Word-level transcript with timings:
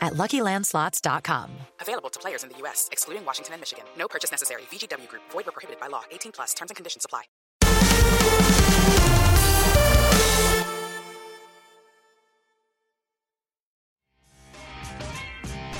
at 0.00 0.14
LuckyLandSlots.com. 0.14 1.50
Available 1.80 2.10
to 2.10 2.20
players 2.20 2.44
in 2.44 2.50
the 2.50 2.58
U.S., 2.58 2.88
excluding 2.92 3.24
Washington 3.24 3.54
and 3.54 3.60
Michigan. 3.60 3.84
No 3.98 4.08
purchase 4.08 4.30
necessary. 4.30 4.62
VGW 4.70 5.08
Group. 5.08 5.22
Void 5.30 5.46
where 5.46 5.52
prohibited 5.52 5.80
by 5.80 5.88
law. 5.88 6.02
18 6.10 6.32
plus. 6.32 6.54
Terms 6.54 6.70
and 6.70 6.76
conditions 6.76 7.04
apply. 7.04 7.24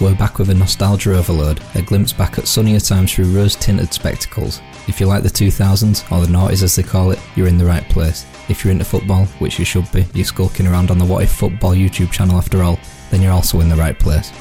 We're 0.00 0.14
back 0.14 0.38
with 0.38 0.48
a 0.50 0.54
nostalgia 0.54 1.16
overload, 1.16 1.60
a 1.74 1.82
glimpse 1.82 2.12
back 2.12 2.38
at 2.38 2.46
sunnier 2.46 2.78
times 2.78 3.12
through 3.12 3.36
rose-tinted 3.36 3.92
spectacles. 3.92 4.60
If 4.86 5.00
you 5.00 5.06
like 5.06 5.24
the 5.24 5.28
2000s, 5.28 6.12
or 6.12 6.24
the 6.24 6.32
noughties 6.32 6.62
as 6.62 6.76
they 6.76 6.84
call 6.84 7.10
it, 7.10 7.18
you're 7.34 7.48
in 7.48 7.58
the 7.58 7.64
right 7.64 7.82
place. 7.88 8.24
If 8.48 8.62
you're 8.62 8.70
into 8.70 8.84
football, 8.84 9.24
which 9.40 9.58
you 9.58 9.64
should 9.64 9.90
be, 9.90 10.06
you're 10.14 10.24
skulking 10.24 10.68
around 10.68 10.92
on 10.92 10.98
the 10.98 11.04
What 11.04 11.24
If 11.24 11.32
Football 11.32 11.72
YouTube 11.72 12.12
channel 12.12 12.36
after 12.36 12.62
all, 12.62 12.78
then 13.10 13.22
you're 13.22 13.32
also 13.32 13.60
in 13.60 13.68
the 13.68 13.76
right 13.76 13.98
place. 13.98 14.32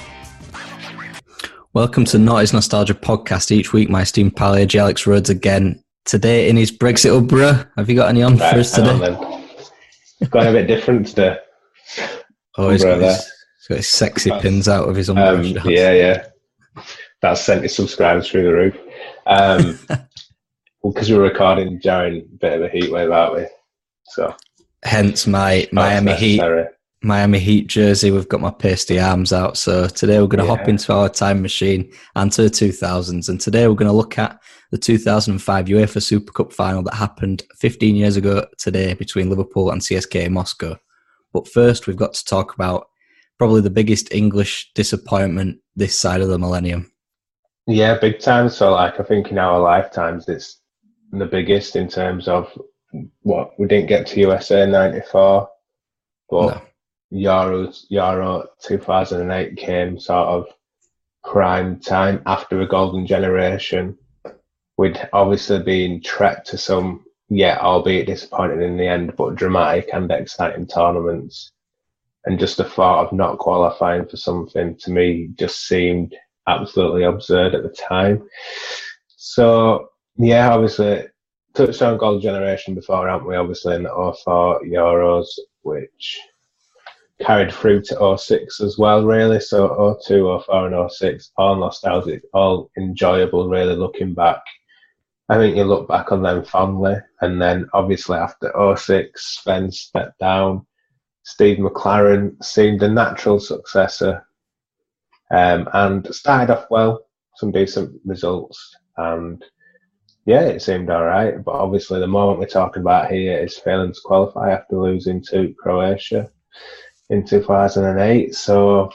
Welcome 1.74 2.06
to 2.06 2.18
Not 2.18 2.38
His 2.38 2.54
Nostalgia 2.54 2.94
podcast. 2.94 3.52
Each 3.52 3.72
week, 3.74 3.90
my 3.90 4.02
esteemed 4.02 4.36
pal 4.36 4.54
AJ 4.54 4.80
Alex 4.80 5.06
Rhodes 5.08 5.30
again. 5.30 5.84
Today 6.06 6.50
in 6.50 6.56
his 6.56 6.72
Brexit 6.72 7.12
Ubra. 7.12 7.70
Have 7.76 7.90
you 7.90 7.96
got 7.96 8.10
any 8.10 8.24
on 8.24 8.38
Right, 8.38 8.54
for 8.54 8.60
us 8.60 8.72
today? 8.72 8.90
on 8.90 9.00
then. 9.00 9.44
It's 10.20 10.30
Going 10.30 10.48
a 10.48 10.52
bit 10.52 10.68
different 10.68 11.08
today. 11.08 11.38
Oh, 12.58 12.70
he's 12.70 12.84
got, 12.84 13.00
his, 13.00 13.16
he's 13.18 13.68
got 13.68 13.78
his 13.78 13.88
sexy 13.90 14.32
pins 14.40 14.68
out 14.68 14.88
of 14.90 14.96
his 14.96 15.10
Umbro. 15.10 15.62
Um, 15.62 15.70
yeah, 15.70 15.92
yeah. 15.92 16.26
That's 17.22 17.42
sent 17.42 17.64
his 17.64 17.76
subscribers 17.76 18.30
through 18.30 18.44
the 18.44 18.54
roof. 18.54 18.78
Um, 19.26 19.80
because 20.84 21.12
we're 21.12 21.22
recording 21.22 21.80
during 21.80 22.22
a 22.22 22.38
bit 22.40 22.54
of 22.54 22.62
a 22.64 22.70
heat 22.70 22.92
wave, 22.92 23.12
aren't 23.12 23.36
we? 23.36 23.46
So 24.06 24.34
Hence 24.84 25.28
my 25.28 25.68
Miami 25.72 26.08
that's 26.08 26.22
Heat 26.22 26.38
necessary. 26.38 26.66
Miami 27.04 27.40
Heat 27.40 27.68
jersey. 27.68 28.12
We've 28.12 28.28
got 28.28 28.42
my 28.42 28.52
pasty 28.52 29.00
arms 29.00 29.32
out. 29.32 29.58
So 29.58 29.88
today 29.88 30.20
we're 30.20 30.28
going 30.28 30.46
to 30.46 30.56
hop 30.56 30.68
into 30.68 30.94
our 30.94 31.10
time 31.10 31.42
machine 31.42 31.92
and 32.16 32.32
to 32.32 32.44
the 32.44 32.50
2000s. 32.50 33.30
And 33.30 33.40
today 33.40 33.68
we're 33.68 33.76
going 33.76 33.90
to 33.90 33.96
look 33.96 34.18
at 34.18 34.40
the 34.72 34.78
2005 34.78 35.66
UEFA 35.66 36.02
Super 36.02 36.32
Cup 36.32 36.52
final 36.52 36.82
that 36.84 36.96
happened 36.96 37.44
15 37.56 37.96
years 37.96 38.18
ago 38.18 38.46
today 38.58 38.94
between 38.94 39.30
Liverpool 39.30 39.70
and 39.70 39.82
CSKA 39.82 40.30
Moscow. 40.30 40.78
But 41.34 41.48
first, 41.48 41.88
we've 41.88 41.96
got 41.96 42.14
to 42.16 42.26
talk 42.26 42.56
about 42.56 42.88
probably 43.38 43.62
the 43.62 43.70
biggest 43.70 44.12
English 44.12 44.72
disappointment 44.74 45.60
this 45.76 46.00
side 46.00 46.22
of 46.22 46.30
the 46.30 46.40
millennium. 46.40 46.92
Yeah, 47.68 47.98
big 48.00 48.20
time. 48.20 48.50
So, 48.50 48.72
like, 48.72 49.00
I 49.00 49.04
think 49.04 49.30
in 49.30 49.38
our 49.38 49.60
lifetimes, 49.60 50.28
it's 50.28 50.60
the 51.12 51.26
biggest 51.26 51.76
in 51.76 51.88
terms 51.88 52.28
of 52.28 52.52
what 53.22 53.52
we 53.60 53.68
didn't 53.68 53.88
get 53.88 54.08
to 54.08 54.20
USA 54.22 54.66
'94, 54.66 55.50
but 56.30 56.67
Euro 57.10 57.72
Euro 57.90 58.48
2008 58.62 59.58
came 59.58 60.00
sort 60.00 60.28
of 60.28 60.48
prime 61.24 61.80
time 61.80 62.22
after 62.26 62.62
a 62.62 62.68
golden 62.68 63.06
generation. 63.06 63.98
We'd 64.78 65.10
obviously 65.14 65.60
been 65.64 66.02
trekked 66.02 66.48
to 66.48 66.58
some, 66.58 67.06
yeah, 67.30 67.58
albeit 67.60 68.08
disappointing 68.08 68.62
in 68.62 68.78
the 68.78 68.88
end, 68.88 69.16
but 69.16 69.36
dramatic 69.36 69.90
and 69.94 70.12
exciting 70.12 70.68
tournaments. 70.68 71.52
And 72.26 72.40
just 72.40 72.58
the 72.58 72.66
thought 72.66 73.06
of 73.06 73.14
not 73.14 73.40
qualifying 73.40 74.06
for 74.06 74.18
something 74.18 74.76
to 74.78 74.92
me 74.92 75.30
just 75.38 75.68
seemed 75.68 76.14
absolutely 76.46 77.04
absurd 77.04 77.56
at 77.56 77.64
the 77.64 77.70
time. 77.70 78.28
So, 79.16 79.90
yeah, 80.18 80.54
obviously, 80.54 81.08
touched 81.54 81.82
on 81.82 81.98
goal 81.98 82.20
generation 82.20 82.76
before, 82.76 83.08
haven't 83.08 83.28
we? 83.28 83.36
Obviously, 83.36 83.76
in 83.76 83.84
the 83.84 84.14
04 84.24 84.62
Euros, 84.64 85.28
which 85.62 86.20
carried 87.22 87.52
through 87.52 87.82
to 87.82 88.18
06 88.18 88.62
as 88.62 88.78
well, 88.78 89.06
really. 89.06 89.40
So 89.40 90.00
02, 90.06 90.42
04, 90.46 90.68
and 90.68 90.92
06, 90.92 91.32
all 91.38 91.56
nostalgic, 91.56 92.24
all 92.34 92.70
enjoyable, 92.78 93.50
really, 93.50 93.76
looking 93.76 94.14
back. 94.14 94.42
I 95.30 95.38
think 95.38 95.58
you 95.58 95.64
look 95.64 95.88
back 95.88 96.12
on 96.12 96.22
them 96.22 96.44
fondly. 96.46 96.96
And 97.22 97.42
then, 97.42 97.68
obviously, 97.74 98.18
after 98.18 98.54
06, 98.76 99.40
Sven 99.42 99.72
stepped 99.72 100.20
down. 100.20 100.66
Steve 101.24 101.58
McClaren 101.58 102.42
seemed 102.44 102.82
a 102.84 102.88
natural 102.88 103.40
successor 103.40 104.26
um, 105.32 105.68
and 105.74 106.14
started 106.16 106.54
off 106.54 106.68
well, 106.70 107.06
some 107.36 107.52
decent 107.52 108.00
results. 108.06 108.76
And 108.96 109.44
yeah, 110.26 110.44
it 110.44 110.62
seemed 110.62 110.90
all 110.90 111.04
right. 111.04 111.44
But 111.44 111.56
obviously, 111.56 112.00
the 112.00 112.08
moment 112.08 112.40
we're 112.40 112.46
talking 112.46 112.82
about 112.82 113.12
here 113.12 113.38
is 113.38 113.58
failing 113.58 113.92
to 113.92 114.00
qualify 114.06 114.52
after 114.52 114.80
losing 114.80 115.22
to 115.24 115.54
Croatia 115.60 116.32
in 117.10 117.26
2008. 117.26 118.36
So 118.36 118.92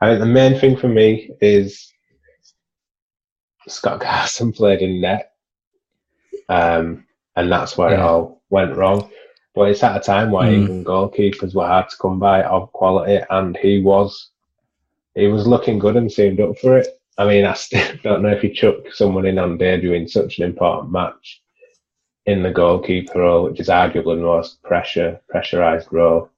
I 0.00 0.08
think 0.08 0.20
the 0.20 0.26
main 0.26 0.58
thing 0.58 0.76
for 0.76 0.88
me 0.88 1.30
is 1.40 1.92
Scott 3.66 4.00
Carson 4.02 4.52
played 4.52 4.80
in 4.82 5.00
net. 5.00 5.32
Um, 6.48 7.04
and 7.36 7.52
that's 7.52 7.76
where 7.76 7.92
it 7.94 8.00
all 8.00 8.42
went 8.50 8.76
wrong. 8.76 9.10
But 9.54 9.70
it's 9.70 9.82
at 9.82 9.96
a 9.96 10.00
time 10.00 10.30
where 10.30 10.48
Mm. 10.48 10.62
even 10.62 10.84
goalkeepers 10.84 11.54
were 11.54 11.66
hard 11.66 11.88
to 11.90 11.96
come 11.96 12.18
by 12.18 12.42
of 12.42 12.72
quality, 12.72 13.20
and 13.30 13.56
he 13.56 13.80
was 13.80 14.30
he 15.14 15.26
was 15.26 15.46
looking 15.48 15.78
good 15.80 15.96
and 15.96 16.10
seemed 16.10 16.40
up 16.40 16.56
for 16.58 16.78
it. 16.78 16.86
I 17.18 17.26
mean, 17.26 17.44
I 17.44 17.54
still 17.54 17.96
don't 18.04 18.22
know 18.22 18.30
if 18.30 18.42
he 18.42 18.50
chucked 18.52 18.94
someone 18.94 19.26
in 19.26 19.38
on 19.38 19.58
debut 19.58 19.94
in 19.94 20.06
such 20.08 20.38
an 20.38 20.44
important 20.44 20.92
match 20.92 21.42
in 22.26 22.42
the 22.42 22.52
goalkeeper 22.52 23.18
role, 23.18 23.44
which 23.44 23.58
is 23.58 23.68
arguably 23.68 24.16
the 24.16 24.22
most 24.22 24.62
pressure 24.62 25.20
pressurized 25.28 25.88
role. 25.90 26.30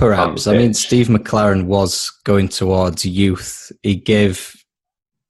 Perhaps. 0.00 0.46
I 0.46 0.56
mean. 0.56 0.74
Steve 0.74 1.08
McClaren 1.08 1.64
was 1.66 2.10
going 2.24 2.48
towards 2.48 3.04
youth. 3.04 3.70
He 3.82 3.96
gave 3.96 4.56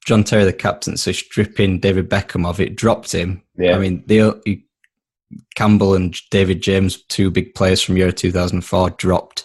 John 0.07 0.25
Terry 0.25 0.45
the 0.45 0.53
captaincy, 0.53 1.13
stripping 1.13 1.81
David 1.81 2.09
Beckham 2.09 2.47
of 2.47 2.61
it, 2.61 2.77
dropped 2.77 3.13
him. 3.13 3.43
Yeah. 3.59 3.77
I 3.77 3.79
mean, 3.79 4.03
the 4.07 4.41
Campbell 5.55 5.95
and 5.95 6.17
David 6.31 6.63
James, 6.63 7.03
two 7.05 7.31
big 7.31 7.55
players 7.55 7.83
from 7.83 7.97
Euro 7.97 8.13
2004, 8.13 8.91
dropped. 8.91 9.45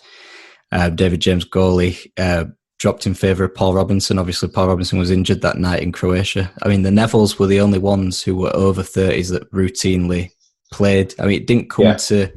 Uh, 0.72 0.90
David 0.90 1.20
James 1.22 1.46
goalie 1.46 2.12
uh, 2.18 2.46
dropped 2.80 3.06
in 3.06 3.14
favour 3.14 3.46
of 3.46 3.56
Paul 3.56 3.74
Robinson. 3.74 4.18
Obviously, 4.20 4.50
Paul 4.50 4.68
Robinson 4.68 4.98
was 5.00 5.12
injured 5.12 5.42
that 5.42 5.58
night 5.58 5.84
in 5.84 5.92
Croatia. 5.92 6.52
I 6.64 6.68
mean, 6.70 6.82
the 6.84 6.90
Nevilles 6.90 7.38
were 7.40 7.48
the 7.48 7.60
only 7.62 7.80
ones 7.80 8.22
who 8.22 8.36
were 8.36 8.56
over 8.56 8.82
30s 8.82 9.30
that 9.32 9.52
routinely 9.52 10.32
played. 10.72 11.14
I 11.20 11.26
mean, 11.26 11.42
it 11.42 11.48
didn't 11.48 11.70
come 11.70 11.86
Yeah. 11.86 11.96
to 11.96 12.32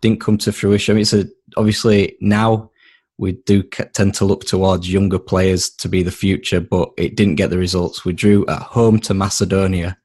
didn't 0.00 0.20
come 0.20 0.38
to 0.38 0.52
fruition. 0.52 0.92
I 0.92 0.94
mean, 0.94 1.02
it's 1.02 1.12
a, 1.12 1.26
obviously 1.56 2.16
now 2.20 2.70
we 3.16 3.32
do 3.32 3.62
c- 3.74 3.84
tend 3.92 4.14
to 4.14 4.24
look 4.24 4.44
towards 4.44 4.92
younger 4.92 5.18
players 5.18 5.70
to 5.70 5.88
be 5.88 6.02
the 6.02 6.10
future, 6.10 6.60
but 6.60 6.90
it 6.96 7.16
didn't 7.16 7.34
get 7.34 7.50
the 7.50 7.58
results. 7.58 8.04
We 8.04 8.12
drew 8.12 8.46
at 8.46 8.62
home 8.62 9.00
to 9.00 9.14
Macedonia 9.14 9.98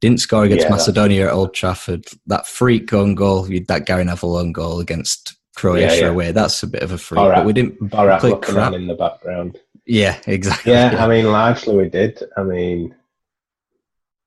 Didn't 0.00 0.20
score 0.20 0.44
against 0.44 0.64
yeah, 0.64 0.70
Macedonia 0.70 1.26
at 1.26 1.32
Old 1.32 1.52
Trafford. 1.52 2.06
That 2.26 2.46
freak 2.46 2.92
own 2.92 3.14
goal, 3.14 3.42
that 3.68 3.84
Gary 3.84 4.04
Neville 4.04 4.36
own 4.36 4.52
goal 4.52 4.80
against 4.80 5.36
Croatia 5.54 5.94
yeah, 5.94 6.00
yeah. 6.00 6.08
away. 6.08 6.32
That's 6.32 6.62
a 6.62 6.66
bit 6.66 6.82
of 6.82 6.92
a 6.92 6.98
freak. 6.98 7.20
Right. 7.20 7.36
But 7.36 7.46
we 7.46 7.52
didn't 7.52 7.90
Barat 7.90 8.20
play 8.20 8.34
crap. 8.40 8.72
in 8.72 8.86
the 8.86 8.94
background. 8.94 9.58
Yeah, 9.84 10.18
exactly. 10.26 10.72
Yeah, 10.72 10.96
I 10.98 11.06
mean, 11.06 11.26
largely 11.30 11.76
we 11.76 11.88
did. 11.88 12.22
I 12.36 12.42
mean, 12.42 12.94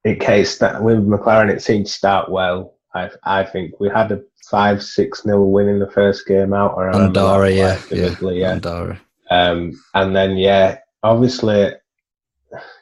it 0.04 0.20
case 0.20 0.60
that 0.60 0.84
with 0.84 1.00
McClaren, 1.00 1.50
it 1.50 1.64
seemed 1.64 1.88
to 1.88 1.92
start 1.92 2.30
well. 2.30 2.73
I 2.94 3.10
I 3.24 3.44
think 3.44 3.80
we 3.80 3.90
had 3.90 4.12
a 4.12 4.22
five 4.50 4.84
six 4.84 5.26
nil 5.26 5.52
win 5.52 5.68
in 5.68 5.80
the 5.80 5.92
first 5.92 6.28
game 6.28 6.54
out. 6.54 6.74
Or 6.76 6.96
Andorra, 6.96 7.52
yeah, 7.52 7.82
yeah, 7.92 8.16
yeah, 8.22 8.52
Andorra. 8.52 9.02
Um, 9.30 9.74
and 9.94 10.16
then 10.16 10.38
yeah, 10.38 10.80
obviously 11.02 11.72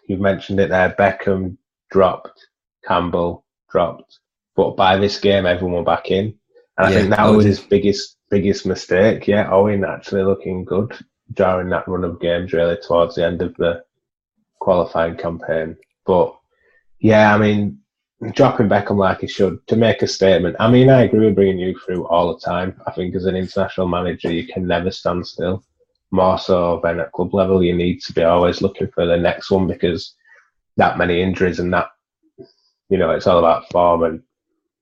you've 0.07 0.19
mentioned 0.19 0.59
it 0.59 0.69
there. 0.69 0.95
Beckham 0.97 1.57
dropped, 1.89 2.47
Campbell 2.85 3.45
dropped, 3.71 4.19
but 4.55 4.75
by 4.75 4.97
this 4.97 5.19
game, 5.19 5.45
everyone 5.45 5.77
were 5.77 5.83
back 5.83 6.11
in, 6.11 6.33
and 6.77 6.87
I 6.87 6.91
yeah, 6.91 6.97
think 6.97 7.09
that 7.11 7.19
Owen. 7.19 7.37
was 7.37 7.45
his 7.45 7.59
biggest 7.59 8.17
biggest 8.29 8.65
mistake. 8.65 9.27
Yeah, 9.27 9.49
Owen 9.51 9.83
actually 9.83 10.23
looking 10.23 10.65
good 10.65 10.97
during 11.33 11.69
that 11.69 11.87
run 11.87 12.03
of 12.03 12.19
games, 12.19 12.53
really 12.53 12.77
towards 12.77 13.15
the 13.15 13.25
end 13.25 13.41
of 13.41 13.55
the 13.55 13.83
qualifying 14.59 15.17
campaign. 15.17 15.77
But 16.05 16.35
yeah, 16.99 17.33
I 17.33 17.37
mean, 17.37 17.80
dropping 18.29 18.69
Beckham 18.69 18.97
like 18.97 19.21
he 19.21 19.27
should 19.27 19.65
to 19.67 19.75
make 19.75 20.01
a 20.01 20.07
statement. 20.07 20.55
I 20.59 20.69
mean, 20.69 20.89
I 20.89 21.03
agree 21.03 21.25
with 21.25 21.35
bringing 21.35 21.59
you 21.59 21.77
through 21.79 22.05
all 22.07 22.33
the 22.33 22.39
time. 22.39 22.79
I 22.85 22.91
think 22.91 23.15
as 23.15 23.25
an 23.25 23.35
international 23.35 23.87
manager, 23.87 24.31
you 24.31 24.47
can 24.47 24.67
never 24.67 24.91
stand 24.91 25.25
still. 25.25 25.63
More 26.11 26.37
so 26.37 26.79
than 26.83 26.99
at 26.99 27.11
club 27.13 27.33
level, 27.33 27.63
you 27.63 27.75
need 27.75 28.01
to 28.01 28.13
be 28.13 28.23
always 28.23 28.61
looking 28.61 28.89
for 28.93 29.05
the 29.05 29.17
next 29.17 29.49
one 29.49 29.65
because 29.65 30.13
that 30.77 30.97
many 30.97 31.21
injuries 31.21 31.59
and 31.59 31.73
that, 31.73 31.87
you 32.89 32.97
know, 32.97 33.11
it's 33.11 33.27
all 33.27 33.39
about 33.39 33.69
form 33.71 34.03
and 34.03 34.21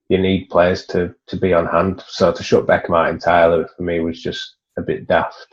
you 0.08 0.18
need 0.18 0.50
players 0.50 0.84
to, 0.86 1.14
to 1.28 1.36
be 1.36 1.54
on 1.54 1.66
hand. 1.66 2.02
So 2.08 2.32
to 2.32 2.42
shut 2.42 2.66
Beckham 2.66 2.96
out 2.96 3.10
entirely 3.10 3.64
for 3.76 3.82
me 3.82 4.00
was 4.00 4.20
just 4.20 4.56
a 4.76 4.82
bit 4.82 5.06
daft. 5.06 5.46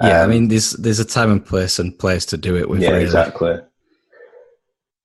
Yeah, 0.00 0.22
um, 0.22 0.30
I 0.30 0.32
mean, 0.32 0.48
there's 0.48 0.72
there's 0.72 0.98
a 0.98 1.04
time 1.04 1.32
and 1.32 1.44
place 1.44 1.78
and 1.78 1.98
place 1.98 2.26
to 2.26 2.36
do 2.36 2.56
it 2.56 2.68
with. 2.68 2.82
Yeah, 2.82 2.90
really. 2.90 3.04
exactly. 3.04 3.58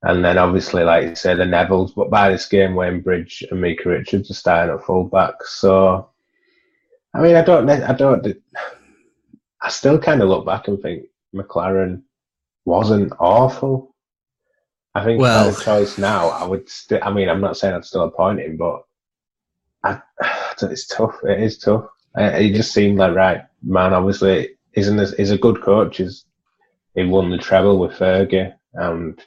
And 0.04 0.26
then 0.26 0.38
obviously, 0.38 0.84
like 0.84 1.10
you 1.10 1.16
say, 1.16 1.36
the 1.36 1.44
Nevilles. 1.44 1.94
But 1.96 2.10
by 2.10 2.32
this 2.32 2.48
game, 2.48 2.74
Wayne 2.74 3.02
Bridge 3.02 3.44
and 3.52 3.62
Micah 3.62 3.90
Richards 3.90 4.32
are 4.32 4.36
starting 4.36 4.74
at 4.74 4.84
fullback. 4.84 5.36
So, 5.44 6.10
I 7.14 7.22
mean, 7.22 7.36
I 7.36 7.44
don't, 7.44 7.70
I 7.70 7.94
don't, 7.94 8.26
I 9.62 9.70
still 9.70 10.00
kind 10.00 10.22
of 10.22 10.30
look 10.30 10.46
back 10.46 10.68
and 10.68 10.82
think 10.82 11.06
McClaren 11.36 12.02
wasn't 12.66 13.14
awful. 13.20 13.96
I 14.96 15.04
think 15.04 15.22
well, 15.22 15.48
if 15.48 15.68
I 15.68 15.72
had 15.74 15.82
a 15.82 15.86
choice 15.86 15.98
now, 15.98 16.30
I 16.30 16.46
would 16.46 16.68
still. 16.68 17.00
I 17.02 17.12
mean, 17.12 17.30
I'm 17.30 17.42
not 17.42 17.58
saying 17.58 17.76
I'd 17.76 17.86
still 17.86 18.04
appoint 18.04 18.40
him, 18.40 18.58
but 18.58 18.84
I, 19.84 20.02
it's 20.62 20.88
tough. 20.88 21.16
It 21.24 21.40
is 21.40 21.58
tough. 21.60 21.86
Uh, 22.18 22.24
it 22.24 22.54
just 22.54 22.74
seemed 22.74 22.98
like 22.98 23.16
right 23.16 23.44
man. 23.64 23.94
Obviously, 23.94 24.58
isn't 24.74 24.98
this 24.98 25.14
is 25.14 25.32
a 25.32 25.38
good 25.38 25.62
coach. 25.62 26.00
Is 26.00 26.26
he 26.96 27.06
won 27.06 27.30
the 27.30 27.38
treble 27.38 27.80
with 27.80 27.94
Fergie 27.94 28.54
and 28.74 29.22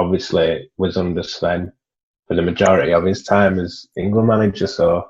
obviously 0.00 0.70
was 0.78 0.96
under 0.96 1.22
Sven 1.22 1.72
for 2.26 2.36
the 2.36 2.42
majority 2.42 2.92
of 2.92 3.04
his 3.04 3.22
time 3.24 3.58
as 3.58 3.86
England 3.96 4.28
manager. 4.28 4.66
So 4.66 5.04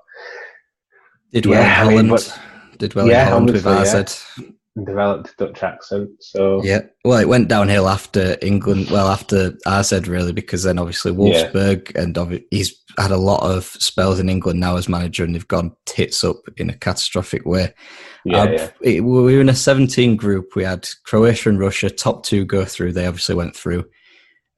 did 1.32 1.46
well 1.46 1.60
yeah, 1.60 1.66
in 1.66 1.74
Holland. 1.74 1.98
I 1.98 2.02
mean, 2.02 2.10
but, 2.10 2.40
did 2.78 2.94
well 2.94 3.08
yeah, 3.08 3.22
in 3.22 3.28
Holland 3.28 3.52
with 3.52 3.66
AZ. 3.66 4.24
Yeah. 4.38 4.46
Developed 4.86 5.30
a 5.30 5.46
Dutch 5.46 5.62
accent. 5.62 6.10
So 6.20 6.62
yeah, 6.62 6.82
well, 7.04 7.18
it 7.18 7.28
went 7.28 7.48
downhill 7.48 7.88
after 7.88 8.38
England. 8.40 8.88
Well, 8.90 9.08
after 9.08 9.52
AZ 9.66 9.92
really, 10.06 10.32
because 10.32 10.62
then 10.62 10.78
obviously 10.78 11.12
Wolfsburg 11.12 11.92
yeah. 11.94 12.02
and 12.02 12.44
he's 12.50 12.80
had 12.98 13.10
a 13.10 13.16
lot 13.16 13.42
of 13.42 13.64
spells 13.64 14.20
in 14.20 14.28
England 14.28 14.60
now 14.60 14.76
as 14.76 14.88
manager, 14.88 15.24
and 15.24 15.34
they've 15.34 15.46
gone 15.46 15.76
tits 15.86 16.24
up 16.24 16.36
in 16.56 16.70
a 16.70 16.74
catastrophic 16.74 17.44
way. 17.44 17.74
Yeah, 18.24 18.42
uh, 18.42 18.50
yeah. 18.50 18.70
It, 18.80 19.00
we 19.04 19.34
were 19.34 19.40
in 19.40 19.48
a 19.48 19.54
17 19.54 20.16
group. 20.16 20.54
We 20.54 20.64
had 20.64 20.88
Croatia 21.04 21.50
and 21.50 21.58
Russia, 21.58 21.90
top 21.90 22.24
two 22.24 22.44
go 22.44 22.64
through. 22.64 22.92
They 22.92 23.06
obviously 23.06 23.34
went 23.34 23.56
through 23.56 23.84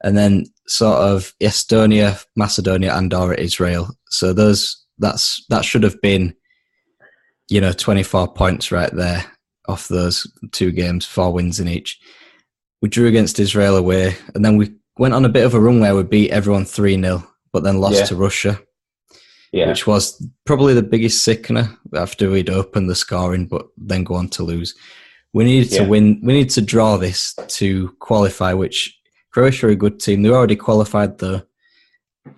and 0.03 0.17
then 0.17 0.45
sort 0.67 0.97
of 0.97 1.33
Estonia, 1.41 2.23
Macedonia, 2.35 2.93
Andorra, 2.93 3.39
Israel. 3.39 3.89
So 4.09 4.33
those 4.33 4.85
that's 4.97 5.45
that 5.49 5.65
should 5.65 5.83
have 5.83 5.99
been, 6.01 6.35
you 7.49 7.61
know, 7.61 7.71
twenty 7.71 8.03
four 8.03 8.31
points 8.31 8.71
right 8.71 8.93
there 8.93 9.25
off 9.67 9.87
those 9.87 10.27
two 10.51 10.71
games, 10.71 11.05
four 11.05 11.31
wins 11.31 11.59
in 11.59 11.67
each. 11.67 11.99
We 12.81 12.89
drew 12.89 13.07
against 13.07 13.39
Israel 13.39 13.77
away, 13.77 14.15
and 14.35 14.43
then 14.43 14.57
we 14.57 14.73
went 14.97 15.13
on 15.13 15.25
a 15.25 15.29
bit 15.29 15.45
of 15.45 15.53
a 15.53 15.59
run 15.59 15.79
where 15.79 15.95
we 15.95 16.03
beat 16.03 16.31
everyone 16.31 16.65
three 16.65 16.99
0 16.99 17.27
but 17.53 17.63
then 17.63 17.79
lost 17.79 17.99
yeah. 17.99 18.05
to 18.05 18.15
Russia. 18.15 18.59
Yeah. 19.51 19.69
Which 19.69 19.85
was 19.85 20.27
probably 20.45 20.73
the 20.73 20.81
biggest 20.81 21.23
sickener 21.23 21.77
after 21.93 22.29
we'd 22.31 22.49
opened 22.49 22.89
the 22.89 22.95
scoring, 22.95 23.45
but 23.45 23.67
then 23.77 24.03
go 24.03 24.15
on 24.15 24.27
to 24.29 24.43
lose. 24.43 24.73
We 25.31 25.43
needed 25.43 25.71
yeah. 25.71 25.83
to 25.83 25.89
win. 25.89 26.19
We 26.23 26.33
need 26.33 26.49
to 26.51 26.61
draw 26.61 26.97
this 26.97 27.35
to 27.49 27.95
qualify, 27.99 28.53
which 28.53 28.99
Croatia 29.33 29.67
are 29.67 29.71
a 29.71 29.75
good 29.75 29.99
team. 29.99 30.21
They're 30.21 30.33
already 30.33 30.55
qualified 30.55 31.17
though, 31.17 31.41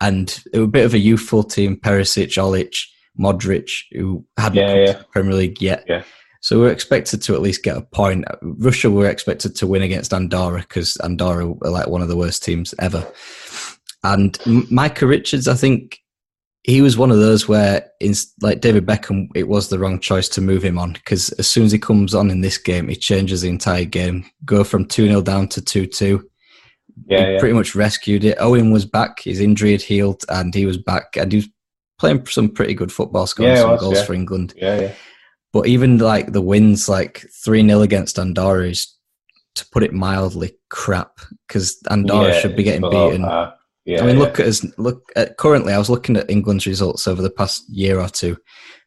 and 0.01 0.30
it 0.53 0.59
was 0.59 0.68
a 0.68 0.71
bit 0.71 0.86
of 0.86 0.94
a 0.94 1.00
youthful 1.00 1.44
team: 1.44 1.77
Perisic, 1.77 2.38
Olic, 2.38 2.75
Modric, 3.19 3.69
who 3.92 4.25
hadn't 4.38 4.57
yeah, 4.57 4.68
come 4.68 4.80
yeah. 4.80 4.86
to 4.94 4.97
the 5.00 5.06
Premier 5.12 5.33
League 5.33 5.62
yet. 5.62 5.83
Yeah. 5.88 6.03
So 6.42 6.59
we're 6.59 6.71
expected 6.71 7.24
to 7.24 7.33
at 7.33 7.42
least 7.42 7.63
get 7.63 7.75
a 7.75 7.81
point. 7.81 8.25
Russia 8.42 8.92
were 8.92 9.09
expected 9.09 9.56
to 9.56 9.68
win 9.68 9.81
against 9.81 10.13
Andorra 10.13 10.62
because 10.62 10.95
Andorra 10.97 11.50
are 11.50 11.71
like 11.71 11.88
one 11.88 12.03
of 12.03 12.07
the 12.07 12.15
worst 12.15 12.44
teams 12.44 12.74
ever. 12.80 13.06
And 14.03 14.38
Micah 14.69 15.07
Richards, 15.07 15.48
I 15.48 15.56
think 15.56 16.00
he 16.62 16.81
was 16.81 16.98
one 16.98 17.09
of 17.09 17.18
those 17.18 17.48
where, 17.48 17.89
in, 18.00 18.13
like 18.41 18.62
David 18.62 18.86
Beckham, 18.86 19.27
it 19.33 19.48
was 19.48 19.69
the 19.69 19.80
wrong 19.80 20.00
choice 20.00 20.30
to 20.30 20.41
move 20.41 20.63
him 20.63 20.77
on 20.77 20.94
because 20.94 21.31
as 21.33 21.50
soon 21.50 21.65
as 21.65 21.71
he 21.71 21.80
comes 21.80 22.13
on 22.13 22.30
in 22.30 22.41
this 22.41 22.59
game, 22.59 22.89
he 22.89 22.95
changes 22.95 23.41
the 23.41 23.50
entire 23.50 23.86
game. 23.86 24.24
Go 24.45 24.63
from 24.63 24.86
2 24.86 25.07
0 25.07 25.21
down 25.21 25.48
to 25.48 25.62
2 25.63 25.88
2 25.88 26.30
yeah, 27.07 27.31
yeah, 27.31 27.39
pretty 27.39 27.56
much 27.56 27.75
rescued 27.75 28.24
it. 28.24 28.38
Owen 28.39 28.71
was 28.71 28.86
back; 28.86 29.19
his 29.19 29.39
injury 29.39 29.71
had 29.71 29.81
healed, 29.81 30.24
and 30.30 30.53
he 30.53 30.65
was 30.65 30.77
back, 30.77 31.15
and 31.18 31.31
he 31.31 31.38
was 31.38 31.50
playing 32.00 32.25
some 32.27 32.50
pretty 32.50 32.74
good 32.74 32.92
football, 32.92 33.27
scoring 33.27 33.53
yeah, 33.53 33.62
some 33.62 33.71
was, 33.71 33.81
goals 33.81 33.97
yeah. 33.97 34.03
for 34.03 34.13
England. 34.13 34.53
Yeah, 34.56 34.81
yeah. 34.81 34.94
But 35.53 35.68
even 35.68 35.97
like 35.97 36.31
the 36.31 36.42
wins, 36.42 36.89
like 36.89 37.25
three 37.44 37.65
0 37.65 37.81
against 37.81 38.19
Andorra, 38.19 38.68
is 38.68 38.94
to 39.56 39.65
put 39.71 39.83
it 39.83 39.94
mildly 39.94 40.57
crap 40.69 41.19
because 41.47 41.77
Andorra 41.89 42.33
yeah, 42.33 42.39
should 42.39 42.56
be 42.56 42.63
getting 42.63 42.89
beaten. 42.89 43.24
Uh, 43.24 43.53
yeah, 43.86 44.03
I 44.03 44.07
mean, 44.07 44.19
look 44.19 44.39
at 44.39 44.48
us. 44.48 44.65
Look 44.77 45.03
at 45.15 45.38
currently. 45.38 45.74
I 45.74 45.77
was 45.77 45.89
looking 45.89 46.18
at 46.18 46.30
England's 46.30 46.68
results 46.68 47.07
over 47.07 47.21
the 47.21 47.29
past 47.29 47.63
year 47.70 48.00
or 48.00 48.10
two, 48.10 48.36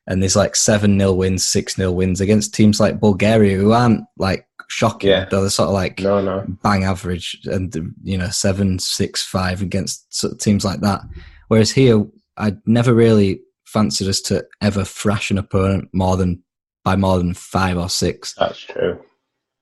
and 0.06 0.21
there's 0.21 0.37
like 0.37 0.56
seven 0.56 0.99
0 0.99 1.12
wins, 1.12 1.47
six 1.47 1.76
0 1.76 1.92
wins 1.92 2.21
against 2.21 2.54
teams 2.54 2.80
like 2.80 3.00
Bulgaria 3.00 3.56
who 3.56 3.73
aren't 3.73 4.02
like 4.16 4.48
shocking. 4.68 5.10
Yeah. 5.10 5.25
They're 5.25 5.48
sort 5.50 5.68
of 5.68 5.75
like 5.75 6.00
no, 6.00 6.20
no. 6.20 6.44
bang 6.62 6.84
average 6.84 7.40
and, 7.44 7.94
you 8.04 8.16
know, 8.16 8.28
seven, 8.28 8.78
six, 8.78 9.25
five 9.25 9.60
against 9.60 10.14
sort 10.14 10.32
of 10.34 10.38
teams 10.38 10.64
like 10.64 10.80
that. 10.80 11.00
Whereas 11.48 11.72
here, 11.72 12.06
I 12.37 12.56
never 12.66 12.94
really 12.94 13.40
fancied 13.66 14.08
us 14.08 14.20
to 14.22 14.46
ever 14.62 14.84
thrash 14.84 15.30
an 15.30 15.38
opponent 15.38 15.88
more 15.92 16.16
than 16.16 16.42
by 16.84 16.96
more 16.96 17.18
than 17.18 17.34
five 17.34 17.76
or 17.76 17.88
six. 17.88 18.34
That's 18.34 18.60
true. 18.60 19.00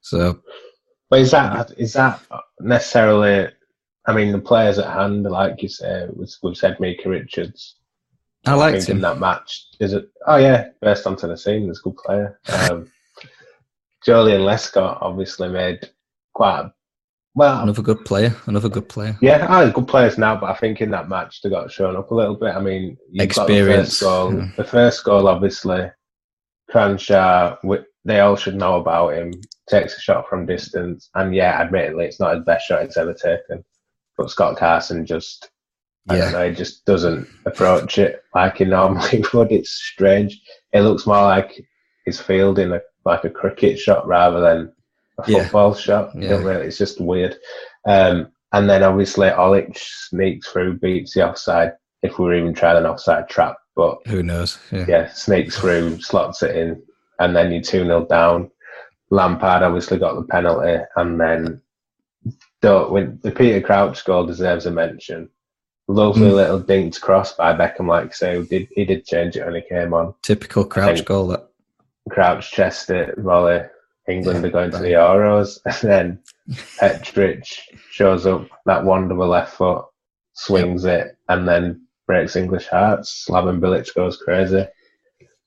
So, 0.01 0.41
but 1.11 1.21
is 1.21 1.31
that 1.31 1.73
is 1.77 1.95
that 1.95 2.21
necessarily? 2.61 3.51
I 4.09 4.15
mean, 4.15 4.31
the 4.31 4.39
players 4.39 4.79
at 4.79 4.93
hand, 4.93 5.25
like 5.25 5.63
you 5.63 5.69
say, 5.69 6.07
we've 6.43 6.57
said 6.57 6.79
Micah 6.79 7.09
Richards. 7.09 7.77
I 8.45 8.55
liked 8.55 8.89
him 8.89 8.99
in 8.99 9.03
that 9.03 9.19
match. 9.19 9.67
Is 9.81 9.93
it? 9.93 10.09
Oh 10.29 10.37
yeah, 10.37 10.69
burst 10.81 11.07
onto 11.07 11.27
the 11.27 11.37
scene. 11.37 11.67
He's 11.67 11.81
a 11.81 11.83
good 11.83 11.97
player. 11.97 12.41
Um, 12.71 12.91
Joleon 14.07 14.45
Lescott 14.45 14.99
obviously 15.01 15.49
made 15.49 15.91
quite 16.33 16.61
a, 16.61 16.75
well. 17.35 17.63
Another 17.63 17.83
good 17.83 18.05
player. 18.05 18.35
Another 18.47 18.69
good 18.69 18.89
player. 18.89 19.17
Yeah, 19.21 19.47
oh, 19.51 19.71
good 19.71 19.89
players 19.89 20.17
now, 20.17 20.37
but 20.37 20.51
I 20.51 20.55
think 20.55 20.81
in 20.81 20.91
that 20.93 21.09
match 21.09 21.43
they 21.43 21.51
got 21.51 21.73
shown 21.73 21.97
up 21.97 22.11
a 22.11 22.15
little 22.15 22.37
bit. 22.37 22.55
I 22.55 22.61
mean, 22.61 22.97
experience. 23.15 23.89
The 23.89 23.93
first, 23.95 24.01
goal, 24.01 24.35
yeah. 24.35 24.49
the 24.57 24.65
first 24.65 25.05
goal, 25.05 25.29
obviously, 25.29 25.91
Kranjčar, 26.71 27.85
they 28.05 28.21
all 28.21 28.37
should 28.37 28.55
know 28.55 28.77
about 28.77 29.15
him. 29.15 29.33
Takes 29.69 29.99
a 29.99 30.01
shot 30.01 30.29
from 30.29 30.47
distance, 30.47 31.11
and 31.17 31.35
yeah, 31.35 31.61
admittedly, 31.61 32.05
it's 32.05 32.21
not 32.21 32.37
his 32.37 32.45
best 32.45 32.67
shot 32.67 32.85
he's 32.85 32.97
ever 32.97 33.13
taken. 33.15 33.65
But 34.17 34.31
Scott 34.31 34.57
Carson 34.57 35.05
just, 35.05 35.51
I 36.09 36.17
yeah. 36.17 36.23
don't 36.23 36.33
know, 36.33 36.49
he 36.49 36.55
just 36.55 36.85
doesn't 36.85 37.27
approach 37.45 37.99
it 37.99 38.23
like 38.35 38.59
he 38.59 38.65
normally 38.65 39.25
would. 39.35 39.51
It's 39.51 39.71
strange. 39.71 40.41
It 40.73 40.83
looks 40.83 41.07
more 41.07 41.23
like 41.23 41.61
he's 42.07 42.21
fielding 42.21 42.73
a 42.73 42.81
like 43.05 43.25
a 43.25 43.31
cricket 43.31 43.79
shot 43.79 44.07
rather 44.07 44.41
than 44.41 44.73
a 45.19 45.25
football 45.25 45.71
yeah. 45.71 45.81
shot. 45.81 46.11
Yeah. 46.15 46.37
Really, 46.37 46.67
it's 46.67 46.79
just 46.79 47.01
weird. 47.01 47.37
Um, 47.87 48.29
and 48.53 48.71
then 48.71 48.83
obviously 48.83 49.29
Olic 49.29 49.77
sneaks 49.77 50.49
through, 50.49 50.79
beats 50.79 51.13
the 51.13 51.29
offside. 51.29 51.73
If 52.03 52.19
we 52.19 52.27
are 52.27 52.35
even 52.35 52.55
trying 52.55 52.79
an 52.79 52.87
offside 52.87 53.29
trap, 53.29 53.57
but 53.75 53.99
who 54.07 54.23
knows? 54.23 54.59
Yeah, 54.71 54.87
yeah 54.89 55.13
sneaks 55.13 55.59
through, 55.59 56.01
slots 56.01 56.43
it 56.43 56.57
in, 56.57 56.83
and 57.19 57.35
then 57.35 57.53
you 57.53 57.61
two 57.61 57.85
0 57.85 58.07
down. 58.07 58.51
Lampard 59.11 59.63
obviously 59.63 59.99
got 59.99 60.15
the 60.15 60.23
penalty, 60.23 60.83
and 60.97 61.21
then 61.21 61.61
don't, 62.61 62.91
when 62.91 63.19
the 63.23 63.31
Peter 63.31 63.61
Crouch 63.61 64.05
goal 64.05 64.27
deserves 64.27 64.67
a 64.67 64.71
mention. 64.71 65.29
lovely 65.89 66.31
mm. 66.31 66.35
little 66.35 66.61
dinked 66.61 67.01
cross 67.01 67.33
by 67.33 67.53
Beckham, 67.55 67.89
like 67.89 68.15
so. 68.15 68.43
did 68.45 68.69
he 68.73 68.85
did 68.85 69.07
change 69.07 69.37
it 69.37 69.45
when 69.45 69.55
he 69.57 69.63
came 69.63 69.95
on. 69.95 70.15
Typical 70.23 70.65
Crouch 70.65 71.05
goal. 71.05 71.29
That 71.29 71.49
Crouch 72.11 72.51
chest 72.51 72.91
it, 72.91 73.17
volley. 73.19 73.63
England 74.09 74.41
yeah, 74.43 74.49
are 74.49 74.53
going 74.53 74.71
right. 74.71 74.77
to 74.77 74.83
the 74.83 74.93
Euros, 74.93 75.59
and 75.67 75.91
then 75.91 76.19
Petric 76.79 77.45
shows 77.91 78.27
up 78.27 78.49
that 78.65 78.85
wonderful 78.85 79.27
left 79.27 79.55
foot, 79.55 79.85
swings 80.35 80.85
yep. 80.85 81.07
it, 81.07 81.19
and 81.29 81.49
then 81.49 81.87
breaks 82.07 82.37
English 82.37 82.69
hearts. 82.69 83.27
Slaven 83.29 83.61
Bilic 83.61 83.93
goes 83.95 84.17
crazy. 84.17 84.65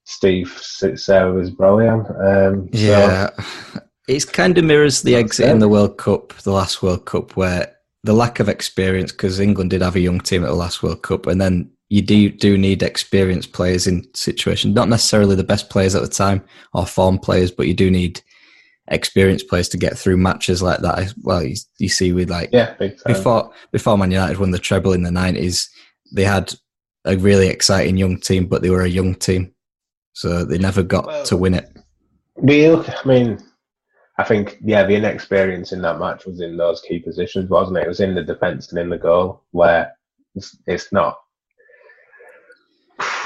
Steve 0.03 0.51
sits 0.61 1.05
there 1.05 1.31
with 1.31 1.41
his 1.41 1.51
brilliant. 1.51 2.07
Um, 2.09 2.69
yeah, 2.73 3.29
so. 3.37 3.81
it 4.07 4.31
kind 4.33 4.57
of 4.57 4.65
mirrors 4.65 5.03
the 5.03 5.15
exit 5.15 5.47
it. 5.47 5.51
in 5.51 5.59
the 5.59 5.69
World 5.69 5.97
Cup, 5.97 6.33
the 6.39 6.51
last 6.51 6.81
World 6.81 7.05
Cup, 7.05 7.35
where 7.35 7.75
the 8.03 8.13
lack 8.13 8.39
of 8.39 8.49
experience, 8.49 9.11
because 9.11 9.39
England 9.39 9.69
did 9.69 9.81
have 9.81 9.95
a 9.95 10.01
young 10.01 10.19
team 10.19 10.43
at 10.43 10.47
the 10.47 10.53
last 10.53 10.83
World 10.83 11.03
Cup, 11.03 11.27
and 11.27 11.39
then 11.39 11.71
you 11.89 12.01
do 12.01 12.29
do 12.29 12.58
need 12.58 12.84
experienced 12.84 13.51
players 13.51 13.88
in 13.88 14.08
situation. 14.13 14.74
not 14.74 14.89
necessarily 14.89 15.36
the 15.36 15.43
best 15.43 15.69
players 15.69 15.96
at 15.96 16.01
the 16.01 16.08
time 16.08 16.43
or 16.74 16.86
form 16.86 17.17
players, 17.17 17.51
but 17.51 17.67
you 17.67 17.74
do 17.74 17.89
need 17.89 18.22
experienced 18.89 19.48
players 19.48 19.69
to 19.69 19.77
get 19.77 19.98
through 19.98 20.17
matches 20.17 20.62
like 20.62 20.79
that. 20.79 21.13
Well, 21.24 21.43
you, 21.43 21.55
you 21.79 21.89
see 21.89 22.13
with 22.13 22.29
like 22.29 22.50
yeah, 22.51 22.75
before 23.05 23.51
before 23.72 23.98
Man 23.98 24.12
United 24.12 24.38
won 24.38 24.51
the 24.51 24.60
treble 24.60 24.93
in 24.93 25.03
the 25.03 25.12
nineties, 25.12 25.69
they 26.13 26.24
had 26.24 26.53
a 27.05 27.17
really 27.17 27.48
exciting 27.48 27.98
young 27.98 28.19
team, 28.19 28.46
but 28.46 28.62
they 28.62 28.69
were 28.69 28.84
a 28.84 28.89
young 28.89 29.15
team, 29.15 29.53
so 30.13 30.46
they 30.46 30.60
never 30.60 30.84
got 30.84 31.08
well, 31.08 31.25
to 31.25 31.38
win 31.38 31.55
it. 31.55 31.75
We, 32.36 32.72
I 32.72 33.01
mean, 33.03 33.39
I 34.19 34.24
think 34.24 34.60
yeah, 34.63 34.86
the 34.86 34.96
inexperience 34.96 35.72
in 35.72 35.81
that 35.81 35.98
match 35.98 36.25
was 36.25 36.39
in 36.39 36.55
those 36.55 36.81
key 36.81 37.00
positions, 37.00 37.50
wasn't 37.50 37.79
it? 37.79 37.86
It 37.86 37.88
was 37.88 38.00
in 38.00 38.13
the 38.13 38.24
defence 38.24 38.69
and 38.69 38.79
in 38.79 38.89
the 38.89 38.98
goal 38.98 39.43
where 39.51 39.93
it's, 40.36 40.55
it's 40.67 40.91
not. 40.91 41.17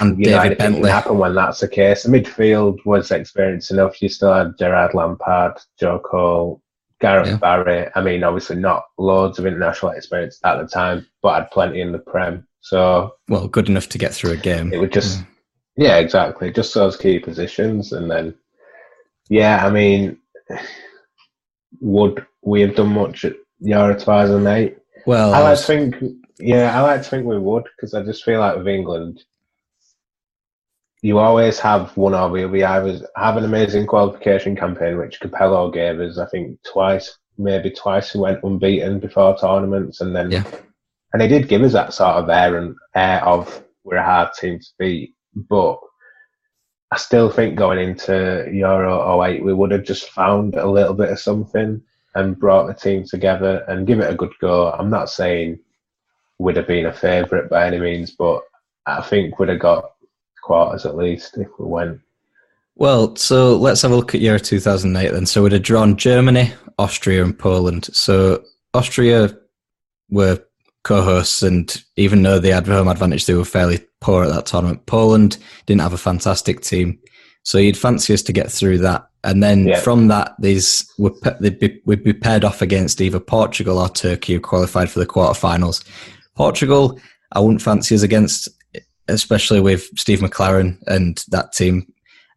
And 0.09 0.19
you 0.19 0.25
David 0.25 0.57
Bentley 0.57 0.89
happen 0.89 1.17
when 1.17 1.35
that's 1.35 1.59
the 1.59 1.67
case. 1.67 2.03
The 2.03 2.09
midfield 2.09 2.85
was 2.85 3.11
experienced 3.11 3.71
enough. 3.71 4.01
You 4.01 4.09
still 4.09 4.33
had 4.33 4.57
Gerrard 4.57 4.93
Lampard, 4.93 5.59
Joe 5.79 5.99
Cole, 5.99 6.61
Gareth 6.99 7.27
yeah. 7.27 7.37
Barry. 7.37 7.87
I 7.95 8.01
mean, 8.01 8.23
obviously 8.23 8.57
not 8.57 8.85
loads 8.97 9.39
of 9.39 9.45
international 9.45 9.91
experience 9.91 10.39
at 10.43 10.57
the 10.57 10.67
time, 10.67 11.05
but 11.21 11.35
had 11.35 11.51
plenty 11.51 11.81
in 11.81 11.91
the 11.91 11.99
Prem. 11.99 12.47
So 12.61 13.15
well, 13.27 13.47
good 13.47 13.69
enough 13.69 13.89
to 13.89 13.97
get 13.97 14.13
through 14.13 14.31
a 14.31 14.37
game. 14.37 14.71
It 14.73 14.79
would 14.79 14.93
just, 14.93 15.19
yeah, 15.75 15.87
yeah 15.87 15.97
exactly, 15.97 16.51
just 16.51 16.73
those 16.73 16.95
key 16.95 17.19
positions, 17.19 17.91
and 17.91 18.09
then 18.09 18.33
yeah, 19.29 19.65
I 19.65 19.69
mean 19.69 20.17
would 21.79 22.25
we 22.41 22.61
have 22.61 22.75
done 22.75 22.93
much 22.93 23.25
at 23.25 23.33
Euro 23.59 23.93
2008? 23.93 24.77
Well, 25.05 25.33
I 25.33 25.39
like 25.39 25.57
to 25.57 25.63
think, 25.63 25.95
yeah, 26.39 26.77
I 26.77 26.81
like 26.81 27.03
to 27.03 27.09
think 27.09 27.25
we 27.25 27.37
would 27.37 27.65
because 27.75 27.93
I 27.93 28.03
just 28.03 28.23
feel 28.23 28.39
like 28.39 28.57
with 28.57 28.67
England, 28.67 29.23
you 31.03 31.19
always 31.19 31.59
have 31.59 31.95
one 31.97 32.15
or 32.15 32.29
the 32.29 32.45
other. 32.45 32.47
We 32.47 32.63
either 32.63 33.05
have 33.17 33.35
an 33.35 33.43
amazing 33.43 33.87
qualification 33.87 34.55
campaign, 34.55 34.97
which 34.97 35.19
Capello 35.19 35.71
gave 35.71 35.99
us, 35.99 36.17
I 36.17 36.25
think, 36.27 36.57
twice, 36.63 37.17
maybe 37.37 37.71
twice. 37.71 38.13
He 38.13 38.19
went 38.19 38.41
unbeaten 38.41 38.99
before 38.99 39.37
tournaments, 39.37 39.99
and 39.99 40.15
then, 40.15 40.31
yeah. 40.31 40.45
and 41.11 41.21
he 41.21 41.27
did 41.27 41.49
give 41.49 41.61
us 41.61 41.73
that 41.73 41.93
sort 41.93 42.15
of 42.15 42.29
air 42.29 42.57
and 42.57 42.73
air 42.95 43.21
of 43.25 43.63
we're 43.83 43.97
a 43.97 44.03
hard 44.03 44.29
team 44.39 44.59
to 44.59 44.67
beat, 44.79 45.13
but 45.35 45.77
I 46.91 46.95
still 46.95 47.29
think 47.29 47.57
going 47.57 47.79
into 47.79 48.47
Euro 48.53 49.21
08, 49.25 49.43
we 49.43 49.53
would 49.53 49.71
have 49.71 49.83
just 49.83 50.09
found 50.11 50.55
a 50.55 50.69
little 50.69 50.93
bit 50.93 51.09
of 51.09 51.19
something 51.19 51.81
and 52.15 52.39
brought 52.39 52.67
the 52.67 52.73
team 52.73 53.03
together 53.03 53.65
and 53.67 53.85
give 53.85 53.99
it 53.99 54.09
a 54.09 54.15
good 54.15 54.31
go. 54.39 54.71
I'm 54.71 54.89
not 54.89 55.09
saying 55.09 55.59
we'd 56.39 56.55
have 56.55 56.67
been 56.67 56.85
a 56.85 56.93
favourite 56.93 57.49
by 57.49 57.67
any 57.67 57.79
means, 57.79 58.11
but 58.11 58.43
I 58.85 59.01
think 59.01 59.37
we'd 59.37 59.49
have 59.49 59.59
got 59.59 59.92
quarters 60.43 60.85
at 60.85 60.97
least 60.97 61.37
if 61.37 61.47
we 61.57 61.65
went. 61.65 61.99
Well, 62.75 63.15
so 63.15 63.55
let's 63.57 63.81
have 63.83 63.91
a 63.91 63.95
look 63.95 64.15
at 64.15 64.21
year 64.21 64.39
2008 64.39 65.11
then. 65.11 65.25
So 65.25 65.43
we'd 65.43 65.51
have 65.51 65.61
drawn 65.61 65.95
Germany, 65.95 66.51
Austria, 66.79 67.23
and 67.23 67.37
Poland. 67.37 67.85
So 67.93 68.43
Austria 68.73 69.37
were 70.09 70.39
co-hosts, 70.83 71.43
and 71.43 71.83
even 71.95 72.23
though 72.23 72.39
they 72.39 72.49
had 72.49 72.67
home 72.67 72.87
advantage, 72.87 73.25
they 73.25 73.35
were 73.35 73.45
fairly 73.45 73.79
poor 74.01 74.23
at 74.23 74.29
that 74.29 74.45
tournament. 74.45 74.85
Poland 74.85 75.37
didn't 75.65 75.81
have 75.81 75.93
a 75.93 75.97
fantastic 75.97 76.61
team, 76.61 76.99
so 77.43 77.57
you'd 77.57 77.77
fancy 77.77 78.13
us 78.13 78.21
to 78.23 78.33
get 78.33 78.51
through 78.51 78.79
that. 78.79 79.07
And 79.23 79.41
then 79.41 79.67
yeah. 79.67 79.79
from 79.79 80.09
that, 80.09 80.35
these 80.39 80.91
would 80.97 81.13
they'd 81.39 81.59
be, 81.59 81.81
we'd 81.85 82.03
be 82.03 82.11
paired 82.11 82.43
off 82.43 82.61
against 82.61 82.99
either 82.99 83.19
Portugal 83.19 83.79
or 83.79 83.87
Turkey, 83.87 84.33
who 84.33 84.39
qualified 84.41 84.89
for 84.89 84.99
the 84.99 85.05
quarterfinals. 85.05 85.83
Portugal, 86.35 86.99
I 87.31 87.39
wouldn't 87.39 87.61
fancy 87.61 87.95
us 87.95 88.01
against, 88.01 88.49
especially 89.07 89.59
with 89.59 89.87
Steve 89.97 90.19
McClaren 90.19 90.77
and 90.87 91.23
that 91.29 91.53
team. 91.53 91.91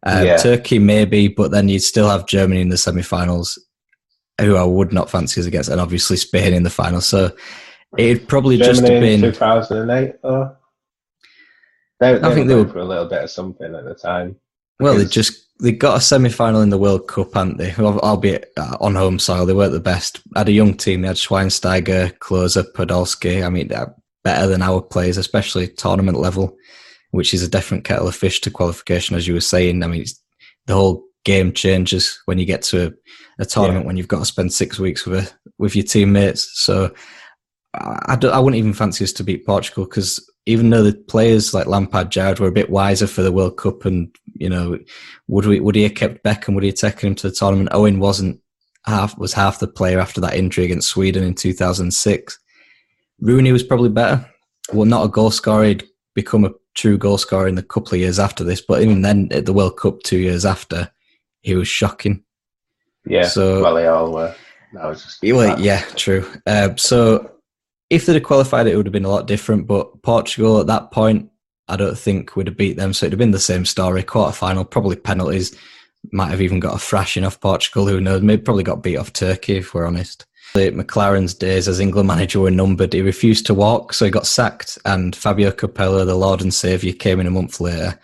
Uh, 0.05 0.23
yeah. 0.25 0.37
Turkey 0.37 0.79
maybe, 0.79 1.27
but 1.27 1.51
then 1.51 1.69
you'd 1.69 1.81
still 1.81 2.09
have 2.09 2.27
Germany 2.27 2.61
in 2.61 2.69
the 2.69 2.77
semi-finals, 2.77 3.57
who 4.39 4.55
I 4.55 4.63
would 4.63 4.93
not 4.93 5.09
fancy 5.09 5.41
us 5.41 5.47
against, 5.47 5.69
and 5.69 5.81
obviously 5.81 6.17
Spain 6.17 6.53
in 6.53 6.63
the 6.63 6.69
final. 6.69 7.01
So 7.01 7.31
it'd 7.97 8.27
probably 8.27 8.57
Germany 8.57 8.73
just 8.73 8.87
have 8.87 9.01
been 9.01 9.21
2008. 9.21 10.15
Though. 10.21 10.55
They, 11.99 12.13
they 12.13 12.21
I 12.21 12.33
think 12.33 12.47
they 12.47 12.55
were 12.55 12.67
for 12.67 12.79
a 12.79 12.85
little 12.85 13.07
bit 13.07 13.23
of 13.23 13.29
something 13.31 13.73
at 13.73 13.85
the 13.85 13.95
time. 13.95 14.35
Well, 14.79 14.95
they 14.95 15.05
just 15.05 15.47
they 15.59 15.71
got 15.71 15.97
a 15.97 16.01
semi 16.01 16.29
final 16.29 16.61
in 16.61 16.69
the 16.69 16.77
World 16.77 17.07
Cup, 17.07 17.33
hadn't 17.33 17.57
they? 17.57 17.73
Albeit 17.73 18.51
uh, 18.57 18.77
on 18.79 18.93
home 18.93 19.17
soil, 19.17 19.45
they 19.45 19.53
weren't 19.53 19.73
the 19.73 19.79
best. 19.79 20.21
Had 20.35 20.49
a 20.49 20.51
young 20.51 20.75
team. 20.75 21.01
They 21.01 21.07
had 21.07 21.17
Schweinsteiger, 21.17 22.17
Klose, 22.19 22.63
Podolski. 22.73 23.45
I 23.45 23.49
mean, 23.49 23.71
better 24.27 24.45
than 24.45 24.61
our 24.61 24.81
players, 24.81 25.15
especially 25.15 25.69
tournament 25.69 26.17
level, 26.17 26.53
which 27.11 27.33
is 27.33 27.43
a 27.43 27.47
different 27.47 27.85
kettle 27.85 28.09
of 28.09 28.15
fish 28.15 28.41
to 28.41 28.51
qualification, 28.51 29.15
as 29.15 29.25
you 29.25 29.33
were 29.33 29.39
saying. 29.39 29.81
I 29.81 29.87
mean, 29.87 30.03
the 30.65 30.73
whole 30.73 31.05
game 31.23 31.53
changes 31.53 32.21
when 32.25 32.37
you 32.37 32.45
get 32.45 32.61
to 32.63 32.87
a, 32.87 32.91
a 33.43 33.45
tournament 33.45 33.85
yeah. 33.85 33.87
when 33.87 33.95
you've 33.95 34.09
got 34.09 34.19
to 34.19 34.25
spend 34.25 34.51
six 34.51 34.79
weeks 34.79 35.05
with 35.05 35.19
a, 35.19 35.51
with 35.57 35.77
your 35.77 35.85
teammates. 35.85 36.51
So 36.55 36.93
I, 37.73 38.17
I 38.21 38.39
wouldn't 38.39 38.59
even 38.59 38.73
fancy 38.73 39.05
us 39.05 39.13
to 39.13 39.23
beat 39.23 39.45
Portugal 39.45 39.85
because 39.85 40.29
even 40.45 40.71
though 40.71 40.83
the 40.83 40.93
players 40.93 41.53
like 41.53 41.67
Lampard, 41.67 42.11
Gerrard 42.11 42.39
were 42.39 42.49
a 42.49 42.59
bit 42.59 42.69
wiser 42.69 43.07
for 43.07 43.21
the 43.21 43.31
World 43.31 43.55
Cup, 43.55 43.85
and 43.85 44.13
you 44.33 44.49
know, 44.49 44.77
would 45.29 45.45
we 45.45 45.61
would 45.61 45.75
he 45.75 45.83
have 45.83 45.95
kept 45.95 46.21
Beckham? 46.25 46.53
Would 46.53 46.63
he 46.63 46.69
have 46.69 46.79
taken 46.79 47.07
him 47.07 47.15
to 47.15 47.29
the 47.29 47.35
tournament? 47.35 47.69
Owen 47.71 47.99
wasn't 47.99 48.41
half 48.85 49.17
was 49.17 49.31
half 49.31 49.59
the 49.59 49.67
player 49.67 50.01
after 50.01 50.19
that 50.19 50.35
injury 50.35 50.65
against 50.65 50.89
Sweden 50.89 51.23
in 51.23 51.33
2006. 51.33 52.39
Rooney 53.19 53.51
was 53.51 53.63
probably 53.63 53.89
better. 53.89 54.25
Well, 54.73 54.85
not 54.85 55.05
a 55.05 55.09
goal 55.09 55.31
scorer. 55.31 55.65
He'd 55.65 55.83
become 56.13 56.45
a 56.45 56.53
true 56.75 56.97
goal 56.97 57.17
scorer 57.17 57.47
in 57.47 57.55
the 57.55 57.63
couple 57.63 57.93
of 57.93 57.99
years 57.99 58.19
after 58.19 58.43
this, 58.43 58.61
but 58.61 58.81
even 58.81 59.01
then, 59.01 59.29
at 59.31 59.45
the 59.45 59.53
World 59.53 59.77
Cup 59.77 60.03
two 60.03 60.17
years 60.17 60.45
after, 60.45 60.91
he 61.41 61.55
was 61.55 61.67
shocking. 61.67 62.23
Yeah. 63.05 63.27
So 63.27 63.61
well, 63.61 63.75
they 63.75 63.87
all 63.87 64.11
were. 64.11 64.35
That 64.73 64.85
was 64.85 65.03
just 65.03 65.23
well, 65.23 65.59
yeah, 65.59 65.81
true. 65.95 66.29
Uh, 66.45 66.75
so 66.75 67.31
if 67.89 68.05
they'd 68.05 68.15
have 68.15 68.23
qualified, 68.23 68.67
it 68.67 68.75
would 68.75 68.85
have 68.85 68.93
been 68.93 69.05
a 69.05 69.09
lot 69.09 69.27
different. 69.27 69.67
But 69.67 70.01
Portugal 70.01 70.59
at 70.59 70.67
that 70.67 70.91
point, 70.91 71.29
I 71.67 71.77
don't 71.77 71.97
think 71.97 72.35
would 72.35 72.47
have 72.47 72.57
beat 72.57 72.77
them. 72.77 72.93
So 72.93 73.05
it'd 73.05 73.13
have 73.13 73.19
been 73.19 73.31
the 73.31 73.39
same 73.39 73.65
story. 73.65 74.03
Quarter 74.03 74.33
final, 74.33 74.65
probably 74.65 74.97
penalties. 74.97 75.57
Might 76.11 76.29
have 76.29 76.41
even 76.41 76.59
got 76.59 76.75
a 76.75 76.79
thrashing 76.79 77.23
off 77.23 77.39
Portugal. 77.39 77.87
Who 77.87 77.99
knows? 77.99 78.21
Maybe 78.21 78.41
probably 78.41 78.63
got 78.63 78.83
beat 78.83 78.97
off 78.97 79.13
Turkey 79.13 79.57
if 79.57 79.73
we're 79.73 79.87
honest. 79.87 80.25
McClaren's 80.57 81.33
days 81.33 81.67
as 81.67 81.79
England 81.79 82.07
manager 82.07 82.39
were 82.39 82.51
numbered. 82.51 82.93
He 82.93 83.01
refused 83.01 83.45
to 83.47 83.53
walk, 83.53 83.93
so 83.93 84.05
he 84.05 84.11
got 84.11 84.27
sacked. 84.27 84.77
And 84.85 85.15
Fabio 85.15 85.51
Capello, 85.51 86.05
the 86.05 86.15
Lord 86.15 86.41
and 86.41 86.53
Saviour, 86.53 86.93
came 86.93 87.19
in 87.19 87.27
a 87.27 87.31
month 87.31 87.59
later, 87.59 87.99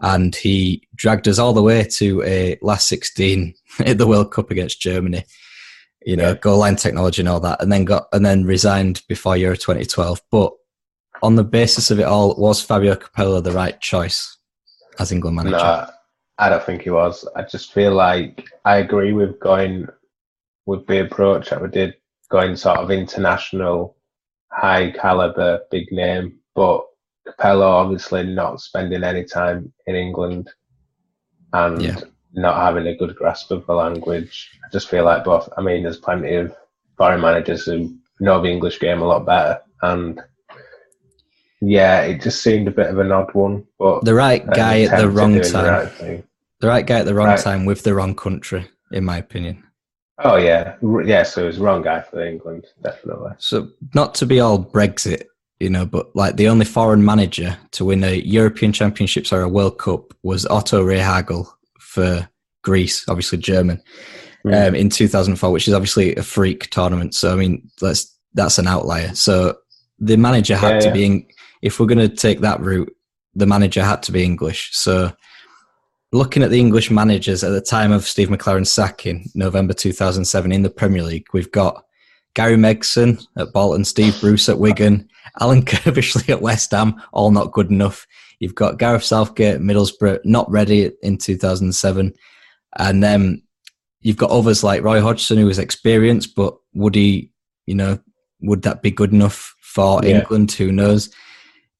and 0.00 0.34
he 0.34 0.86
dragged 0.94 1.28
us 1.28 1.38
all 1.38 1.52
the 1.52 1.62
way 1.62 1.84
to 1.96 2.22
a 2.24 2.58
last 2.62 2.88
16 2.88 3.54
at 3.80 3.98
the 3.98 4.06
World 4.06 4.32
Cup 4.32 4.50
against 4.50 4.80
Germany 4.80 5.24
you 6.04 6.16
know, 6.16 6.28
yeah. 6.28 6.34
goal 6.34 6.58
line 6.58 6.76
technology 6.76 7.22
and 7.22 7.28
all 7.28 7.40
that, 7.40 7.62
and 7.62 7.70
then 7.70 7.84
got 7.84 8.08
and 8.12 8.24
then 8.24 8.44
resigned 8.44 9.02
before 9.08 9.36
Euro 9.36 9.56
2012. 9.56 10.20
But 10.30 10.52
on 11.22 11.36
the 11.36 11.44
basis 11.44 11.90
of 11.90 12.00
it 12.00 12.04
all, 12.04 12.34
was 12.36 12.62
Fabio 12.62 12.96
Capello 12.96 13.40
the 13.40 13.52
right 13.52 13.78
choice 13.80 14.38
as 14.98 15.12
England 15.12 15.36
manager? 15.36 15.56
No, 15.56 15.86
I 16.38 16.48
don't 16.48 16.64
think 16.64 16.82
he 16.82 16.90
was. 16.90 17.26
I 17.36 17.42
just 17.42 17.72
feel 17.72 17.94
like 17.94 18.44
I 18.64 18.78
agree 18.78 19.12
with 19.12 19.38
going 19.40 19.86
with 20.66 20.86
be 20.86 20.98
approach 20.98 21.50
that 21.50 21.62
we 21.62 21.68
did, 21.68 21.94
going 22.30 22.56
sort 22.56 22.78
of 22.78 22.90
international, 22.90 23.96
high 24.50 24.90
caliber, 24.90 25.60
big 25.70 25.90
name, 25.92 26.38
but 26.54 26.84
Capello 27.26 27.68
obviously 27.68 28.24
not 28.24 28.60
spending 28.60 29.04
any 29.04 29.24
time 29.24 29.72
in 29.86 29.94
England 29.94 30.50
and 31.52 31.82
yeah 31.82 32.00
not 32.34 32.56
having 32.56 32.86
a 32.86 32.96
good 32.96 33.14
grasp 33.14 33.50
of 33.50 33.66
the 33.66 33.74
language. 33.74 34.50
I 34.64 34.68
just 34.72 34.88
feel 34.88 35.04
like 35.04 35.24
both. 35.24 35.48
I 35.56 35.62
mean, 35.62 35.82
there's 35.82 35.98
plenty 35.98 36.34
of 36.34 36.54
foreign 36.96 37.20
managers 37.20 37.64
who 37.66 37.96
know 38.20 38.40
the 38.40 38.48
English 38.48 38.80
game 38.80 39.02
a 39.02 39.06
lot 39.06 39.26
better, 39.26 39.60
and 39.82 40.20
yeah, 41.60 42.02
it 42.02 42.22
just 42.22 42.42
seemed 42.42 42.68
a 42.68 42.72
bit 42.72 42.88
of 42.88 42.98
an 42.98 43.12
odd 43.12 43.32
one. 43.34 43.66
But 43.78 44.04
the 44.04 44.14
right 44.14 44.44
guy 44.46 44.82
at 44.82 44.98
the 44.98 45.10
wrong 45.10 45.40
time. 45.40 45.64
The 45.64 45.70
right, 45.70 46.24
the 46.60 46.68
right, 46.68 46.86
guy 46.86 47.00
at 47.00 47.06
the 47.06 47.14
wrong 47.14 47.28
right. 47.28 47.38
time 47.38 47.64
with 47.64 47.82
the 47.82 47.94
wrong 47.94 48.14
country, 48.14 48.68
in 48.92 49.04
my 49.04 49.18
opinion. 49.18 49.64
Oh 50.24 50.36
yeah, 50.36 50.76
yeah. 51.04 51.22
So 51.22 51.44
it 51.44 51.46
was 51.46 51.58
wrong 51.58 51.82
guy 51.82 52.00
for 52.00 52.24
England, 52.24 52.66
definitely. 52.82 53.32
So 53.38 53.68
not 53.94 54.14
to 54.16 54.26
be 54.26 54.40
all 54.40 54.62
Brexit 54.62 55.24
you 55.62 55.70
know, 55.70 55.86
but 55.86 56.14
like 56.16 56.36
the 56.36 56.48
only 56.48 56.64
foreign 56.64 57.04
manager 57.04 57.56
to 57.70 57.84
win 57.84 58.02
a 58.02 58.16
European 58.16 58.72
Championships 58.72 59.32
or 59.32 59.42
a 59.42 59.48
World 59.48 59.78
Cup 59.78 60.12
was 60.24 60.44
Otto 60.46 60.84
Rehhagel 60.84 61.46
for 61.78 62.28
Greece, 62.62 63.04
obviously 63.08 63.38
German, 63.38 63.80
mm. 64.44 64.68
um, 64.68 64.74
in 64.74 64.90
2004, 64.90 65.52
which 65.52 65.68
is 65.68 65.74
obviously 65.74 66.16
a 66.16 66.22
freak 66.24 66.68
tournament. 66.70 67.14
So 67.14 67.32
I 67.32 67.36
mean, 67.36 67.70
that's 67.80 68.12
that's 68.34 68.58
an 68.58 68.66
outlier. 68.66 69.14
So 69.14 69.56
the 70.00 70.16
manager 70.16 70.56
had 70.56 70.74
yeah, 70.74 70.80
to 70.80 70.86
yeah. 70.88 70.92
be. 70.92 71.04
In, 71.04 71.26
if 71.62 71.78
we're 71.78 71.86
going 71.86 71.98
to 71.98 72.08
take 72.08 72.40
that 72.40 72.60
route, 72.60 72.92
the 73.36 73.46
manager 73.46 73.84
had 73.84 74.02
to 74.02 74.10
be 74.10 74.24
English. 74.24 74.70
So 74.72 75.12
looking 76.12 76.42
at 76.42 76.50
the 76.50 76.60
English 76.60 76.90
managers 76.90 77.42
at 77.42 77.50
the 77.50 77.60
time 77.60 77.90
of 77.90 78.06
Steve 78.06 78.28
McClaren's 78.28 78.70
sacking, 78.70 79.30
November 79.34 79.72
2007 79.72 80.52
in 80.52 80.62
the 80.62 80.70
Premier 80.70 81.02
League, 81.02 81.26
we've 81.32 81.50
got 81.50 81.84
Gary 82.34 82.56
Megson 82.56 83.24
at 83.36 83.52
Bolton, 83.52 83.84
Steve 83.84 84.18
Bruce 84.20 84.48
at 84.48 84.58
Wigan, 84.58 85.08
Alan 85.40 85.62
Curbishley 85.64 86.28
at 86.28 86.42
West 86.42 86.70
Ham, 86.72 87.00
all 87.12 87.30
not 87.30 87.52
good 87.52 87.70
enough. 87.70 88.06
You've 88.40 88.54
got 88.54 88.78
Gareth 88.78 89.04
Southgate, 89.04 89.60
Middlesbrough, 89.60 90.20
not 90.24 90.50
ready 90.50 90.90
in 91.02 91.16
2007. 91.16 92.12
And 92.78 93.02
then 93.02 93.42
you've 94.00 94.16
got 94.16 94.30
others 94.30 94.64
like 94.64 94.82
Roy 94.82 95.00
Hodgson, 95.00 95.38
who 95.38 95.46
was 95.46 95.58
experienced, 95.58 96.34
but 96.34 96.56
would 96.74 96.94
he, 96.94 97.30
you 97.66 97.74
know, 97.74 97.98
would 98.40 98.62
that 98.62 98.82
be 98.82 98.90
good 98.90 99.12
enough 99.12 99.54
for 99.60 100.00
yeah. 100.02 100.18
England? 100.18 100.52
Who 100.52 100.72
knows? 100.72 101.10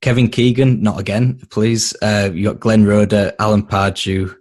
Kevin 0.02 0.28
Keegan, 0.28 0.82
not 0.82 0.98
again, 0.98 1.40
please. 1.50 1.94
Uh, 2.02 2.28
you 2.34 2.44
got 2.44 2.58
Glenn 2.58 2.84
Roeder, 2.84 3.32
Alan 3.38 3.64
Pardew, 3.64 4.36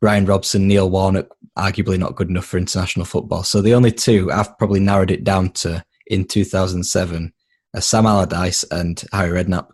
Brian 0.00 0.26
Robson, 0.26 0.68
Neil 0.68 0.90
Warnock, 0.90 1.34
arguably 1.56 1.98
not 1.98 2.16
good 2.16 2.28
enough 2.28 2.44
for 2.44 2.58
international 2.58 3.06
football. 3.06 3.42
So 3.42 3.62
the 3.62 3.72
only 3.72 3.90
two 3.90 4.30
I've 4.30 4.56
probably 4.58 4.78
narrowed 4.78 5.10
it 5.10 5.24
down 5.24 5.50
to 5.52 5.82
in 6.06 6.26
2007 6.26 7.32
are 7.74 7.80
Sam 7.80 8.06
Allardyce 8.06 8.64
and 8.64 9.02
Harry 9.10 9.42
Redknapp. 9.42 9.70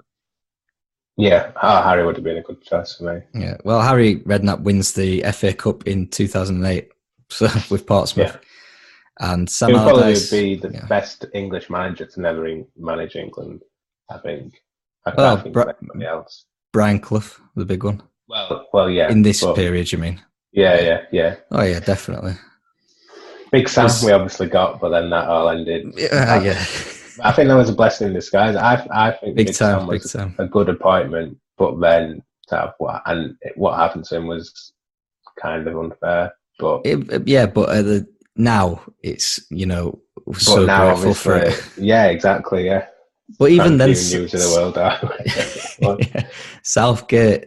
Yeah, 1.16 1.50
oh, 1.60 1.82
Harry 1.82 2.06
would 2.06 2.16
have 2.16 2.24
been 2.24 2.38
a 2.38 2.42
good 2.42 2.62
choice 2.62 2.94
for 2.94 3.12
me. 3.12 3.22
Yeah, 3.34 3.56
well, 3.64 3.82
Harry 3.82 4.20
Redknapp 4.20 4.62
wins 4.62 4.92
the 4.92 5.22
FA 5.32 5.52
Cup 5.52 5.88
in 5.88 6.06
2008 6.08 6.88
so, 7.30 7.48
with 7.68 7.84
Portsmouth. 7.84 8.38
Yeah. 8.40 9.28
And 9.28 9.50
Sam 9.50 9.70
He'll 9.70 9.80
Allardyce 9.80 10.30
probably 10.30 10.54
be 10.54 10.60
the 10.60 10.72
yeah. 10.72 10.86
best 10.86 11.26
English 11.34 11.68
manager 11.68 12.06
to 12.06 12.20
never 12.20 12.48
manage 12.78 13.16
England, 13.16 13.62
I 14.08 14.18
think. 14.18 14.54
I 15.06 15.12
oh, 15.16 15.36
think 15.36 15.54
Bra- 15.54 15.72
else. 16.04 16.46
Brian 16.72 16.98
Clough, 16.98 17.38
the 17.56 17.64
big 17.64 17.84
one. 17.84 18.02
Well, 18.28 18.68
well, 18.72 18.90
yeah. 18.90 19.10
In 19.10 19.22
this 19.22 19.42
but, 19.42 19.56
period, 19.56 19.92
you 19.92 19.98
mean? 19.98 20.20
Yeah, 20.52 20.80
yeah, 20.80 21.02
yeah. 21.12 21.36
Oh, 21.50 21.62
yeah, 21.62 21.80
definitely. 21.80 22.34
Big 23.50 23.68
Sam, 23.68 23.90
we 24.04 24.12
obviously 24.12 24.46
got, 24.46 24.80
but 24.80 24.88
then 24.88 25.10
that 25.10 25.28
all 25.28 25.50
ended. 25.50 25.92
Yeah, 25.96 26.38
I, 26.40 26.42
yeah. 26.42 26.64
I 27.22 27.32
think 27.32 27.48
that 27.48 27.54
was 27.54 27.68
a 27.68 27.74
blessing 27.74 28.08
in 28.08 28.14
disguise. 28.14 28.56
I, 28.56 28.86
I 28.90 29.10
think 29.12 29.36
big, 29.36 29.48
big 29.48 29.56
time, 29.56 29.80
Sam 29.80 29.86
was 29.86 30.02
big 30.02 30.20
time. 30.20 30.34
a 30.38 30.46
good 30.46 30.70
appointment, 30.70 31.36
but 31.58 31.78
then 31.78 32.22
what 32.78 33.02
and 33.06 33.36
what 33.56 33.78
happened 33.78 34.04
to 34.06 34.16
him 34.16 34.26
was 34.26 34.72
kind 35.40 35.66
of 35.66 35.78
unfair. 35.78 36.32
But 36.58 36.82
it, 36.84 37.26
yeah, 37.26 37.46
but 37.46 37.68
uh, 37.68 37.82
the, 37.82 38.06
now 38.36 38.82
it's 39.02 39.40
you 39.50 39.66
know 39.66 40.00
so 40.34 40.66
grateful 40.66 41.14
for 41.14 41.36
it. 41.36 41.62
Yeah, 41.76 42.06
exactly. 42.06 42.66
Yeah. 42.66 42.86
But 43.38 43.50
even 43.50 43.78
then, 43.78 43.88
news 43.88 44.12
of 44.14 44.30
the 44.30 44.52
world 44.56 44.76
yeah. 46.00 46.28
Southgate, 46.62 47.46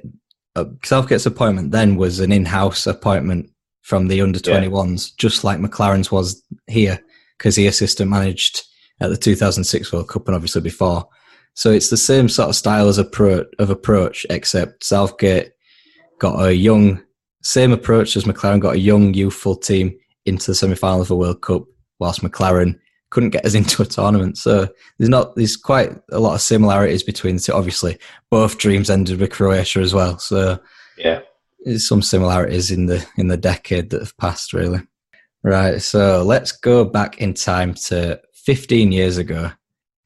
uh, 0.56 0.66
Southgate's 0.84 1.26
appointment 1.26 1.72
then 1.72 1.96
was 1.96 2.20
an 2.20 2.32
in-house 2.32 2.88
appointment 2.88 3.50
from 3.82 4.08
the 4.08 4.22
under 4.22 4.40
21s, 4.40 5.10
yeah. 5.10 5.14
just 5.18 5.44
like 5.44 5.60
McClaren's 5.60 6.12
was 6.12 6.42
here, 6.68 7.00
because 7.38 7.56
he 7.56 7.68
assistant 7.68 8.10
managed 8.10 8.64
at 9.00 9.10
the 9.10 9.18
2006 9.18 9.92
World 9.92 10.10
Cup 10.10 10.28
and 10.28 10.36
obviously 10.36 10.62
before. 10.62 11.08
So 11.54 11.72
it's 11.72 11.90
the 11.90 11.98
same 11.98 12.28
sort 12.28 12.50
of 12.50 12.56
style 12.56 12.88
as 12.88 12.98
approach 12.98 13.48
of 13.60 13.70
approach, 13.70 14.26
except 14.30 14.84
Southgate 14.84 15.52
got 16.20 16.44
a 16.44 16.54
young, 16.54 17.02
same 17.44 17.72
approach 17.72 18.18
as 18.18 18.26
McClaren 18.26 18.60
got 18.60 18.76
a 18.76 18.80
young, 18.80 19.14
youthful 19.14 19.56
team 19.56 19.96
into 20.26 20.48
the 20.48 20.56
semi-final 20.56 21.02
of 21.02 21.08
the 21.08 21.16
World 21.16 21.42
Cup, 21.42 21.64
whilst 22.00 22.22
McClaren 22.22 22.80
couldn't 23.16 23.30
get 23.30 23.46
us 23.46 23.56
into 23.62 23.82
a 23.82 23.86
tournament. 23.86 24.38
So 24.38 24.68
there's 25.00 25.10
not 25.10 25.36
there's 25.36 25.56
quite 25.56 25.92
a 26.12 26.20
lot 26.20 26.36
of 26.36 26.42
similarities 26.42 27.02
between 27.02 27.38
the 27.38 27.42
two. 27.42 27.54
Obviously, 27.54 27.98
both 28.30 28.60
dreams 28.60 28.90
ended 28.90 29.20
with 29.20 29.32
Croatia 29.32 29.80
as 29.80 29.94
well. 29.94 30.20
So 30.20 30.60
yeah, 30.98 31.22
there's 31.62 31.88
some 31.88 32.02
similarities 32.02 32.70
in 32.70 32.86
the 32.86 33.04
in 33.18 33.30
the 33.30 33.38
decade 33.38 33.90
that 33.90 34.02
have 34.02 34.18
passed, 34.18 34.54
really. 34.54 34.82
Right. 35.44 35.82
So 35.82 36.24
let's 36.24 36.52
go 36.52 36.84
back 36.84 37.20
in 37.20 37.34
time 37.34 37.76
to 37.86 38.20
15 38.46 38.92
years 38.92 39.18
ago. 39.18 39.52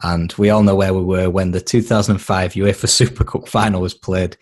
And 0.02 0.34
we 0.38 0.50
all 0.50 0.64
know 0.64 0.76
where 0.76 0.94
we 0.94 1.04
were 1.04 1.30
when 1.30 1.52
the 1.52 1.60
2005 1.60 2.54
UEFA 2.54 2.88
Super 2.90 3.24
Cup 3.24 3.48
final 3.50 3.82
was 3.82 3.94
played. 3.94 4.38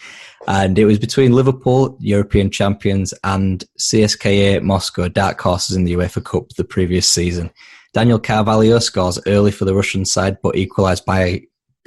And 0.48 0.78
it 0.78 0.86
was 0.86 1.00
between 1.00 1.34
Liverpool, 1.34 1.98
European 2.00 2.50
champions, 2.52 3.14
and 3.24 3.64
CSKA 3.80 4.62
Moscow, 4.62 5.08
dark 5.08 5.40
horses 5.42 5.76
in 5.76 5.84
the 5.84 5.94
UEFA 5.94 6.24
Cup 6.24 6.50
the 6.58 6.64
previous 6.64 7.10
season. 7.10 7.52
Daniel 7.94 8.20
Carvalho 8.20 8.80
scores 8.80 9.20
early 9.28 9.52
for 9.52 9.66
the 9.66 9.76
Russian 9.76 10.06
side, 10.06 10.38
but 10.42 10.56
equalised 10.56 11.06
by 11.06 11.44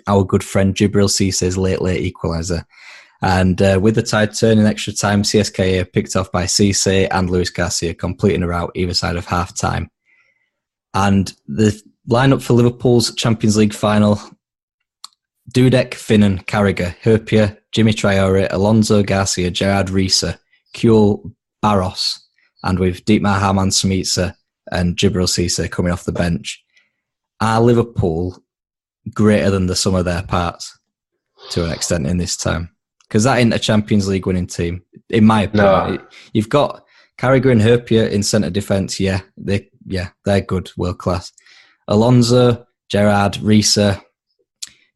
our 0.06 0.24
good 0.24 0.42
friend 0.42 0.74
Djibril 0.74 1.08
Cisse's 1.08 1.56
late, 1.56 1.82
late 1.82 2.12
equaliser. 2.12 2.64
And 3.22 3.60
uh, 3.60 3.78
with 3.80 3.96
the 3.96 4.02
tide 4.02 4.34
turning 4.34 4.66
extra 4.66 4.92
time, 4.92 5.22
CSKA 5.22 5.92
picked 5.92 6.16
off 6.16 6.32
by 6.32 6.44
Cisse 6.44 7.06
and 7.10 7.28
Luis 7.28 7.50
Garcia, 7.50 7.94
completing 7.94 8.42
a 8.42 8.48
route 8.48 8.72
either 8.74 8.94
side 8.94 9.16
of 9.16 9.26
half 9.26 9.56
time. 9.56 9.90
And 10.94 11.32
the 11.46 11.80
lineup 12.08 12.42
for 12.42 12.54
Liverpool's 12.54 13.14
Champions 13.14 13.56
League 13.56 13.74
final 13.74 14.18
Dudek, 15.52 15.94
Finnan, 15.94 16.44
Carragher, 16.46 16.96
Hyypiä, 17.02 17.58
Djimi 17.72 17.92
Traore, 17.92 18.48
Alonso 18.50 19.02
Garcia, 19.02 19.50
Gerrard 19.50 19.88
Riise, 19.88 20.38
Kewell, 20.74 21.32
Baros, 21.62 22.18
and 22.62 22.78
with 22.78 23.04
Dietmar 23.04 23.40
Hamann 23.40 23.68
Smicer 23.68 24.34
and 24.70 24.96
Djibril 24.96 25.26
Cisse 25.26 25.70
coming 25.70 25.92
off 25.92 26.04
the 26.04 26.12
bench. 26.12 26.62
Are 27.40 27.61
Liverpool 27.61 28.42
greater 29.14 29.50
than 29.50 29.66
the 29.66 29.76
sum 29.76 29.94
of 29.94 30.04
their 30.04 30.22
parts 30.22 30.78
to 31.50 31.64
an 31.64 31.72
extent 31.72 32.06
in 32.06 32.18
this 32.18 32.37
time? 32.37 32.70
Because 33.09 33.24
that 33.24 33.38
ain't 33.38 33.54
a 33.54 33.59
Champions 33.59 34.06
League 34.06 34.26
winning 34.26 34.46
team, 34.46 34.83
in 35.09 35.24
my 35.24 35.42
opinion. 35.42 35.94
No. 35.94 36.06
You've 36.33 36.48
got 36.48 36.85
Carragher 37.18 37.50
and 37.50 37.61
Hyypiä 37.61 38.11
in 38.11 38.22
centre 38.22 38.50
defence. 38.50 39.00
Yeah, 39.00 39.20
they 39.37 39.68
yeah 39.87 40.11
they're 40.24 40.40
good, 40.40 40.70
world 40.76 40.98
class. 40.98 41.33
Alonso, 41.88 42.64
Gerrard, 42.88 43.35
Riise, 43.35 44.00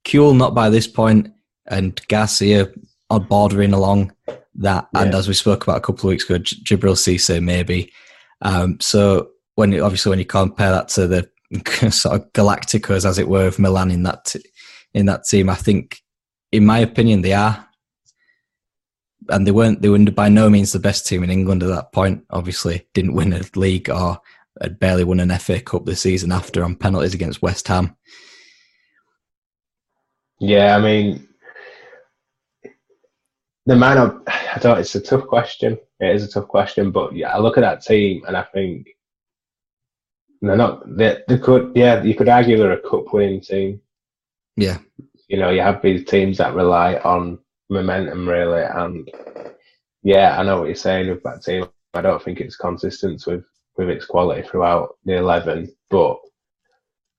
Kewell 0.04 0.37
not 0.37 0.54
by 0.54 0.70
this 0.70 0.87
point, 0.87 1.28
and 1.66 2.00
Garcia 2.08 2.70
are 3.10 3.20
bordering 3.20 3.72
along 3.72 4.12
that. 4.54 4.88
Yeah. 4.94 5.02
And 5.02 5.14
as 5.14 5.26
we 5.26 5.34
spoke 5.34 5.64
about 5.64 5.78
a 5.78 5.80
couple 5.80 6.08
of 6.08 6.12
weeks 6.12 6.24
ago, 6.24 6.38
Djibril 6.38 6.96
Cisse 6.96 7.42
maybe. 7.42 7.92
Um, 8.42 8.78
so 8.80 9.30
when 9.54 9.72
you, 9.72 9.82
obviously 9.84 10.10
when 10.10 10.18
you 10.18 10.24
compare 10.24 10.70
that 10.70 10.88
to 10.88 11.06
the 11.06 11.30
sort 11.90 12.16
of 12.16 12.32
Galacticos, 12.32 13.04
as 13.04 13.18
it 13.18 13.28
were, 13.28 13.46
of 13.46 13.58
Milan 13.58 13.90
in 13.90 14.02
that 14.04 14.24
t- 14.26 14.44
in 14.92 15.06
that 15.06 15.24
team, 15.24 15.48
I 15.50 15.54
think, 15.54 16.00
in 16.52 16.64
my 16.64 16.78
opinion, 16.78 17.22
they 17.22 17.32
are. 17.32 17.68
And 19.30 19.46
they 19.46 19.52
weren't. 19.52 19.80
They 19.80 19.88
were 19.88 19.98
by 20.10 20.28
no 20.28 20.50
means 20.50 20.72
the 20.72 20.78
best 20.78 21.06
team 21.06 21.22
in 21.24 21.30
England 21.30 21.62
at 21.62 21.70
that 21.70 21.92
point. 21.92 22.24
Obviously, 22.30 22.86
didn't 22.92 23.14
win 23.14 23.32
a 23.32 23.40
league 23.56 23.88
or 23.88 24.18
had 24.60 24.78
barely 24.78 25.02
won 25.02 25.18
an 25.18 25.30
FA 25.38 25.60
Cup 25.60 25.86
this 25.86 26.02
season 26.02 26.30
after 26.30 26.62
on 26.62 26.76
penalties 26.76 27.14
against 27.14 27.40
West 27.40 27.66
Ham. 27.68 27.96
Yeah, 30.40 30.76
I 30.76 30.80
mean, 30.80 31.26
the 33.64 33.76
man 33.76 34.22
I 34.26 34.58
don't. 34.60 34.78
It's 34.78 34.94
a 34.94 35.00
tough 35.00 35.26
question. 35.26 35.78
It 36.00 36.14
is 36.14 36.24
a 36.24 36.30
tough 36.30 36.48
question, 36.48 36.90
but 36.90 37.16
yeah, 37.16 37.34
I 37.34 37.38
look 37.38 37.56
at 37.56 37.62
that 37.62 37.82
team 37.82 38.22
and 38.26 38.36
I 38.36 38.42
think 38.42 38.88
they're 40.48 40.57
not. 40.57 40.96
They, 40.96 41.18
they 41.28 41.38
could. 41.38 41.72
Yeah, 41.74 42.02
you 42.02 42.14
could 42.14 42.28
argue 42.28 42.57
they're 42.57 42.72
a 42.72 42.88
cup 42.88 43.12
winning 43.12 43.40
team. 43.40 43.80
Yeah. 44.57 44.78
You 45.28 45.38
know, 45.38 45.50
you 45.50 45.61
have 45.61 45.83
these 45.83 46.04
teams 46.04 46.38
that 46.38 46.54
rely 46.54 46.96
on 46.96 47.38
momentum 47.70 48.28
really, 48.28 48.62
and 48.62 49.11
yeah, 50.02 50.38
I 50.38 50.42
know 50.42 50.59
what 50.59 50.66
you're 50.66 50.74
saying 50.74 51.09
with 51.09 51.22
that 51.22 51.42
team. 51.42 51.66
I 51.94 52.02
don't 52.02 52.22
think 52.22 52.40
it's 52.40 52.57
consistent 52.57 53.26
with 53.26 53.44
with 53.76 53.88
its 53.88 54.04
quality 54.04 54.46
throughout 54.46 54.96
the 55.04 55.16
11, 55.16 55.74
but 55.90 56.18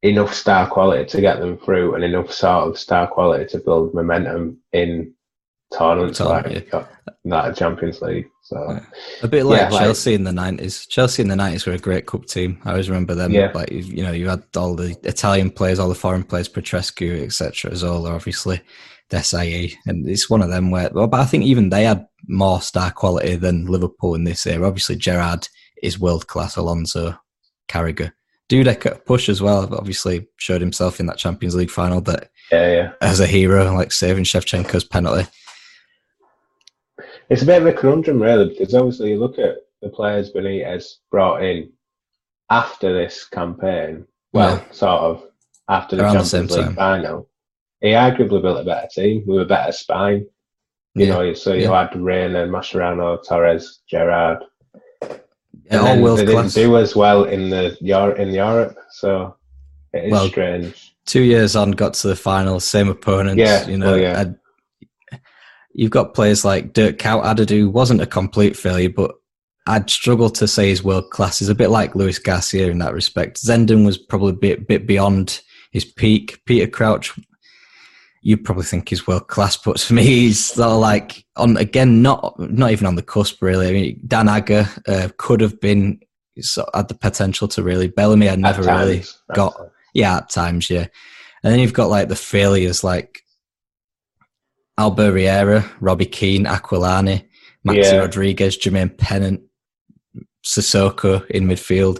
enough 0.03 0.33
star 0.33 0.69
quality 0.69 1.05
to 1.05 1.19
get 1.19 1.39
them 1.39 1.57
through 1.57 1.95
and 1.95 2.03
enough 2.03 2.31
sort 2.31 2.69
of 2.69 2.77
star 2.77 3.07
quality 3.07 3.45
to 3.45 3.57
build 3.57 3.93
momentum 3.93 4.57
in 4.71 5.14
tournaments 5.73 6.19
like 6.19 6.67
yeah. 6.71 6.85
that 7.25 7.57
Champions 7.57 8.01
League. 8.01 8.27
So 8.43 8.79
a 9.23 9.27
bit 9.27 9.45
like 9.45 9.61
yeah, 9.61 9.69
Chelsea 9.69 10.11
like, 10.11 10.19
in 10.19 10.23
the 10.23 10.31
nineties. 10.31 10.85
Chelsea 10.85 11.23
in 11.23 11.29
the 11.29 11.35
nineties 11.35 11.65
were 11.65 11.73
a 11.73 11.79
great 11.79 12.05
cup 12.05 12.25
team. 12.25 12.59
I 12.63 12.71
always 12.71 12.89
remember 12.89 13.15
them. 13.15 13.31
Yeah. 13.31 13.51
Like 13.53 13.71
you 13.71 14.03
know, 14.03 14.11
you 14.11 14.29
had 14.29 14.43
all 14.55 14.75
the 14.75 14.95
Italian 15.03 15.49
players, 15.51 15.79
all 15.79 15.89
the 15.89 15.95
foreign 15.95 16.23
players, 16.23 16.49
Petrescu, 16.49 17.23
etc. 17.23 17.75
Zola, 17.75 18.13
obviously, 18.13 18.61
Desailly, 19.09 19.73
and 19.85 20.07
it's 20.07 20.29
one 20.29 20.41
of 20.41 20.49
them 20.49 20.71
where. 20.71 20.89
Well, 20.93 21.07
But 21.07 21.21
I 21.21 21.25
think 21.25 21.43
even 21.43 21.69
they 21.69 21.85
had 21.85 22.05
more 22.27 22.61
star 22.61 22.91
quality 22.91 23.35
than 23.35 23.65
Liverpool 23.65 24.15
in 24.15 24.23
this 24.23 24.45
era. 24.45 24.67
Obviously, 24.67 24.95
Gerrard 24.95 25.47
is 25.81 25.99
world 25.99 26.27
class. 26.27 26.55
Alonso, 26.55 27.17
Carragher, 27.67 28.11
Dudek 28.49 28.85
at 28.85 29.05
push 29.05 29.27
as 29.27 29.41
well. 29.41 29.73
Obviously, 29.73 30.27
showed 30.37 30.61
himself 30.61 30.99
in 30.99 31.07
that 31.07 31.17
Champions 31.17 31.55
League 31.55 31.71
final 31.71 32.01
that 32.01 32.29
yeah, 32.51 32.71
yeah. 32.71 32.91
as 33.01 33.19
a 33.19 33.27
hero, 33.27 33.73
like 33.73 33.91
saving 33.91 34.23
Shevchenko's 34.23 34.83
penalty. 34.83 35.27
It's 37.29 37.41
a 37.41 37.45
bit 37.45 37.61
of 37.61 37.67
a 37.67 37.73
conundrum, 37.73 38.21
really, 38.21 38.49
because 38.49 38.73
obviously 38.73 39.11
you 39.11 39.19
look 39.19 39.39
at 39.39 39.57
the 39.81 39.89
players 39.89 40.31
Benitez 40.31 40.85
brought 41.11 41.43
in 41.43 41.71
after 42.49 42.93
this 42.93 43.25
campaign. 43.25 44.05
Well, 44.33 44.57
yeah. 44.57 44.71
sort 44.71 45.01
of 45.01 45.23
after 45.69 45.95
the 45.95 46.03
Around 46.03 46.13
Champions 46.13 46.51
the 46.51 46.57
League 46.57 46.65
time. 46.65 46.75
final. 46.75 47.29
He 47.81 47.89
arguably 47.89 48.41
built 48.41 48.61
a 48.61 48.63
better 48.63 48.87
team 48.91 49.23
with 49.25 49.41
a 49.41 49.45
better 49.45 49.71
spine. 49.71 50.25
You 50.95 51.07
yeah. 51.07 51.13
know, 51.13 51.33
so 51.33 51.53
you 51.53 51.63
yeah. 51.63 51.87
had 51.87 51.99
Reina, 51.99 52.47
Mascherano, 52.47 53.25
Torres, 53.27 53.81
Gerrard. 53.89 54.43
And 55.69 55.81
all 55.81 56.01
world 56.01 56.19
they 56.19 56.25
class. 56.25 56.53
didn't 56.53 56.69
do 56.69 56.77
as 56.77 56.95
well 56.95 57.23
in 57.25 57.49
the 57.49 57.75
in 58.17 58.29
Europe, 58.29 58.77
so 58.91 59.35
it 59.93 60.05
is 60.05 60.11
well, 60.11 60.27
strange. 60.27 60.95
Two 61.05 61.23
years 61.23 61.55
on, 61.55 61.71
got 61.71 61.95
to 61.95 62.07
the 62.07 62.15
final, 62.15 62.59
same 62.59 62.87
opponents. 62.87 63.39
Yeah, 63.39 63.67
you 63.67 63.77
know, 63.77 63.91
well, 63.91 63.99
yeah. 63.99 64.31
You've 65.75 65.91
got 65.91 66.13
players 66.13 66.45
like 66.45 66.73
Dirk 66.73 66.97
Kuyt 66.97 67.23
Addadu 67.23 67.71
wasn't 67.71 68.01
a 68.01 68.07
complete 68.07 68.55
failure, 68.55 68.89
but 68.89 69.13
I'd 69.67 69.89
struggle 69.89 70.29
to 70.31 70.47
say 70.47 70.69
he's 70.69 70.83
world 70.83 71.09
class. 71.09 71.39
He's 71.39 71.49
a 71.49 71.55
bit 71.55 71.69
like 71.69 71.95
Luis 71.95 72.17
Garcia 72.17 72.69
in 72.69 72.79
that 72.79 72.93
respect. 72.93 73.43
Zenden 73.43 73.85
was 73.85 73.97
probably 73.97 74.29
a 74.29 74.33
bit, 74.33 74.67
bit 74.67 74.87
beyond 74.87 75.41
his 75.71 75.83
peak. 75.83 76.41
Peter 76.45 76.67
Crouch, 76.67 77.13
you 78.21 78.37
probably 78.37 78.63
think 78.63 78.89
he's 78.89 79.05
world 79.05 79.27
class, 79.27 79.57
but 79.57 79.79
for 79.79 79.93
me, 79.93 80.03
he's 80.03 80.45
sort 80.45 80.69
of 80.69 80.79
like 80.79 81.25
on 81.35 81.57
again, 81.57 82.01
not 82.01 82.39
not 82.39 82.71
even 82.71 82.87
on 82.87 82.95
the 82.95 83.03
cusp 83.03 83.41
really. 83.41 83.67
I 83.67 83.71
mean, 83.73 83.99
Dan 84.07 84.29
Agger 84.29 84.67
uh, 84.87 85.09
could 85.17 85.41
have 85.41 85.59
been 85.59 85.99
sort 86.39 86.69
of 86.69 86.79
had 86.79 86.87
the 86.87 86.95
potential 86.95 87.47
to 87.49 87.63
really. 87.63 87.87
Bellamy 87.87 88.27
had 88.27 88.39
never 88.39 88.63
times, 88.63 88.79
really 88.79 89.03
got, 89.35 89.53
yeah, 89.93 90.17
at 90.17 90.29
times, 90.29 90.69
yeah. 90.69 90.87
And 91.43 91.51
then 91.53 91.59
you've 91.59 91.73
got 91.73 91.89
like 91.89 92.07
the 92.07 92.15
failures 92.15 92.83
like 92.83 93.24
Albert 94.77 95.13
Riera, 95.13 95.69
Robbie 95.79 96.05
Keane, 96.05 96.45
Aquilani, 96.45 97.25
Maxi 97.65 97.83
yeah. 97.83 97.97
Rodriguez, 97.97 98.57
Jermaine 98.57 98.97
Pennant, 98.97 99.41
Sissoko 100.45 101.25
in 101.27 101.47
midfield. 101.47 101.99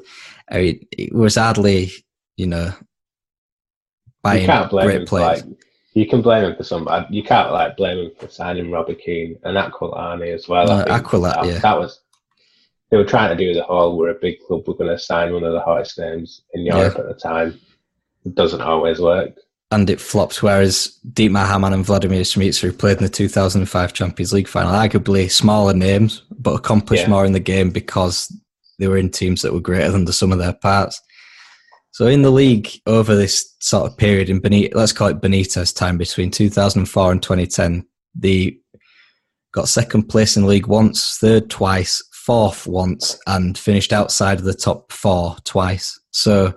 I 0.51 0.57
mean, 0.57 0.88
it 0.91 1.13
was 1.13 1.35
hardly, 1.35 1.91
you 2.38 2.47
know, 2.47 2.73
buying 4.21 4.41
you 4.41 4.47
can't 4.47 4.69
blame 4.69 4.85
great 4.85 5.01
him 5.01 5.07
players. 5.07 5.45
like, 5.45 5.57
you 5.93 6.07
can 6.07 6.21
blame 6.21 6.43
him 6.43 6.55
for 6.55 6.63
some. 6.63 6.88
You 7.09 7.23
can't 7.23 7.51
like 7.51 7.77
blame 7.77 7.97
him 7.97 8.11
for 8.19 8.27
signing 8.27 8.69
Robbie 8.69 8.95
Keane 8.95 9.39
and 9.43 9.57
Aquilani 9.57 10.33
as 10.33 10.47
well. 10.47 10.67
Aquilani, 10.85 11.33
that, 11.33 11.45
yeah. 11.45 11.59
That 11.59 11.79
was 11.79 12.01
they 12.91 12.97
were 12.97 13.05
trying 13.05 13.35
to 13.35 13.43
do 13.43 13.53
the 13.53 13.63
whole. 13.63 13.97
We're 13.97 14.11
a 14.11 14.19
big 14.21 14.39
club. 14.45 14.63
We're 14.67 14.75
going 14.75 14.89
to 14.89 14.99
sign 14.99 15.33
one 15.33 15.43
of 15.43 15.53
the 15.53 15.61
hottest 15.61 15.97
names 15.97 16.43
in 16.53 16.65
Europe 16.65 16.93
yeah. 16.95 17.01
at 17.01 17.07
the 17.07 17.15
time. 17.15 17.59
It 18.25 18.35
doesn't 18.35 18.61
always 18.61 18.99
work. 18.99 19.35
And 19.71 19.89
it 19.89 19.99
flopped. 19.99 20.43
Whereas 20.43 20.99
Dietmar 21.12 21.47
Hamann 21.47 21.73
and 21.73 21.86
Vladimir 21.86 22.23
who 22.23 22.71
played 22.71 22.97
in 22.97 23.04
the 23.04 23.10
2005 23.10 23.93
Champions 23.93 24.32
League 24.32 24.47
final, 24.47 24.71
arguably 24.71 25.30
smaller 25.30 25.73
names, 25.73 26.21
but 26.38 26.54
accomplished 26.54 27.04
yeah. 27.04 27.10
more 27.10 27.25
in 27.25 27.34
the 27.34 27.39
game 27.39 27.71
because 27.71 28.32
they 28.80 28.88
were 28.88 28.97
in 28.97 29.10
teams 29.10 29.41
that 29.41 29.54
were 29.54 29.60
greater 29.60 29.91
than 29.91 30.06
the 30.06 30.13
sum 30.13 30.32
of 30.32 30.38
their 30.38 30.54
parts. 30.54 31.01
So 31.91 32.08
in 32.08 32.23
the 32.23 32.32
league 32.32 32.69
over 32.86 33.15
this 33.15 33.56
sort 33.60 33.89
of 33.89 33.97
period 33.97 34.30
in 34.30 34.41
Benitez, 34.41 34.75
let's 34.75 34.91
call 34.91 35.08
it 35.08 35.21
Benitez 35.21 35.73
time 35.73 35.97
between 35.97 36.30
2004 36.30 37.12
and 37.12 37.23
2010, 37.23 37.86
they 38.13 38.58
got 39.54 39.69
second 39.69 40.04
place 40.04 40.36
in 40.36 40.45
league 40.45 40.67
once, 40.67 41.17
third 41.17 41.49
twice, 41.49 42.04
fourth 42.12 42.67
once, 42.67 43.17
and 43.28 43.58
finished 43.58 43.93
outside 43.93 44.39
of 44.39 44.43
the 44.43 44.54
top 44.54 44.91
four 44.91 45.38
twice. 45.45 45.97
So 46.12 46.54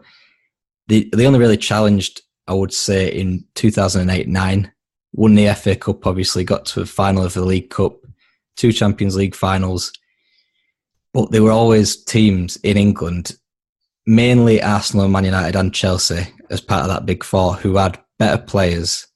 they 0.88 1.08
they 1.14 1.26
only 1.26 1.38
really 1.38 1.56
challenged, 1.56 2.20
I 2.48 2.54
would 2.54 2.72
say, 2.72 3.08
in 3.08 3.44
2008-9. 3.54 4.70
Won 5.12 5.34
the 5.34 5.54
FA 5.54 5.74
Cup, 5.74 6.06
obviously 6.06 6.44
got 6.44 6.66
to 6.66 6.80
the 6.80 6.86
final 6.86 7.24
of 7.24 7.34
the 7.34 7.44
League 7.44 7.70
Cup, 7.70 7.96
two 8.56 8.72
Champions 8.72 9.16
League 9.16 9.34
finals, 9.34 9.92
but 11.14 11.30
there 11.30 11.42
were 11.42 11.50
always 11.50 12.02
teams 12.04 12.56
in 12.56 12.76
England, 12.76 13.36
mainly 14.06 14.62
Arsenal, 14.62 15.08
Man 15.08 15.24
United, 15.24 15.56
and 15.56 15.74
Chelsea, 15.74 16.26
as 16.50 16.60
part 16.60 16.82
of 16.82 16.88
that 16.88 17.06
big 17.06 17.24
four, 17.24 17.54
who 17.54 17.76
had 17.76 17.98
better 18.18 18.40
players, 18.40 19.06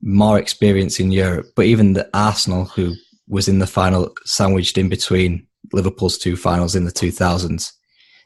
more 0.00 0.38
experience 0.38 1.00
in 1.00 1.10
Europe. 1.10 1.46
But 1.56 1.66
even 1.66 1.94
the 1.94 2.08
Arsenal, 2.14 2.66
who 2.66 2.94
was 3.28 3.48
in 3.48 3.58
the 3.58 3.66
final, 3.66 4.14
sandwiched 4.24 4.78
in 4.78 4.88
between 4.88 5.46
Liverpool's 5.72 6.18
two 6.18 6.36
finals 6.36 6.76
in 6.76 6.84
the 6.84 6.92
2000s, 6.92 7.72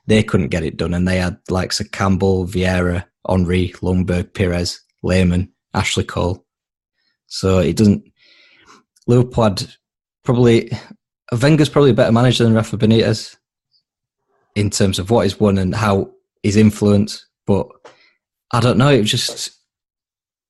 they 0.06 0.22
couldn't 0.22 0.48
get 0.48 0.64
it 0.64 0.76
done. 0.76 0.92
And 0.94 1.08
they 1.08 1.18
had 1.18 1.38
likes 1.48 1.80
of 1.80 1.90
Campbell, 1.92 2.46
Vieira, 2.46 3.06
Henry, 3.28 3.72
Ljungberg, 3.76 4.34
Pires, 4.34 4.80
Lehmann, 5.02 5.50
Ashley 5.74 6.04
Cole. 6.04 6.44
So 7.26 7.58
it 7.58 7.76
doesn't. 7.76 8.04
Liverpool 9.06 9.44
had 9.44 9.66
probably 10.24 10.70
Wenger's 11.40 11.68
probably 11.68 11.90
a 11.90 11.94
better 11.94 12.12
manager 12.12 12.44
than 12.44 12.54
Rafa 12.54 12.76
Benitez 12.76 13.36
in 14.54 14.70
terms 14.70 14.98
of 14.98 15.10
what 15.10 15.22
he's 15.22 15.38
won 15.38 15.58
and 15.58 15.74
how 15.74 16.10
his 16.42 16.56
influence. 16.56 17.26
But 17.46 17.68
I 18.52 18.60
don't 18.60 18.78
know. 18.78 18.88
It 18.88 19.04
just 19.04 19.50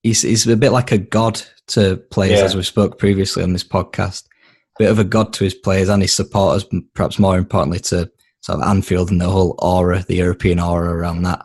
he's 0.02 0.22
he's 0.22 0.46
a 0.46 0.56
bit 0.56 0.72
like 0.72 0.92
a 0.92 0.98
god 0.98 1.40
to 1.68 1.98
players, 2.10 2.38
yeah. 2.38 2.44
as 2.44 2.56
we 2.56 2.62
spoke 2.62 2.98
previously 2.98 3.42
on 3.42 3.52
this 3.52 3.64
podcast. 3.64 4.24
Bit 4.78 4.90
of 4.90 4.98
a 4.98 5.04
god 5.04 5.32
to 5.34 5.44
his 5.44 5.54
players 5.54 5.88
and 5.88 6.02
his 6.02 6.14
supporters. 6.14 6.64
Perhaps 6.94 7.18
more 7.18 7.36
importantly 7.36 7.80
to 7.80 8.10
sort 8.40 8.60
of 8.60 8.66
Anfield 8.66 9.10
and 9.10 9.20
the 9.20 9.28
whole 9.28 9.54
aura, 9.58 10.02
the 10.08 10.16
European 10.16 10.58
aura 10.58 10.94
around 10.94 11.22
that. 11.22 11.44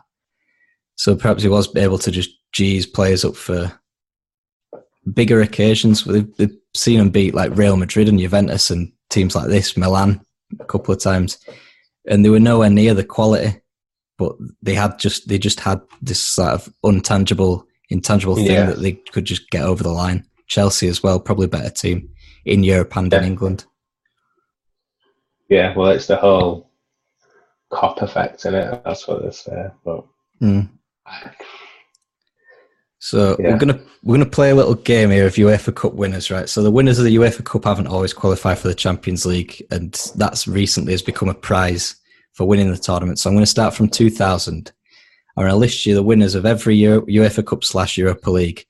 So 0.96 1.14
perhaps 1.14 1.42
he 1.42 1.48
was 1.48 1.74
able 1.76 1.98
to 1.98 2.10
just 2.10 2.30
G 2.52 2.76
his 2.76 2.86
players 2.86 3.24
up 3.24 3.36
for 3.36 3.72
bigger 5.12 5.40
occasions. 5.40 6.06
We've, 6.06 6.28
we've 6.38 6.56
seen 6.74 7.00
him 7.00 7.10
beat 7.10 7.34
like 7.34 7.56
Real 7.56 7.76
Madrid 7.76 8.08
and 8.08 8.18
Juventus 8.18 8.70
and 8.70 8.92
teams 9.10 9.34
like 9.34 9.48
this, 9.48 9.76
Milan, 9.76 10.20
a 10.58 10.64
couple 10.64 10.94
of 10.94 11.00
times, 11.00 11.38
and 12.08 12.24
they 12.24 12.30
were 12.30 12.40
nowhere 12.40 12.70
near 12.70 12.94
the 12.94 13.04
quality. 13.04 13.60
But 14.18 14.32
they 14.62 14.74
had 14.74 14.98
just 14.98 15.28
they 15.28 15.38
just 15.38 15.60
had 15.60 15.80
this 16.00 16.20
sort 16.20 16.54
of 16.54 16.72
untangible, 16.84 17.64
intangible 17.90 18.36
thing 18.36 18.46
yeah. 18.46 18.66
that 18.66 18.80
they 18.80 18.92
could 18.92 19.26
just 19.26 19.50
get 19.50 19.62
over 19.62 19.82
the 19.82 19.90
line. 19.90 20.24
Chelsea 20.46 20.88
as 20.88 21.02
well, 21.02 21.20
probably 21.20 21.48
better 21.48 21.70
team 21.70 22.08
in 22.44 22.64
Europe 22.64 22.96
and 22.96 23.12
yeah. 23.12 23.18
in 23.18 23.24
England. 23.24 23.66
Yeah, 25.48 25.74
well, 25.76 25.90
it's 25.90 26.06
the 26.06 26.16
whole 26.16 26.70
Kop 27.70 28.00
effect 28.00 28.46
in 28.46 28.54
it. 28.54 28.82
That's 28.84 29.06
what 29.06 29.22
they 29.22 29.30
say. 29.30 29.66
But 29.84 30.06
mm. 30.40 30.68
So 32.98 33.36
yeah. 33.38 33.52
we're 33.52 33.58
gonna 33.58 33.80
we're 34.02 34.16
gonna 34.16 34.28
play 34.28 34.50
a 34.50 34.54
little 34.54 34.74
game 34.74 35.10
here 35.10 35.26
of 35.26 35.34
UEFA 35.34 35.74
Cup 35.74 35.94
winners, 35.94 36.30
right? 36.30 36.48
So 36.48 36.62
the 36.62 36.70
winners 36.72 36.98
of 36.98 37.04
the 37.04 37.14
UEFA 37.14 37.44
Cup 37.44 37.64
haven't 37.64 37.86
always 37.86 38.12
qualified 38.12 38.58
for 38.58 38.68
the 38.68 38.74
Champions 38.74 39.24
League, 39.24 39.64
and 39.70 39.92
that's 40.16 40.48
recently 40.48 40.92
has 40.92 41.02
become 41.02 41.28
a 41.28 41.34
prize 41.34 41.96
for 42.32 42.46
winning 42.46 42.70
the 42.70 42.76
tournament. 42.76 43.18
So 43.18 43.30
I'm 43.30 43.36
going 43.36 43.44
to 43.44 43.50
start 43.50 43.74
from 43.74 43.88
2000. 43.88 44.72
I'm 45.36 45.42
going 45.42 45.50
to 45.50 45.56
list 45.56 45.86
you 45.86 45.94
the 45.94 46.02
winners 46.02 46.34
of 46.34 46.44
every 46.44 46.76
UEFA 46.78 47.46
Cup 47.46 47.64
slash 47.64 47.96
Europa 47.96 48.30
League. 48.30 48.64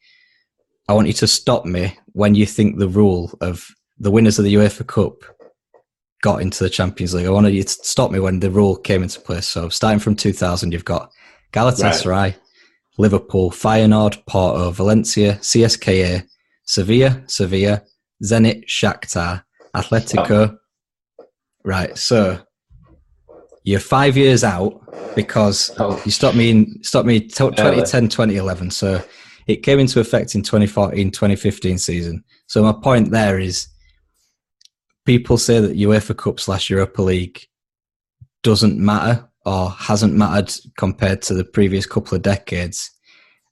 I 0.88 0.92
want 0.92 1.08
you 1.08 1.12
to 1.14 1.26
stop 1.26 1.64
me 1.64 1.98
when 2.12 2.34
you 2.34 2.46
think 2.46 2.78
the 2.78 2.88
rule 2.88 3.32
of 3.40 3.66
the 3.98 4.10
winners 4.10 4.38
of 4.38 4.44
the 4.44 4.54
UEFA 4.54 4.86
Cup 4.86 5.14
got 6.22 6.42
into 6.42 6.62
the 6.62 6.70
Champions 6.70 7.14
League. 7.14 7.26
I 7.26 7.30
want 7.30 7.52
you 7.52 7.62
to 7.62 7.68
stop 7.68 8.10
me 8.10 8.20
when 8.20 8.38
the 8.38 8.50
rule 8.50 8.76
came 8.76 9.02
into 9.02 9.20
place. 9.20 9.48
So 9.48 9.68
starting 9.68 9.98
from 9.98 10.14
2000, 10.14 10.72
you've 10.72 10.84
got 10.84 11.10
Galatasaray. 11.52 12.06
Right. 12.06 12.38
Liverpool, 12.98 13.50
Feyenoord, 13.50 14.24
Porto, 14.26 14.70
Valencia, 14.70 15.34
CSKA, 15.34 16.26
Sevilla, 16.64 17.22
Sevilla, 17.26 17.82
Zenit, 18.24 18.64
Shakhtar, 18.66 19.42
Atletico. 19.74 20.56
Oh. 21.20 21.24
Right, 21.62 21.96
so 21.98 22.40
you're 23.66 23.80
five 23.80 24.16
years 24.16 24.44
out 24.44 24.80
because 25.14 25.70
oh. 25.78 26.00
you 26.04 26.10
stopped 26.10 26.36
me 26.36 26.50
in 26.50 26.82
stopped 26.82 27.06
me 27.06 27.20
2010 27.20 28.08
2011 28.08 28.70
so 28.70 29.02
it 29.46 29.56
came 29.56 29.78
into 29.78 29.98
effect 29.98 30.34
in 30.34 30.42
2014 30.42 31.10
2015 31.10 31.76
season 31.78 32.22
so 32.46 32.62
my 32.62 32.72
point 32.72 33.10
there 33.10 33.38
is 33.38 33.66
people 35.04 35.36
say 35.36 35.58
that 35.58 35.76
UEFA 35.76 36.16
Cup 36.16 36.38
slash 36.38 36.70
Europa 36.70 37.02
League 37.02 37.40
doesn't 38.42 38.78
matter 38.78 39.28
or 39.46 39.70
hasn't 39.70 40.14
mattered 40.14 40.52
compared 40.76 41.22
to 41.22 41.34
the 41.34 41.44
previous 41.44 41.86
couple 41.86 42.16
of 42.16 42.22
decades. 42.22 42.90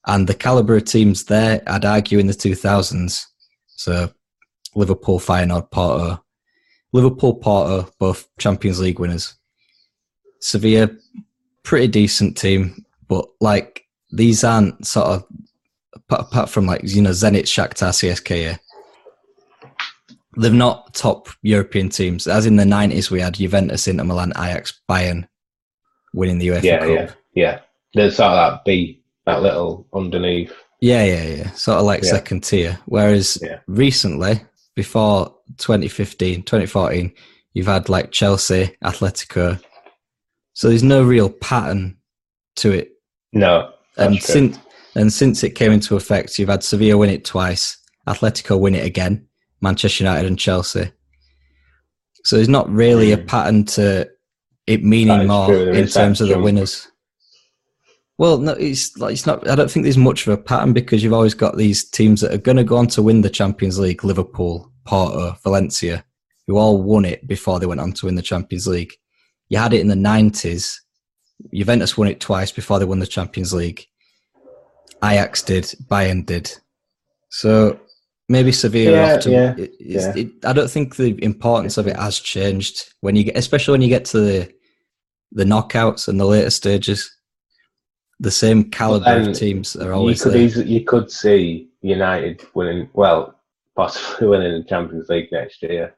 And 0.06 0.26
the 0.26 0.34
caliber 0.34 0.76
of 0.76 0.84
teams 0.84 1.24
there, 1.24 1.62
I'd 1.66 1.84
argue, 1.84 2.18
in 2.18 2.26
the 2.26 2.34
2000s. 2.34 3.24
So 3.68 4.10
Liverpool, 4.74 5.20
Feyenoord, 5.20 5.70
Porto. 5.70 6.22
Liverpool, 6.92 7.34
Porto, 7.36 7.88
both 7.98 8.28
Champions 8.38 8.80
League 8.80 8.98
winners. 8.98 9.34
Sevilla, 10.40 10.90
pretty 11.62 11.88
decent 11.88 12.36
team, 12.36 12.84
but 13.08 13.26
like 13.40 13.84
these 14.12 14.44
aren't 14.44 14.86
sort 14.86 15.06
of 15.06 15.24
apart 16.10 16.50
from 16.50 16.66
like 16.66 16.82
you 16.84 17.00
know 17.00 17.10
Zenit, 17.10 17.44
Shakhtar, 17.44 17.90
CSKA. 17.90 18.58
They're 20.36 20.50
not 20.50 20.92
top 20.94 21.28
European 21.42 21.88
teams. 21.88 22.26
As 22.26 22.44
in 22.44 22.56
the 22.56 22.64
nineties, 22.64 23.10
we 23.10 23.20
had 23.20 23.34
Juventus, 23.34 23.88
Inter 23.88 24.04
Milan, 24.04 24.32
Ajax, 24.36 24.80
Bayern, 24.88 25.26
winning 26.14 26.38
the 26.38 26.48
UEFA 26.48 26.62
yeah, 26.62 26.78
Cup. 26.78 26.88
Yeah. 26.88 27.12
Yeah, 27.34 27.60
there's 27.94 28.16
sort 28.16 28.30
of 28.30 28.52
that 28.52 28.64
B, 28.64 29.02
that 29.26 29.42
little 29.42 29.86
underneath. 29.92 30.52
Yeah, 30.80 31.04
yeah, 31.04 31.22
yeah. 31.24 31.50
Sort 31.52 31.78
of 31.78 31.84
like 31.84 32.02
Yeah. 32.02 32.10
second 32.10 32.44
tier. 32.44 32.78
Whereas 32.86 33.38
Yeah. 33.42 33.58
recently, 33.66 34.40
before 34.76 35.34
2015, 35.58 36.42
2014, 36.44 37.12
you've 37.54 37.66
had 37.66 37.88
like 37.88 38.12
Chelsea, 38.12 38.76
Atletico. 38.84 39.60
So 40.52 40.68
there's 40.68 40.82
no 40.82 41.02
real 41.02 41.28
pattern 41.30 41.96
to 42.56 42.70
it. 42.72 42.92
No, 43.32 43.70
And 43.96 44.18
true. 44.18 44.34
since 44.34 44.58
and 44.96 45.12
since 45.12 45.42
it 45.42 45.56
came 45.56 45.72
into 45.72 45.96
effect, 45.96 46.38
you've 46.38 46.48
had 46.48 46.62
Sevilla 46.62 46.96
win 46.96 47.10
it 47.10 47.24
twice, 47.24 47.76
Atletico 48.06 48.56
win 48.60 48.76
it 48.76 48.86
again, 48.86 49.26
Manchester 49.60 50.04
United 50.04 50.26
and 50.28 50.38
Chelsea. 50.38 50.92
So 52.24 52.36
there's 52.36 52.48
not 52.48 52.70
really 52.70 53.10
a 53.10 53.16
Mm. 53.16 53.26
pattern 53.26 53.64
to 53.64 54.08
it 54.66 54.84
meaning 54.84 55.26
more 55.26 55.46
true, 55.46 55.72
in 55.72 55.86
terms 55.88 56.20
of 56.20 56.28
the 56.28 56.38
winners. 56.38 56.88
Well, 58.16 58.38
no, 58.38 58.52
it's 58.52 58.96
like 58.96 59.12
it's 59.12 59.26
not. 59.26 59.48
I 59.48 59.56
don't 59.56 59.70
think 59.70 59.84
there's 59.84 59.98
much 59.98 60.26
of 60.26 60.32
a 60.32 60.40
pattern 60.40 60.72
because 60.72 61.02
you've 61.02 61.12
always 61.12 61.34
got 61.34 61.56
these 61.56 61.88
teams 61.88 62.20
that 62.20 62.32
are 62.32 62.38
going 62.38 62.56
to 62.56 62.64
go 62.64 62.76
on 62.76 62.86
to 62.88 63.02
win 63.02 63.22
the 63.22 63.30
Champions 63.30 63.78
League: 63.78 64.04
Liverpool, 64.04 64.72
Porto, 64.86 65.36
Valencia, 65.42 66.04
who 66.46 66.56
all 66.56 66.80
won 66.80 67.04
it 67.04 67.26
before 67.26 67.58
they 67.58 67.66
went 67.66 67.80
on 67.80 67.92
to 67.94 68.06
win 68.06 68.14
the 68.14 68.22
Champions 68.22 68.66
League. 68.66 68.92
You 69.48 69.58
had 69.58 69.72
it 69.72 69.80
in 69.80 69.88
the 69.88 69.96
nineties. 69.96 70.80
Juventus 71.52 71.98
won 71.98 72.08
it 72.08 72.20
twice 72.20 72.52
before 72.52 72.78
they 72.78 72.84
won 72.84 73.00
the 73.00 73.06
Champions 73.06 73.52
League. 73.52 73.84
Ajax 75.02 75.42
did, 75.42 75.64
Bayern 75.90 76.24
did. 76.24 76.52
So 77.30 77.80
maybe 78.28 78.52
Sevilla. 78.52 78.96
Yeah, 78.96 79.16
to, 79.18 79.30
yeah, 79.30 79.54
it, 79.58 79.74
yeah. 79.80 80.12
It, 80.16 80.44
I 80.44 80.52
don't 80.52 80.70
think 80.70 80.96
the 80.96 81.22
importance 81.22 81.76
of 81.78 81.86
it 81.86 81.96
has 81.96 82.18
changed 82.18 82.92
when 83.00 83.16
you 83.16 83.24
get, 83.24 83.36
especially 83.36 83.72
when 83.72 83.82
you 83.82 83.88
get 83.88 84.04
to 84.06 84.20
the 84.20 84.52
the 85.32 85.44
knockouts 85.44 86.08
and 86.08 86.18
the 86.18 86.24
later 86.26 86.50
stages. 86.50 87.10
The 88.20 88.30
same 88.30 88.70
caliber 88.70 89.28
of 89.28 89.36
teams 89.36 89.74
are 89.74 89.86
you 89.86 89.92
always 89.92 90.22
could 90.22 90.34
there. 90.34 90.42
easily, 90.42 90.66
you 90.66 90.84
could 90.84 91.10
see 91.10 91.68
United 91.82 92.46
winning. 92.54 92.88
Well, 92.94 93.34
possibly 93.76 94.28
winning 94.28 94.62
the 94.62 94.68
Champions 94.68 95.08
League 95.08 95.32
next 95.32 95.60
year, 95.62 95.96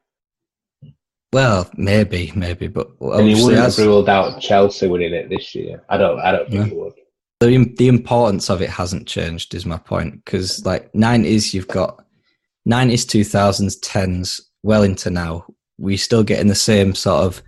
Well, 1.31 1.69
maybe, 1.75 2.31
maybe, 2.35 2.67
but 2.67 2.87
and 2.99 3.29
you 3.29 3.43
wouldn't 3.45 3.61
have 3.63 3.77
ruled 3.77 4.09
out 4.09 4.41
Chelsea 4.41 4.87
winning 4.87 5.13
it 5.13 5.29
this 5.29 5.53
year. 5.53 5.83
I 5.89 5.97
don't. 5.97 6.19
I 6.19 6.31
don't 6.31 6.49
think 6.49 6.65
Yeah. 6.65 6.71
you 6.73 6.79
would. 6.79 6.93
the 7.39 7.75
the 7.77 7.87
importance 7.87 8.49
of 8.49 8.63
it 8.63 8.69
hasn't 8.71 9.07
changed. 9.07 9.53
Is 9.53 9.65
my 9.65 9.77
point 9.77 10.25
because 10.25 10.65
like 10.65 10.93
nineties, 10.95 11.53
you've 11.53 11.67
got 11.67 12.03
nineties, 12.67 13.05
two 13.05 13.23
thousands, 13.23 13.77
tens, 13.77 14.41
well 14.61 14.83
into 14.83 15.09
now. 15.09 15.45
We 15.79 15.97
still 15.97 16.23
getting 16.23 16.47
the 16.47 16.55
same 16.55 16.93
sort 16.93 17.23
of 17.23 17.41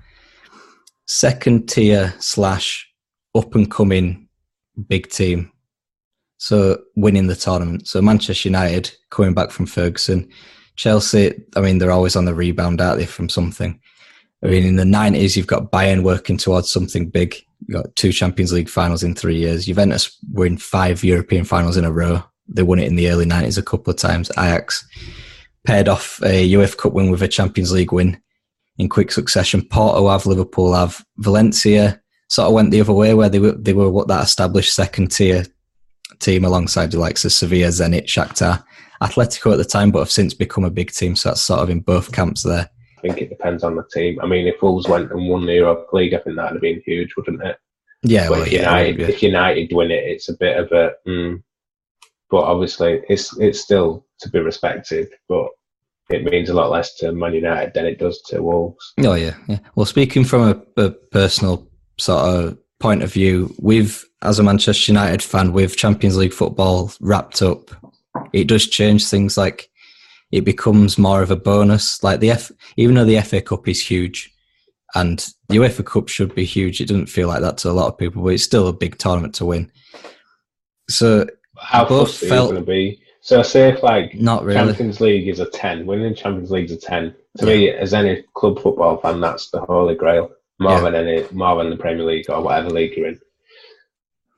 second 1.06 1.68
tier 1.68 2.14
slash 2.20 2.88
up 3.36 3.54
and 3.54 3.70
coming 3.70 4.28
big 4.88 5.10
team. 5.10 5.52
So 6.38 6.80
winning 6.96 7.28
the 7.28 7.36
tournament. 7.36 7.88
So 7.88 8.02
Manchester 8.02 8.48
United 8.48 8.92
coming 9.10 9.34
back 9.34 9.52
from 9.52 9.66
Ferguson, 9.66 10.30
Chelsea. 10.78 11.34
I 11.56 11.62
mean, 11.62 11.80
they're 11.80 11.92
always 11.92 12.16
on 12.16 12.26
the 12.26 12.34
rebound, 12.34 12.80
aren't 12.80 13.00
they, 13.00 13.06
from 13.06 13.28
something? 13.28 13.80
I 14.42 14.48
mean, 14.48 14.66
in 14.66 14.78
the 14.78 14.86
nineties, 14.86 15.36
you've 15.36 15.48
got 15.48 15.70
Bayern 15.70 16.04
working 16.04 16.38
towards 16.38 16.72
something 16.72 17.10
big. 17.10 17.36
You 17.68 17.76
got 17.76 17.94
two 17.98 18.14
Champions 18.14 18.54
League 18.54 18.70
finals 18.70 19.04
in 19.04 19.16
three 19.16 19.36
years. 19.36 19.66
Juventus 19.66 20.18
were 20.32 20.46
in 20.46 20.58
five 20.58 21.04
European 21.04 21.44
finals 21.44 21.76
in 21.76 21.84
a 21.84 21.92
row. 21.92 22.24
They 22.52 22.64
won 22.64 22.80
it 22.80 22.88
in 22.88 22.96
the 22.96 23.10
early 23.10 23.26
nineties 23.26 23.58
a 23.58 23.64
couple 23.64 23.92
of 23.92 23.98
times. 23.98 24.32
Ajax 24.38 24.88
paired 25.66 25.88
off 25.88 26.20
a 26.24 26.52
UEFA 26.52 26.78
Cup 26.78 26.94
win 26.94 27.10
with 27.10 27.22
a 27.22 27.28
Champions 27.28 27.72
League 27.72 27.92
win 27.92 28.22
in 28.78 28.90
quick 28.90 29.12
succession. 29.12 29.62
Porto 29.62 30.08
have, 30.10 30.26
Liverpool 30.26 30.74
have, 30.74 31.04
Valencia 31.18 32.02
sort 32.30 32.48
of 32.48 32.54
went 32.54 32.72
the 32.72 32.82
other 32.82 32.94
way, 32.94 33.14
where 33.14 33.30
they 33.30 33.40
were 33.40 33.52
they 33.52 33.74
were 33.74 33.90
what 33.90 34.08
that 34.08 34.24
established 34.24 34.74
second 34.74 35.12
tier 35.12 35.46
team 36.20 36.46
alongside 36.46 36.92
the 36.92 37.00
likes 37.00 37.26
of 37.26 37.32
Sevilla, 37.32 37.68
Zenit, 37.68 38.06
Shakhtar, 38.06 38.64
Atletico 39.02 39.52
at 39.52 39.58
the 39.58 39.66
time, 39.66 39.92
but 39.92 40.00
have 40.00 40.12
since 40.12 40.34
become 40.34 40.64
a 40.64 40.70
big 40.70 40.92
team. 40.92 41.16
So 41.16 41.30
that's 41.30 41.42
sort 41.42 41.62
of 41.62 41.70
in 41.70 41.80
both 41.82 42.12
camps 42.12 42.44
there. 42.44 42.70
I 42.98 43.02
think 43.02 43.22
it 43.22 43.30
depends 43.30 43.64
on 43.64 43.76
the 43.76 43.86
team. 43.94 44.20
I 44.22 44.26
mean, 44.26 44.48
if 44.48 44.62
Wolves 44.62 44.88
went 44.88 45.12
and 45.12 45.30
won 45.30 45.46
the 45.46 45.54
Europa 45.54 45.96
League, 45.96 46.14
I 46.14 46.18
think 46.18 46.36
that'd 46.36 46.52
have 46.54 46.62
been 46.62 46.82
huge, 46.86 47.16
wouldn't 47.16 47.42
it? 47.42 47.58
Yeah, 48.04 48.28
But 48.28 48.32
well, 48.32 48.42
if 48.42 48.52
yeah, 48.52 48.60
United, 48.60 49.00
yeah. 49.00 49.08
if 49.08 49.24
United 49.24 49.74
win 49.74 49.92
it, 49.92 50.04
it's 50.04 50.30
a 50.30 50.38
bit 50.38 50.58
of 50.58 50.72
a. 50.72 50.92
Mm, 51.08 51.44
but 52.30 52.44
obviously, 52.44 53.02
it's 53.10 53.38
it's 53.38 53.60
still 53.60 54.06
to 54.20 54.30
be 54.30 54.40
respected. 54.40 55.10
But 55.28 55.48
it 56.10 56.24
means 56.24 56.50
a 56.50 56.54
lot 56.54 56.72
less 56.72 56.96
to 56.96 57.12
Man 57.12 57.34
United 57.34 57.74
than 57.74 57.86
it 57.86 58.00
does 58.00 58.22
to 58.24 58.42
Wolves. 58.42 58.94
Oh 59.00 59.14
yeah, 59.14 59.36
yeah. 59.48 59.60
Well, 59.76 59.86
speaking 59.86 60.24
from 60.24 60.64
a, 60.78 60.82
a 60.82 60.92
personal 60.92 61.68
sort 61.98 62.26
of 62.26 62.58
point 62.80 63.04
of 63.04 63.12
view, 63.12 63.54
with 63.60 64.06
as 64.22 64.40
a 64.40 64.44
Manchester 64.44 64.92
United 64.92 65.22
fan, 65.22 65.54
with 65.54 65.78
Champions 65.78 66.18
League 66.18 66.34
football 66.34 66.92
wrapped 67.00 67.42
up, 67.42 67.72
it 68.34 68.48
does 68.48 68.68
change 68.68 69.08
things. 69.08 69.38
Like 69.38 69.70
it 70.32 70.46
becomes 70.46 70.98
more 70.98 71.22
of 71.22 71.32
a 71.32 71.36
bonus. 71.36 72.04
Like 72.04 72.20
the 72.20 72.32
F, 72.32 72.52
even 72.78 72.96
though 72.96 73.06
the 73.06 73.22
FA 73.22 73.42
Cup 73.42 73.68
is 73.68 73.86
huge, 73.86 74.34
and 74.96 75.28
the 75.48 75.58
UEFA 75.58 75.86
Cup 75.86 76.08
should 76.08 76.34
be 76.34 76.46
huge, 76.46 76.82
it 76.82 76.88
doesn't 76.88 77.08
feel 77.08 77.28
like 77.28 77.42
that 77.42 77.58
to 77.60 77.70
a 77.70 77.72
lot 77.72 77.88
of 77.88 77.98
people, 77.98 78.24
but 78.24 78.30
it's 78.30 78.44
still 78.44 78.68
a 78.68 78.74
big 78.74 78.98
tournament 78.98 79.36
to 79.36 79.46
win. 79.46 79.72
So 80.90 81.28
How 81.62 81.86
felt- 81.86 82.24
are 82.24 82.28
going 82.30 82.56
to 82.56 82.62
be? 82.62 83.02
So, 83.22 83.44
say 83.44 83.70
if 83.70 83.84
like 83.84 84.16
not 84.16 84.44
really. 84.46 84.58
Champions 84.60 85.02
League 85.02 85.28
is 85.28 85.40
a 85.40 85.50
ten, 85.50 85.86
winning 85.86 86.16
Champions 86.16 86.52
League 86.52 86.66
is 86.66 86.72
a 86.72 86.80
ten. 86.80 87.14
To 87.38 87.46
me, 87.46 87.70
as 87.70 87.94
any 87.94 88.24
club 88.34 88.62
football 88.62 88.98
fan, 88.98 89.20
that's 89.20 89.50
the 89.52 89.60
holy 89.62 89.96
grail. 89.96 90.32
More 90.58 90.72
Yeah. 90.74 90.82
than 90.90 90.96
any, 91.08 91.26
more 91.32 91.58
than 91.58 91.70
the 91.70 91.78
Premier 91.78 92.06
League 92.06 92.30
or 92.30 92.42
whatever 92.42 92.70
league 92.70 92.96
you're 92.96 93.08
in. 93.08 93.20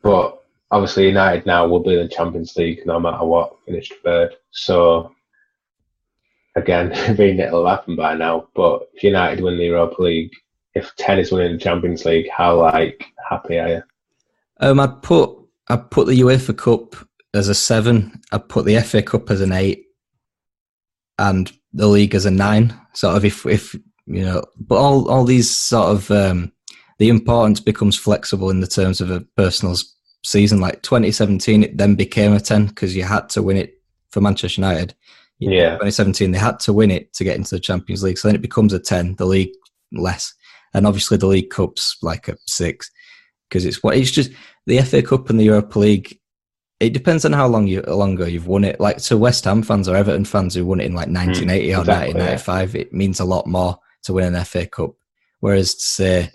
But 0.01 0.41
obviously, 0.71 1.07
United 1.07 1.45
now 1.45 1.67
will 1.67 1.79
be 1.81 1.93
in 1.93 1.99
the 1.99 2.07
Champions 2.07 2.55
League 2.55 2.85
no 2.85 2.99
matter 2.99 3.23
what. 3.23 3.55
Finished 3.67 3.93
third, 4.03 4.35
so 4.49 5.11
again, 6.55 6.91
I 6.95 7.13
mean 7.13 7.39
it'll 7.39 7.67
happen 7.67 7.95
by 7.95 8.15
now. 8.15 8.47
But 8.55 8.89
if 8.93 9.03
United 9.03 9.41
win 9.43 9.57
the 9.57 9.65
Europa 9.65 10.01
League, 10.01 10.31
if 10.73 10.91
ten 10.95 11.19
is 11.19 11.31
winning 11.31 11.53
the 11.53 11.59
Champions 11.59 12.03
League, 12.05 12.29
how 12.35 12.59
like 12.59 13.05
happy 13.29 13.59
are 13.59 13.69
you? 13.69 13.83
Um, 14.59 14.79
I'd 14.79 15.01
put 15.03 15.37
I'd 15.69 15.89
put 15.91 16.07
the 16.07 16.19
UEFA 16.19 16.57
Cup 16.57 16.95
as 17.33 17.47
a 17.47 17.55
seven. 17.55 18.19
I'd 18.31 18.49
put 18.49 18.65
the 18.65 18.79
FA 18.81 19.01
Cup 19.01 19.29
as 19.29 19.41
an 19.41 19.51
eight, 19.51 19.85
and 21.17 21.51
the 21.73 21.87
league 21.87 22.15
as 22.15 22.25
a 22.25 22.31
nine. 22.31 22.77
Sort 22.93 23.15
of 23.15 23.25
if 23.25 23.45
if 23.45 23.73
you 24.05 24.25
know, 24.25 24.43
but 24.59 24.75
all 24.75 25.09
all 25.09 25.23
these 25.23 25.49
sort 25.49 25.89
of 25.89 26.11
um, 26.11 26.51
the 26.99 27.09
importance 27.09 27.59
becomes 27.59 27.97
flexible 27.97 28.49
in 28.49 28.59
the 28.59 28.67
terms 28.67 29.01
of 29.01 29.09
a 29.09 29.21
personal 29.37 29.75
season. 30.23 30.59
Like 30.59 30.81
2017, 30.83 31.63
it 31.63 31.77
then 31.77 31.95
became 31.95 32.33
a 32.33 32.39
ten 32.39 32.67
because 32.67 32.95
you 32.95 33.03
had 33.03 33.29
to 33.29 33.41
win 33.41 33.57
it 33.57 33.75
for 34.11 34.21
Manchester 34.21 34.61
United. 34.61 34.93
Yeah. 35.39 35.71
2017 35.71 36.31
they 36.31 36.37
had 36.37 36.59
to 36.61 36.73
win 36.73 36.91
it 36.91 37.13
to 37.13 37.23
get 37.23 37.35
into 37.35 37.55
the 37.55 37.59
Champions 37.59 38.03
League. 38.03 38.19
So 38.19 38.27
then 38.27 38.35
it 38.35 38.43
becomes 38.43 38.73
a 38.73 38.79
ten. 38.79 39.15
The 39.15 39.25
league 39.25 39.53
less, 39.91 40.33
and 40.73 40.85
obviously 40.85 41.17
the 41.17 41.27
League 41.27 41.49
Cup's 41.49 41.97
like 42.01 42.27
a 42.27 42.37
six 42.45 42.91
because 43.49 43.65
it's 43.65 43.83
what 43.83 43.97
it's 43.97 44.11
just 44.11 44.31
the 44.65 44.81
FA 44.81 45.01
Cup 45.01 45.29
and 45.29 45.39
the 45.39 45.45
Europa 45.45 45.79
League. 45.79 46.17
It 46.81 46.93
depends 46.93 47.25
on 47.25 47.31
how 47.31 47.47
long 47.47 47.67
you 47.67 47.83
how 47.85 47.93
long 47.93 48.15
ago 48.15 48.25
you've 48.25 48.47
won 48.47 48.63
it. 48.63 48.79
Like 48.79 48.97
to 48.97 49.15
West 49.15 49.45
Ham 49.45 49.61
fans 49.61 49.87
or 49.87 49.95
Everton 49.95 50.25
fans 50.25 50.55
who 50.55 50.65
won 50.65 50.79
it 50.79 50.85
in 50.85 50.95
like 50.95 51.09
1980 51.09 51.73
or 51.73 51.75
Hmm, 51.75 51.81
exactly, 51.81 52.13
1995, 52.15 52.75
it 52.75 52.93
means 52.93 53.19
a 53.19 53.25
lot 53.25 53.45
more 53.45 53.77
to 54.03 54.13
win 54.13 54.33
an 54.33 54.43
FA 54.43 54.65
Cup. 54.65 54.95
Whereas 55.41 55.75
to 55.75 55.81
say 55.81 56.29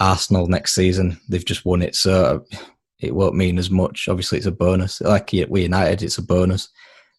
Arsenal 0.00 0.48
next 0.48 0.74
season, 0.74 1.20
they've 1.28 1.44
just 1.44 1.64
won 1.64 1.82
it, 1.82 1.94
so 1.94 2.44
it 2.98 3.14
won't 3.14 3.36
mean 3.36 3.58
as 3.58 3.70
much. 3.70 4.08
Obviously, 4.08 4.38
it's 4.38 4.48
a 4.48 4.52
bonus. 4.52 5.00
Like 5.00 5.30
we 5.48 5.62
United, 5.62 6.02
it's 6.02 6.18
a 6.18 6.22
bonus. 6.22 6.68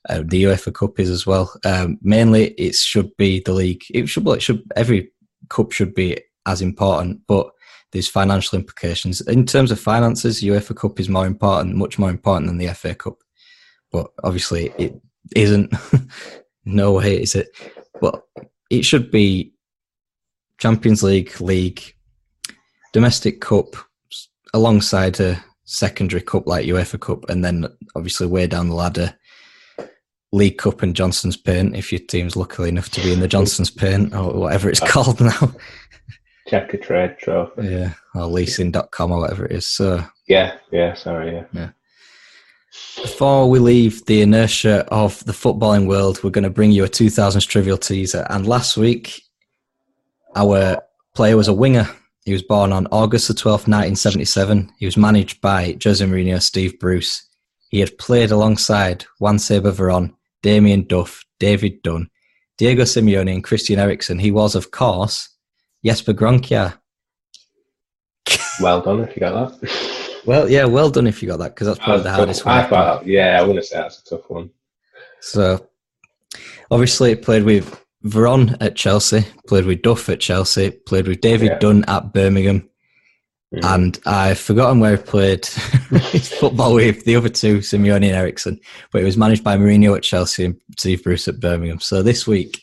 Uh, 0.10 0.24
the 0.26 0.44
UEFA 0.44 0.74
Cup 0.74 1.00
is 1.00 1.10
as 1.10 1.26
well. 1.26 1.54
Um, 1.64 2.00
mainly, 2.02 2.48
it 2.58 2.76
should 2.76 3.16
be 3.16 3.40
the 3.40 3.54
league. 3.54 3.84
It 3.92 4.10
should. 4.10 4.26
Well, 4.26 4.36
it 4.36 4.42
should. 4.42 4.62
Every 4.76 5.12
cup 5.50 5.72
should 5.72 5.94
be 5.94 6.20
as 6.46 6.62
important, 6.62 7.22
but 7.28 7.50
there's 7.92 8.08
financial 8.08 8.58
implications 8.58 9.22
in 9.22 9.46
terms 9.46 9.72
of 9.72 9.80
finances. 9.80 10.42
UEFA 10.42 10.76
Cup 10.76 11.00
is 11.00 11.10
more 11.10 11.26
important, 11.26 11.76
much 11.76 12.00
more 12.00 12.10
important 12.10 12.48
than 12.48 12.58
the 12.58 12.74
FA 12.74 12.96
Cup. 12.96 13.18
But 13.92 14.08
obviously, 14.24 14.74
it 14.78 15.02
isn't. 15.36 15.74
no 16.66 16.94
way 16.94 17.22
is 17.22 17.36
it. 17.36 17.50
But 18.00 18.24
it 18.70 18.84
should 18.86 19.12
be 19.12 19.54
Champions 20.58 21.04
League, 21.04 21.40
League, 21.42 21.96
domestic 22.94 23.42
cup, 23.42 23.76
alongside 24.54 25.20
a 25.20 25.44
secondary 25.66 26.22
cup 26.22 26.48
like 26.48 26.66
UEFA 26.66 27.00
Cup, 27.00 27.30
and 27.30 27.44
then 27.44 27.66
obviously 27.96 28.28
way 28.28 28.48
down 28.48 28.70
the 28.70 28.76
ladder, 28.76 29.16
League 30.32 30.58
Cup 30.58 30.82
and 30.82 30.96
Johnstone's 30.96 31.38
Paint. 31.38 31.76
If 31.76 31.92
your 31.92 32.00
team's 32.00 32.36
lucky 32.36 32.70
enough 32.70 32.90
to 32.92 33.02
be 33.02 33.12
in 33.12 33.20
the 33.20 33.28
Johnstone's 33.28 33.72
Paint 33.72 34.14
or 34.14 34.34
whatever 34.34 34.70
it's 34.70 34.80
called 34.80 35.20
now, 35.22 35.54
Checkatrade 36.52 37.18
trophy. 37.18 37.68
yeah, 37.68 37.94
or 38.14 38.26
leasing.com 38.26 39.12
or 39.12 39.22
whatever 39.22 39.46
it 39.46 39.54
is. 39.54 39.68
So 39.68 40.04
Yeah, 40.28 40.58
yeah. 40.72 40.94
Sorry, 40.94 41.46
yeah. 41.54 41.70
before 43.02 43.50
we 43.50 43.60
leave 43.60 44.06
the 44.06 44.22
inertia 44.22 44.86
of 44.92 45.24
the 45.26 45.32
footballing 45.32 45.88
world, 45.88 46.22
we're 46.24 46.30
going 46.30 46.44
to 46.44 46.50
bring 46.50 46.72
you 46.72 46.84
a 46.84 46.90
2000s 46.90 47.48
trivial 47.48 47.78
teaser. 47.78 48.28
And 48.30 48.46
last 48.46 48.76
week, 48.76 49.22
our 50.36 50.82
player 51.16 51.38
was 51.38 51.48
a 51.48 51.54
winger 51.54 51.88
He 52.26 52.34
was 52.34 52.44
born 52.44 52.72
on 52.72 52.88
August 52.92 53.30
the 53.30 53.34
12th, 53.34 53.68
1977. 53.68 54.72
He 54.78 54.86
was 54.86 54.98
managed 54.98 55.42
by 55.42 55.78
Jose 55.84 56.06
Mourinho, 56.06 56.42
Steve 56.42 56.80
Bruce. 56.80 57.28
He 57.70 57.80
had 57.80 57.98
played 57.98 58.32
alongside 58.32 59.06
Juan 59.20 59.40
Seba 59.40 59.72
Veron, 59.72 60.14
Damien 60.44 60.84
Duff, 60.84 61.24
David 61.40 61.82
Dunn, 61.82 62.10
Diego 62.58 62.84
Simeone, 62.84 63.34
and 63.34 63.44
Christian 63.44 63.80
Eriksen. 63.80 64.20
He 64.20 64.30
was, 64.30 64.54
of 64.54 64.70
course, 64.70 65.30
Jesper 65.86 66.14
Grønkjær. 66.14 66.78
Well 68.62 68.82
done 68.82 69.02
if 69.02 69.16
you 69.16 69.20
got 69.20 69.60
that. 69.60 70.02
Well, 70.26 70.50
yeah, 70.50 70.66
well 70.66 70.90
done 70.90 71.08
if 71.08 71.22
you 71.22 71.28
got 71.28 71.38
that 71.38 71.56
because 71.56 71.68
that's 71.68 71.80
probably 71.80 72.04
the 72.04 72.12
hardest 72.12 72.46
one. 72.46 72.58
I 72.58 72.68
thought, 72.68 73.08
yeah, 73.08 73.40
I 73.40 73.44
want 73.46 73.58
to 73.58 73.64
say 73.64 73.78
that's 73.78 74.00
a 74.00 74.04
tough 74.06 74.30
one. 74.30 74.52
So, 75.20 75.68
obviously, 76.70 77.16
played 77.16 77.44
with 77.44 77.84
Veron 78.06 78.58
at 78.62 78.76
Chelsea, 78.76 79.26
played 79.48 79.66
with 79.66 79.82
Duff 79.82 80.10
at 80.10 80.20
Chelsea, 80.20 80.72
played 80.72 81.08
with 81.08 81.22
David 81.22 81.48
yeah. 81.48 81.60
Dunn 81.60 81.86
at 81.88 82.14
Birmingham, 82.14 82.70
mm. 83.54 83.64
and 83.64 84.00
I've 84.06 84.40
forgotten 84.40 84.80
where 84.80 84.98
he 84.98 85.04
played 85.04 85.46
football 86.40 86.76
with 86.76 87.04
the 87.06 87.16
other 87.16 87.30
two, 87.30 87.60
Simeone 87.60 87.96
and 87.96 88.06
Eriksen, 88.06 88.60
but 88.92 89.02
it 89.02 89.06
was 89.06 89.18
managed 89.18 89.44
by 89.44 89.58
Mourinho 89.58 89.96
at 89.96 90.04
Chelsea 90.04 90.46
and 90.46 90.62
Steve 90.78 91.04
Bruce 91.04 91.28
at 91.28 91.40
Birmingham. 91.40 91.80
So 91.80 92.04
this 92.04 92.28
week, 92.28 92.62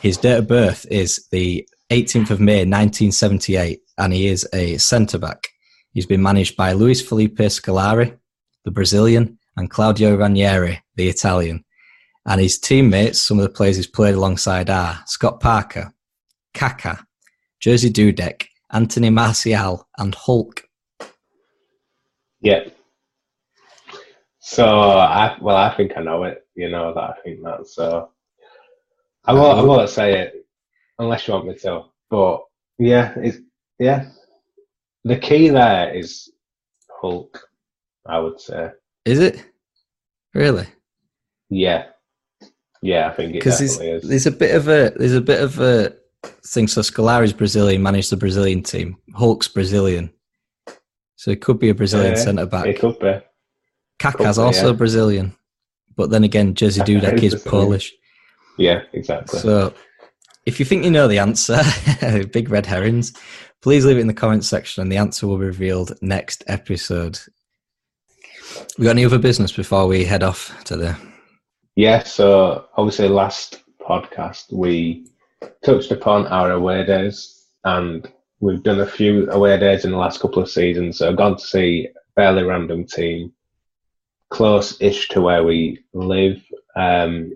his 0.00 0.16
date 0.18 0.38
of 0.38 0.48
birth 0.48 0.86
is 0.90 1.26
the 1.30 1.66
18th 1.90 2.30
of 2.30 2.40
May 2.40 2.64
1978, 2.64 3.80
and 3.98 4.12
he 4.12 4.28
is 4.28 4.48
a 4.52 4.76
centre 4.78 5.18
back. 5.18 5.48
He's 5.92 6.06
been 6.06 6.22
managed 6.22 6.56
by 6.56 6.72
Luis 6.72 7.06
Felipe 7.06 7.36
Scolari, 7.36 8.16
the 8.64 8.70
Brazilian, 8.70 9.38
and 9.56 9.70
Claudio 9.70 10.16
Ranieri, 10.16 10.82
the 10.96 11.08
Italian. 11.08 11.64
And 12.26 12.40
his 12.40 12.58
teammates, 12.58 13.20
some 13.20 13.38
of 13.38 13.44
the 13.44 13.50
players 13.50 13.76
he's 13.76 13.86
played 13.86 14.14
alongside 14.14 14.70
are 14.70 15.00
Scott 15.06 15.40
Parker, 15.40 15.92
Kaká, 16.54 17.04
Jerzy 17.64 17.90
Dudek, 17.90 18.46
Anthony 18.72 19.10
Martial, 19.10 19.86
and 19.98 20.14
Hulk. 20.14 20.62
Yeah. 22.40 22.64
So 24.40 24.66
I 24.66 25.36
well, 25.40 25.56
I 25.56 25.74
think 25.76 25.92
I 25.96 26.02
know 26.02 26.24
it. 26.24 26.46
You 26.54 26.70
know 26.70 26.92
that 26.94 27.00
I 27.00 27.14
think 27.22 27.42
that. 27.44 27.66
So 27.66 28.10
I 29.24 29.32
won't. 29.32 29.58
I 29.58 29.62
won't 29.62 29.88
say 29.88 30.20
it 30.20 30.43
unless 30.98 31.26
you 31.26 31.34
want 31.34 31.46
me 31.46 31.54
to. 31.56 31.82
But 32.10 32.42
yeah, 32.78 33.14
it's 33.16 33.38
yeah. 33.78 34.08
The 35.04 35.18
key 35.18 35.50
there 35.50 35.92
is 35.94 36.32
Hulk, 37.00 37.38
I 38.06 38.18
would 38.18 38.40
say. 38.40 38.70
Is 39.04 39.20
it? 39.20 39.44
Really? 40.32 40.66
Yeah. 41.50 41.86
Yeah, 42.82 43.08
I 43.08 43.14
think 43.14 43.34
it 43.34 43.42
definitely 43.42 43.90
is. 43.90 44.08
There's 44.08 44.26
a 44.26 44.30
bit 44.30 44.54
of 44.54 44.68
a 44.68 44.92
there's 44.96 45.14
a 45.14 45.20
bit 45.20 45.40
of 45.40 45.58
a 45.58 45.94
thing. 46.46 46.68
So 46.68 46.82
Scolari's 46.82 47.32
Brazilian, 47.32 47.82
managed 47.82 48.10
the 48.10 48.16
Brazilian 48.16 48.62
team. 48.62 48.98
Hulk's 49.14 49.48
Brazilian, 49.48 50.10
so 51.16 51.30
it 51.30 51.40
could 51.40 51.58
be 51.58 51.70
a 51.70 51.74
Brazilian 51.74 52.12
yeah, 52.12 52.20
centre 52.20 52.44
back. 52.44 52.66
It 52.66 52.78
could 52.78 52.98
be. 52.98 53.14
Kaká's 53.98 54.38
also 54.38 54.66
yeah. 54.66 54.76
Brazilian, 54.76 55.34
but 55.96 56.10
then 56.10 56.24
again, 56.24 56.52
Jerzy 56.52 56.84
Dudek 56.84 57.22
is 57.22 57.34
Polish. 57.42 57.90
Yeah, 58.58 58.82
exactly. 58.92 59.38
So, 59.38 59.72
if 60.46 60.58
you 60.58 60.66
think 60.66 60.84
you 60.84 60.90
know 60.90 61.08
the 61.08 61.18
answer, 61.18 61.60
big 62.32 62.50
red 62.50 62.66
herrings. 62.66 63.12
Please 63.62 63.84
leave 63.86 63.96
it 63.96 64.00
in 64.00 64.06
the 64.06 64.14
comments 64.14 64.48
section 64.48 64.82
and 64.82 64.92
the 64.92 64.98
answer 64.98 65.26
will 65.26 65.38
be 65.38 65.46
revealed 65.46 65.96
next 66.02 66.44
episode. 66.46 67.18
We 68.78 68.84
got 68.84 68.90
any 68.90 69.04
other 69.04 69.18
business 69.18 69.52
before 69.52 69.86
we 69.86 70.04
head 70.04 70.22
off 70.22 70.62
to 70.64 70.76
the. 70.76 70.96
Yeah, 71.76 72.02
so 72.02 72.66
obviously, 72.76 73.08
last 73.08 73.62
podcast 73.80 74.52
we 74.52 75.06
touched 75.64 75.90
upon 75.90 76.26
our 76.26 76.52
away 76.52 76.84
days 76.84 77.46
and 77.64 78.10
we've 78.40 78.62
done 78.62 78.80
a 78.80 78.86
few 78.86 79.30
away 79.30 79.58
days 79.58 79.84
in 79.84 79.90
the 79.90 79.96
last 79.96 80.20
couple 80.20 80.42
of 80.42 80.50
seasons. 80.50 80.98
So 80.98 81.14
gone 81.14 81.36
to 81.36 81.44
see 81.44 81.88
fairly 82.14 82.44
random 82.44 82.84
team 82.84 83.32
close 84.30 84.80
ish 84.80 85.08
to 85.08 85.20
where 85.20 85.44
we 85.44 85.84
live. 85.92 86.42
Um, 86.76 87.32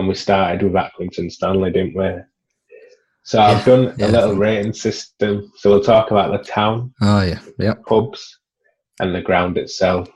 and 0.00 0.08
we 0.08 0.14
started 0.14 0.62
with 0.62 0.72
Accrington 0.72 1.30
Stanley, 1.30 1.70
didn't 1.70 1.94
we? 1.94 2.22
So 3.22 3.38
yeah, 3.38 3.46
I've 3.46 3.64
done 3.64 3.94
yeah, 3.96 4.06
a 4.06 4.08
little 4.08 4.34
rating 4.34 4.72
system. 4.72 5.52
So 5.56 5.70
we'll 5.70 5.82
talk 5.82 6.10
about 6.10 6.32
the 6.32 6.50
town. 6.50 6.92
Oh 7.00 7.22
yeah, 7.22 7.40
yeah. 7.58 7.74
Pubs 7.86 8.38
and 8.98 9.14
the 9.14 9.22
ground 9.22 9.58
itself. 9.58 10.08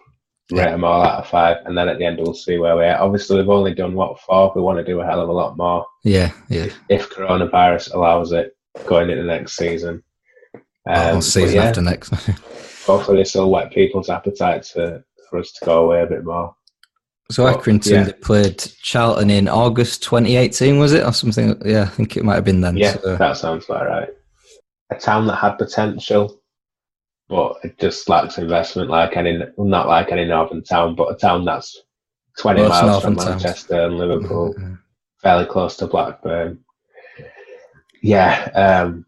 Rate 0.50 0.70
them 0.70 0.84
all 0.84 1.02
out 1.02 1.20
of 1.20 1.28
five, 1.28 1.58
and 1.64 1.76
then 1.76 1.88
at 1.88 1.98
the 1.98 2.04
end 2.04 2.18
we'll 2.18 2.34
see 2.34 2.58
where 2.58 2.76
we're 2.76 2.84
at. 2.84 3.00
Obviously, 3.00 3.36
we've 3.36 3.48
only 3.48 3.74
done 3.74 3.94
what 3.94 4.20
four. 4.20 4.52
We 4.54 4.60
want 4.60 4.78
to 4.78 4.84
do 4.84 5.00
a 5.00 5.06
hell 5.06 5.20
of 5.20 5.28
a 5.30 5.32
lot 5.32 5.56
more. 5.56 5.86
Yeah, 6.02 6.32
yeah. 6.50 6.66
If 6.90 7.08
coronavirus 7.08 7.94
allows 7.94 8.32
it, 8.32 8.54
going 8.86 9.08
into 9.08 9.24
next 9.24 9.56
season. 9.56 10.02
Um, 10.86 11.16
oh, 11.16 11.20
season 11.20 11.56
yeah, 11.56 11.64
after 11.64 11.80
next. 11.80 12.10
hopefully, 12.84 13.18
this 13.18 13.34
will 13.34 13.50
whet 13.50 13.72
people's 13.72 14.10
appetite 14.10 14.66
for, 14.66 15.02
for 15.30 15.38
us 15.38 15.52
to 15.52 15.64
go 15.64 15.84
away 15.84 16.02
a 16.02 16.06
bit 16.06 16.24
more. 16.24 16.54
So 17.30 17.44
Accrington 17.44 18.06
yeah. 18.06 18.12
played 18.20 18.58
Charlton 18.82 19.30
in 19.30 19.48
August 19.48 20.02
2018, 20.02 20.78
was 20.78 20.92
it, 20.92 21.04
or 21.04 21.12
something? 21.12 21.60
Yeah, 21.64 21.82
I 21.82 21.86
think 21.86 22.16
it 22.16 22.24
might 22.24 22.34
have 22.34 22.44
been 22.44 22.60
then. 22.60 22.76
Yeah, 22.76 22.96
so. 22.98 23.16
that 23.16 23.36
sounds 23.36 23.64
about 23.64 23.86
right. 23.86 24.08
A 24.90 24.96
town 24.96 25.26
that 25.28 25.36
had 25.36 25.56
potential, 25.56 26.42
but 27.28 27.56
it 27.64 27.78
just 27.78 28.08
lacks 28.10 28.36
investment, 28.36 28.90
like 28.90 29.16
any, 29.16 29.40
not 29.56 29.88
like 29.88 30.12
any 30.12 30.26
northern 30.26 30.62
town, 30.62 30.94
but 30.94 31.12
a 31.12 31.16
town 31.16 31.46
that's 31.46 31.82
20 32.38 32.60
well, 32.60 32.68
miles 32.68 33.02
from 33.02 33.14
Manchester 33.14 33.86
and 33.86 33.96
Liverpool, 33.96 34.54
mm-hmm. 34.54 34.74
fairly 35.22 35.46
close 35.46 35.76
to 35.78 35.86
Blackburn. 35.86 36.62
Yeah, 38.02 38.50
um, 38.54 39.06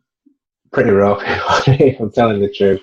pretty 0.72 0.90
rough. 0.90 1.20
I'm 1.66 2.10
telling 2.12 2.40
the 2.40 2.50
truth. 2.56 2.80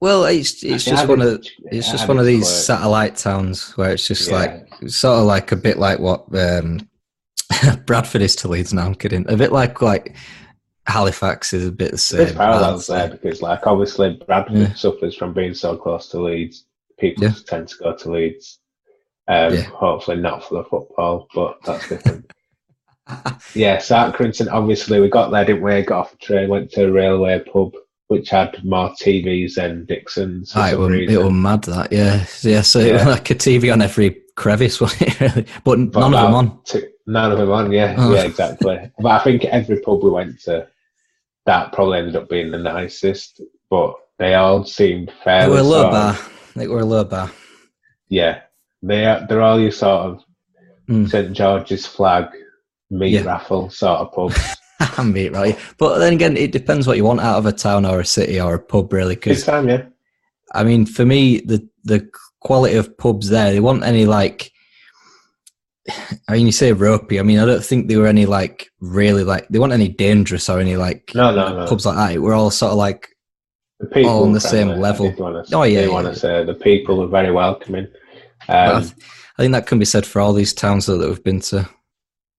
Well, 0.00 0.26
it's 0.26 0.62
it's 0.62 0.84
just 0.84 1.08
one 1.08 1.22
of 1.22 1.44
it's 1.72 1.90
just 1.90 2.06
one 2.06 2.18
of 2.18 2.26
these 2.26 2.48
satellite 2.48 3.16
towns 3.16 3.72
where 3.78 3.92
it's 3.92 4.06
just 4.06 4.30
yeah. 4.30 4.36
like 4.36 4.90
sort 4.90 5.20
of 5.20 5.24
like 5.24 5.52
a 5.52 5.56
bit 5.56 5.78
like 5.78 5.98
what 5.98 6.26
um, 6.34 6.86
Bradford 7.86 8.20
is 8.20 8.36
to 8.36 8.48
Leeds. 8.48 8.74
Now 8.74 8.86
I'm 8.86 8.94
kidding. 8.94 9.24
A 9.30 9.36
bit 9.36 9.52
like 9.52 9.80
like 9.80 10.14
Halifax 10.86 11.54
is 11.54 11.66
a 11.66 11.72
bit 11.72 11.92
the 11.92 11.98
same. 11.98 12.18
There's 12.18 12.32
parallels 12.32 12.86
there 12.88 13.08
because, 13.08 13.40
like, 13.40 13.66
obviously 13.66 14.20
Bradford 14.26 14.56
yeah. 14.56 14.74
suffers 14.74 15.16
from 15.16 15.32
being 15.32 15.54
so 15.54 15.76
close 15.76 16.10
to 16.10 16.20
Leeds. 16.20 16.66
People 16.98 17.24
yeah. 17.24 17.32
tend 17.46 17.68
to 17.68 17.76
go 17.78 17.96
to 17.96 18.10
Leeds. 18.10 18.58
Um. 19.28 19.56
Hopefully 19.56 20.18
not 20.18 20.44
for 20.44 20.56
the 20.56 20.64
football, 20.64 21.26
but 21.34 21.56
that's 21.64 21.88
different. 21.88 22.30
yeah, 23.54 23.78
so 23.78 23.96
Accrington, 23.96 24.52
obviously 24.52 25.00
we 25.00 25.08
got 25.08 25.30
there, 25.30 25.44
didn't 25.44 25.62
we? 25.62 25.82
Got 25.82 26.00
off 26.00 26.10
the 26.10 26.18
train, 26.18 26.48
went 26.48 26.70
to 26.72 26.86
a 26.86 26.92
railway 26.92 27.38
pub 27.40 27.72
which 28.08 28.30
had 28.30 28.62
more 28.64 28.90
TVs 28.90 29.54
than 29.54 29.84
Dixon's. 29.86 30.52
Ah, 30.54 30.70
it, 30.70 30.78
was, 30.78 30.92
it 30.92 31.22
was 31.22 31.32
mad 31.32 31.64
that, 31.64 31.92
yeah. 31.92 32.24
Yeah, 32.42 32.62
so 32.62 32.78
yeah. 32.78 33.08
like 33.08 33.30
a 33.30 33.34
TV 33.34 33.72
on 33.72 33.82
every 33.82 34.22
crevice, 34.36 34.80
wasn't 34.80 35.02
it, 35.02 35.20
really? 35.20 35.46
But, 35.64 35.92
but 35.92 36.00
none 36.00 36.14
of 36.14 36.20
them 36.22 36.34
on. 36.34 36.60
Two, 36.64 36.88
none 37.06 37.32
of 37.32 37.38
them 37.38 37.50
on, 37.50 37.72
yeah. 37.72 37.94
Oh. 37.98 38.14
Yeah, 38.14 38.22
exactly. 38.22 38.90
but 38.98 39.20
I 39.20 39.24
think 39.24 39.44
every 39.44 39.80
pub 39.80 40.02
we 40.02 40.10
went 40.10 40.40
to, 40.42 40.68
that 41.46 41.72
probably 41.72 41.98
ended 41.98 42.16
up 42.16 42.28
being 42.28 42.50
the 42.50 42.58
nicest, 42.58 43.40
but 43.70 43.94
they 44.18 44.34
all 44.34 44.64
seemed 44.64 45.12
fairly. 45.24 45.46
They 45.46 45.52
were 45.52 45.58
a 45.58 45.62
low 45.62 45.90
bar. 45.90 46.18
They 46.54 46.68
were 46.68 46.80
a 46.80 46.84
low 46.84 47.04
bar. 47.04 47.30
Yeah. 48.08 48.40
They 48.82 49.04
are, 49.04 49.26
they're 49.26 49.42
all 49.42 49.60
your 49.60 49.72
sort 49.72 50.00
of 50.02 50.24
mm. 50.88 51.08
St. 51.08 51.32
George's 51.32 51.86
flag, 51.86 52.26
meat 52.90 53.10
yeah. 53.10 53.24
raffle 53.24 53.68
sort 53.70 54.00
of 54.00 54.12
pubs. 54.12 54.55
Ambient, 54.98 55.34
right? 55.34 55.58
But 55.78 55.98
then 55.98 56.12
again, 56.12 56.36
it 56.36 56.52
depends 56.52 56.86
what 56.86 56.96
you 56.96 57.04
want 57.04 57.20
out 57.20 57.38
of 57.38 57.46
a 57.46 57.52
town 57.52 57.86
or 57.86 58.00
a 58.00 58.04
city 58.04 58.40
or 58.40 58.54
a 58.54 58.58
pub, 58.58 58.92
really. 58.92 59.16
Cause, 59.16 59.44
time, 59.44 59.68
yeah. 59.68 59.84
I 60.52 60.64
mean, 60.64 60.86
for 60.86 61.04
me, 61.04 61.40
the 61.40 61.66
the 61.84 62.08
quality 62.40 62.76
of 62.76 62.96
pubs 62.98 63.28
there, 63.28 63.52
they 63.52 63.60
want 63.60 63.84
any 63.84 64.06
like. 64.06 64.52
I 66.28 66.32
mean, 66.32 66.46
you 66.46 66.52
say 66.52 66.72
ropey. 66.72 67.18
I 67.18 67.22
mean, 67.22 67.38
I 67.38 67.46
don't 67.46 67.64
think 67.64 67.88
there 67.88 68.00
were 68.00 68.06
any 68.06 68.26
like 68.26 68.70
really 68.80 69.24
like 69.24 69.48
they 69.48 69.58
weren't 69.58 69.72
any 69.72 69.88
dangerous 69.88 70.48
or 70.48 70.60
any 70.60 70.76
like 70.76 71.12
no, 71.14 71.34
no, 71.34 71.60
no. 71.60 71.66
pubs 71.66 71.86
like 71.86 71.96
that. 71.96 72.20
We're 72.20 72.34
all 72.34 72.50
sort 72.50 72.72
of 72.72 72.78
like 72.78 73.08
all 73.96 74.24
on 74.24 74.32
the 74.32 74.40
same 74.40 74.68
level. 74.68 75.14
oh 75.52 75.62
yeah, 75.62 75.82
I 75.82 75.88
want 75.88 76.06
to 76.06 76.16
say 76.16 76.44
the 76.44 76.54
people 76.54 77.02
are 77.02 77.08
very 77.08 77.32
welcoming. 77.32 77.88
Um, 78.48 78.84
I 79.38 79.42
think 79.42 79.52
that 79.52 79.66
can 79.66 79.78
be 79.78 79.84
said 79.84 80.06
for 80.06 80.20
all 80.20 80.32
these 80.32 80.54
towns 80.54 80.86
that 80.86 80.98
we've 80.98 81.22
been 81.22 81.40
to. 81.40 81.68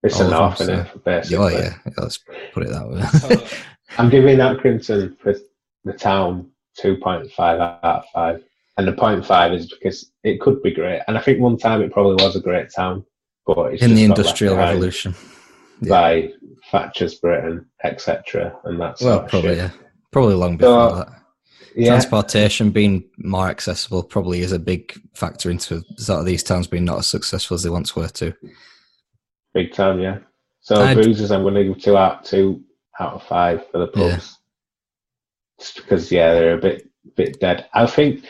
It's 0.08 0.22
All 0.22 0.28
enough, 0.28 0.62
isn't 0.62 0.80
it? 0.80 1.04
Basically. 1.04 1.38
Oh 1.38 1.48
yeah, 1.50 1.74
let's 1.98 2.20
put 2.54 2.64
it 2.64 2.70
that 2.70 2.90
way. 2.90 3.48
I'm 3.98 4.10
giving 4.10 4.38
Accrington 4.38 5.20
for 5.20 5.36
the 5.84 5.94
town 5.94 6.50
two 6.78 6.96
point 6.98 7.30
five 7.32 7.60
out 7.60 7.80
of 7.84 8.06
five, 8.14 8.44
and 8.78 8.88
the 8.88 8.94
point 8.94 9.26
five 9.26 9.52
is 9.52 9.74
because 9.74 10.10
it 10.24 10.40
could 10.40 10.62
be 10.64 10.74
great, 10.74 11.02
and 11.08 11.18
I 11.18 11.22
think 11.22 11.40
one 11.40 11.58
time 11.58 11.82
it 11.82 11.92
probably 11.92 12.24
was 12.24 12.38
a 12.38 12.42
great 12.42 12.70
town, 12.74 13.06
but 13.46 13.74
in 13.82 13.96
the 13.96 14.06
industrial 14.06 14.56
revolution 14.56 15.14
yeah. 15.82 15.90
by 15.90 16.32
Thatcher's 16.72 17.16
Britain, 17.16 17.66
etc., 17.84 18.58
and 18.64 18.80
that's 18.80 19.02
well, 19.02 19.24
probably 19.24 19.58
yeah, 19.58 19.72
probably 20.12 20.36
long 20.36 20.56
before 20.56 20.90
so, 20.90 20.96
that. 20.96 21.14
Yeah. 21.76 21.90
Transportation 21.90 22.72
being 22.72 23.04
more 23.18 23.50
accessible 23.50 24.02
probably 24.02 24.40
is 24.40 24.52
a 24.52 24.58
big 24.58 25.00
factor 25.14 25.52
into 25.52 25.84
sort 25.98 26.22
of 26.22 26.26
these 26.26 26.42
towns 26.42 26.66
being 26.66 26.86
not 26.86 26.98
as 26.98 27.08
successful 27.08 27.54
as 27.54 27.62
they 27.62 27.70
once 27.70 27.96
were 27.96 28.08
too. 28.08 28.34
Big 29.58 29.74
time, 29.74 30.00
yeah. 30.00 30.20
So 30.60 30.76
I'd, 30.76 30.96
boozers, 30.96 31.32
I'm 31.32 31.42
going 31.42 31.56
to 31.56 31.64
give 31.64 31.82
two 31.82 31.98
out 31.98 32.24
two 32.24 32.62
out 33.00 33.14
of 33.14 33.24
five 33.24 33.68
for 33.72 33.80
the 33.80 33.88
pubs. 33.88 34.38
just 35.60 35.78
because 35.78 36.12
yeah, 36.12 36.32
they're 36.36 36.54
a 36.54 36.62
bit 36.62 36.88
bit 37.16 37.40
dead. 37.40 37.66
I 37.74 37.88
think 37.88 38.24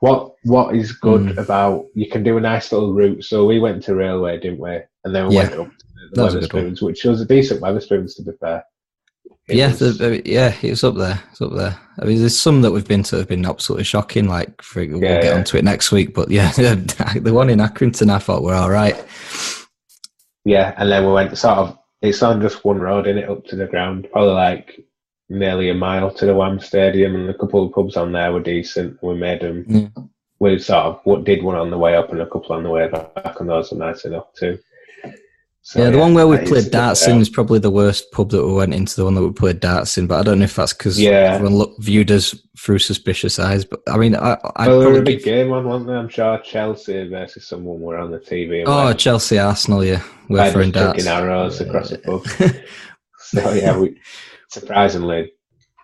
what 0.00 0.34
what 0.42 0.74
is 0.74 0.90
good 0.90 1.20
mm. 1.20 1.38
about 1.38 1.86
you 1.94 2.10
can 2.10 2.24
do 2.24 2.36
a 2.36 2.40
nice 2.40 2.72
little 2.72 2.92
route. 2.92 3.22
So 3.22 3.46
we 3.46 3.60
went 3.60 3.84
to 3.84 3.94
railway, 3.94 4.40
didn't 4.40 4.58
we? 4.58 4.80
And 5.04 5.14
then 5.14 5.28
we 5.28 5.36
yeah. 5.36 5.50
went 5.50 5.60
up 5.60 5.68
to 5.68 5.86
the 6.10 6.20
Wetherspoons, 6.20 6.82
which 6.82 7.04
was 7.04 7.20
a 7.20 7.26
decent 7.26 7.60
Wetherspoons 7.60 8.16
to 8.16 8.24
be 8.24 8.32
fair. 8.40 8.64
It 9.46 9.58
yeah, 9.58 9.68
was, 9.68 9.98
the, 9.98 10.20
yeah, 10.24 10.56
it's 10.62 10.82
up 10.82 10.96
there. 10.96 11.22
It's 11.30 11.40
up 11.40 11.52
there. 11.52 11.78
I 12.00 12.04
mean, 12.06 12.18
there's 12.18 12.36
some 12.36 12.62
that 12.62 12.72
we've 12.72 12.88
been 12.88 13.04
to 13.04 13.18
have 13.18 13.28
been 13.28 13.46
absolutely 13.46 13.84
shocking. 13.84 14.26
Like, 14.26 14.60
for, 14.62 14.84
we'll 14.84 15.00
yeah, 15.00 15.20
get 15.20 15.24
yeah. 15.24 15.36
onto 15.36 15.56
it 15.56 15.64
next 15.64 15.92
week. 15.92 16.14
But 16.14 16.30
yeah, 16.30 16.50
the 16.56 17.32
one 17.32 17.50
in 17.50 17.58
Accrington, 17.60 18.10
I 18.10 18.18
thought 18.18 18.42
were 18.42 18.54
all 18.54 18.70
right. 18.70 18.96
Yeah, 20.44 20.74
and 20.76 20.90
then 20.90 21.06
we 21.06 21.12
went 21.12 21.36
sort 21.36 21.58
of. 21.58 21.78
It's 22.00 22.22
on 22.22 22.40
just 22.40 22.64
one 22.64 22.80
road, 22.80 23.06
in 23.06 23.18
it, 23.18 23.28
up 23.28 23.44
to 23.46 23.56
the 23.56 23.66
ground. 23.66 24.08
Probably 24.10 24.32
like 24.32 24.84
nearly 25.28 25.70
a 25.70 25.74
mile 25.74 26.12
to 26.14 26.26
the 26.26 26.34
Wham 26.34 26.58
Stadium, 26.58 27.14
and 27.14 27.30
a 27.30 27.34
couple 27.34 27.64
of 27.64 27.72
pubs 27.72 27.96
on 27.96 28.12
there 28.12 28.32
were 28.32 28.40
decent. 28.40 29.00
We 29.02 29.14
made 29.14 29.40
them. 29.40 29.64
Yeah. 29.68 29.80
Mm. 29.80 30.08
We 30.40 30.58
sort 30.58 30.86
of 30.86 31.00
what 31.04 31.22
did 31.22 31.44
one 31.44 31.54
on 31.54 31.70
the 31.70 31.78
way 31.78 31.94
up 31.94 32.10
and 32.10 32.20
a 32.20 32.26
couple 32.26 32.56
on 32.56 32.64
the 32.64 32.70
way 32.70 32.88
back, 32.88 33.38
and 33.38 33.48
those 33.48 33.70
were 33.70 33.78
nice 33.78 34.04
enough 34.04 34.32
too. 34.34 34.58
So, 35.64 35.78
yeah, 35.78 35.90
the 35.90 35.96
yeah, 35.96 36.02
one 36.02 36.14
where 36.14 36.26
we 36.26 36.38
played 36.38 36.72
darts 36.72 37.06
in 37.06 37.20
is 37.20 37.30
probably 37.30 37.60
the 37.60 37.70
worst 37.70 38.10
pub 38.10 38.30
that 38.30 38.44
we 38.44 38.52
went 38.52 38.74
into. 38.74 38.96
The 38.96 39.04
one 39.04 39.14
that 39.14 39.22
we 39.22 39.30
played 39.30 39.60
darts 39.60 39.96
in, 39.96 40.08
but 40.08 40.18
I 40.18 40.24
don't 40.24 40.40
know 40.40 40.44
if 40.44 40.56
that's 40.56 40.72
because 40.72 41.00
yeah. 41.00 41.34
everyone 41.34 41.54
looked, 41.54 41.80
viewed 41.80 42.10
us 42.10 42.34
through 42.58 42.80
suspicious 42.80 43.38
eyes. 43.38 43.64
But 43.64 43.80
I 43.86 43.96
mean, 43.96 44.16
I, 44.16 44.38
I 44.56 44.66
well, 44.66 44.80
there 44.80 44.98
a 44.98 45.02
big 45.02 45.22
game 45.22 45.50
one, 45.50 45.64
wasn't 45.64 45.86
there? 45.86 45.98
I'm 45.98 46.08
sure 46.08 46.36
Chelsea 46.40 47.06
versus 47.06 47.46
someone 47.46 47.80
were 47.80 47.96
on 47.96 48.10
the 48.10 48.18
TV. 48.18 48.64
Oh, 48.66 48.92
Chelsea 48.92 49.38
Arsenal, 49.38 49.84
yeah, 49.84 50.02
we're 50.28 50.50
throwing 50.50 50.72
darts. 50.72 51.06
arrows 51.06 51.60
across 51.60 51.90
the 51.90 51.98
pub. 51.98 52.26
so 53.18 53.52
yeah, 53.52 53.78
we 53.78 54.00
surprisingly 54.48 55.30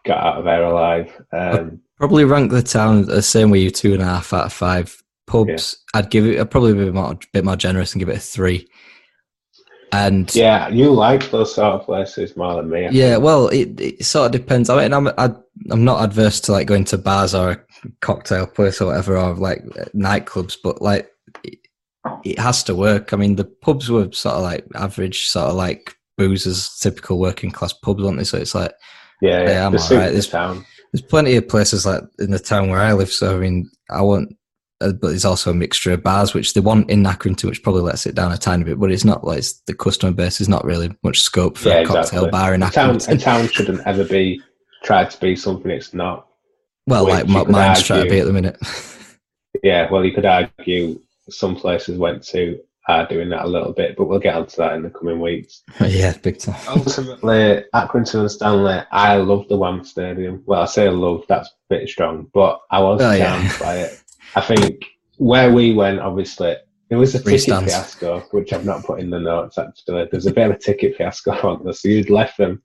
got 0.04 0.18
out 0.18 0.38
of 0.38 0.44
there 0.44 0.64
alive. 0.64 1.24
Um, 1.32 1.80
probably 1.98 2.24
rank 2.24 2.50
the 2.50 2.64
town 2.64 3.02
the 3.02 3.22
same 3.22 3.50
way 3.50 3.60
you 3.60 3.70
two 3.70 3.92
and 3.92 4.02
a 4.02 4.06
half 4.06 4.32
out 4.32 4.46
of 4.46 4.52
five 4.52 5.00
pubs. 5.28 5.76
Yeah. 5.94 6.00
I'd 6.00 6.10
give 6.10 6.26
it. 6.26 6.40
I'd 6.40 6.50
probably 6.50 6.74
be 6.74 6.88
a 6.88 7.16
bit 7.32 7.44
more 7.44 7.56
generous 7.56 7.92
and 7.92 8.00
give 8.00 8.08
it 8.08 8.16
a 8.16 8.20
three. 8.20 8.66
And 9.92 10.34
yeah, 10.34 10.68
you 10.68 10.90
like 10.92 11.30
those 11.30 11.54
sort 11.54 11.74
of 11.74 11.86
places 11.86 12.36
more 12.36 12.56
than 12.56 12.70
me. 12.70 12.86
I 12.86 12.90
yeah, 12.90 13.12
think. 13.12 13.24
well, 13.24 13.48
it, 13.48 13.80
it 13.80 14.04
sort 14.04 14.26
of 14.26 14.32
depends. 14.32 14.68
I 14.68 14.82
mean, 14.82 14.92
I'm 14.92 15.08
I, 15.08 15.24
am 15.24 15.36
i 15.70 15.72
am 15.72 15.84
not 15.84 16.04
adverse 16.04 16.40
to 16.40 16.52
like 16.52 16.66
going 16.66 16.84
to 16.86 16.98
bars 16.98 17.34
or 17.34 17.50
a 17.50 17.88
cocktail 18.00 18.46
place 18.46 18.80
or 18.80 18.86
whatever, 18.86 19.16
or 19.16 19.34
like 19.34 19.64
nightclubs, 19.94 20.56
but 20.62 20.82
like 20.82 21.10
it, 21.42 21.58
it 22.24 22.38
has 22.38 22.62
to 22.64 22.74
work. 22.74 23.12
I 23.12 23.16
mean, 23.16 23.36
the 23.36 23.44
pubs 23.44 23.90
were 23.90 24.10
sort 24.12 24.36
of 24.36 24.42
like 24.42 24.66
average, 24.74 25.26
sort 25.26 25.50
of 25.50 25.56
like 25.56 25.96
boozers, 26.18 26.78
typical 26.78 27.18
working 27.18 27.50
class 27.50 27.72
pubs, 27.72 28.02
weren't 28.02 28.18
they? 28.18 28.24
So 28.24 28.38
it's 28.38 28.54
like, 28.54 28.72
yeah, 29.22 29.42
yeah, 29.48 29.66
I'm 29.66 29.74
all 29.74 29.80
right. 29.80 30.12
There's, 30.12 30.28
town. 30.28 30.64
there's 30.92 31.02
plenty 31.02 31.36
of 31.36 31.48
places 31.48 31.86
like 31.86 32.02
in 32.18 32.30
the 32.30 32.38
town 32.38 32.68
where 32.68 32.80
I 32.80 32.92
live. 32.92 33.10
So 33.10 33.36
I 33.36 33.38
mean, 33.38 33.70
I 33.90 34.02
want 34.02 34.36
uh, 34.80 34.92
but 34.92 35.08
there's 35.08 35.24
also 35.24 35.50
a 35.50 35.54
mixture 35.54 35.92
of 35.92 36.02
bars, 36.02 36.34
which 36.34 36.54
they 36.54 36.60
want 36.60 36.90
in 36.90 37.04
Accrington, 37.04 37.48
which 37.48 37.62
probably 37.62 37.82
lets 37.82 38.06
it 38.06 38.14
down 38.14 38.32
a 38.32 38.38
tiny 38.38 38.64
bit. 38.64 38.78
But 38.78 38.92
it's 38.92 39.04
not 39.04 39.24
like 39.24 39.38
it's, 39.38 39.54
the 39.66 39.74
customer 39.74 40.12
base 40.12 40.40
is 40.40 40.48
not 40.48 40.64
really 40.64 40.94
much 41.02 41.20
scope 41.20 41.58
for 41.58 41.68
yeah, 41.68 41.80
a 41.80 41.86
cocktail 41.86 42.24
exactly. 42.26 42.30
bar 42.30 42.54
in 42.54 42.60
Accrington. 42.60 42.96
A 42.96 42.98
town, 42.98 43.16
a 43.16 43.18
town 43.18 43.48
shouldn't 43.48 43.86
ever 43.86 44.04
be 44.04 44.40
tried 44.82 45.10
to 45.10 45.20
be 45.20 45.34
something 45.36 45.70
it's 45.70 45.94
not. 45.94 46.28
Well, 46.86 47.06
like 47.06 47.28
mine's 47.28 47.82
trying 47.82 48.04
to 48.04 48.10
be 48.10 48.20
at 48.20 48.26
the 48.26 48.32
minute. 48.32 48.56
yeah, 49.62 49.90
well, 49.90 50.04
you 50.04 50.12
could 50.12 50.24
argue 50.24 51.00
some 51.28 51.54
places 51.54 51.98
went 51.98 52.22
to 52.28 52.58
are 52.88 53.06
doing 53.06 53.28
that 53.28 53.44
a 53.44 53.48
little 53.48 53.72
bit, 53.72 53.96
but 53.96 54.06
we'll 54.06 54.18
get 54.18 54.34
onto 54.34 54.56
that 54.56 54.72
in 54.72 54.82
the 54.82 54.90
coming 54.90 55.20
weeks. 55.20 55.62
yeah, 55.86 56.16
big 56.22 56.38
time. 56.38 56.56
Ultimately, 56.68 57.62
Accrington 57.74 58.20
and 58.20 58.30
Stanley, 58.30 58.80
I 58.90 59.16
love 59.16 59.46
the 59.48 59.58
Wham 59.58 59.84
Stadium. 59.84 60.42
Well, 60.46 60.62
I 60.62 60.64
say 60.64 60.88
love, 60.88 61.24
that's 61.28 61.48
a 61.48 61.52
bit 61.68 61.88
strong, 61.88 62.28
but 62.32 62.62
I 62.70 62.80
was 62.80 63.02
oh, 63.02 63.18
charmed 63.18 63.44
yeah. 63.44 63.58
by 63.58 63.76
it. 63.76 63.97
I 64.34 64.40
think 64.40 64.84
where 65.16 65.52
we 65.52 65.74
went, 65.74 66.00
obviously, 66.00 66.56
it 66.90 66.96
was 66.96 67.14
a 67.14 67.22
ticket 67.22 67.40
stands. 67.42 67.72
fiasco, 67.72 68.20
which 68.30 68.52
I've 68.52 68.64
not 68.64 68.84
put 68.84 69.00
in 69.00 69.10
the 69.10 69.20
notes 69.20 69.58
actually. 69.58 70.08
There's 70.10 70.26
a 70.26 70.32
bit 70.32 70.50
of 70.50 70.56
a 70.56 70.58
ticket 70.58 70.96
fiasco 70.96 71.32
on 71.48 71.64
this. 71.64 71.82
So 71.82 71.88
you'd 71.88 72.10
left 72.10 72.38
them, 72.38 72.62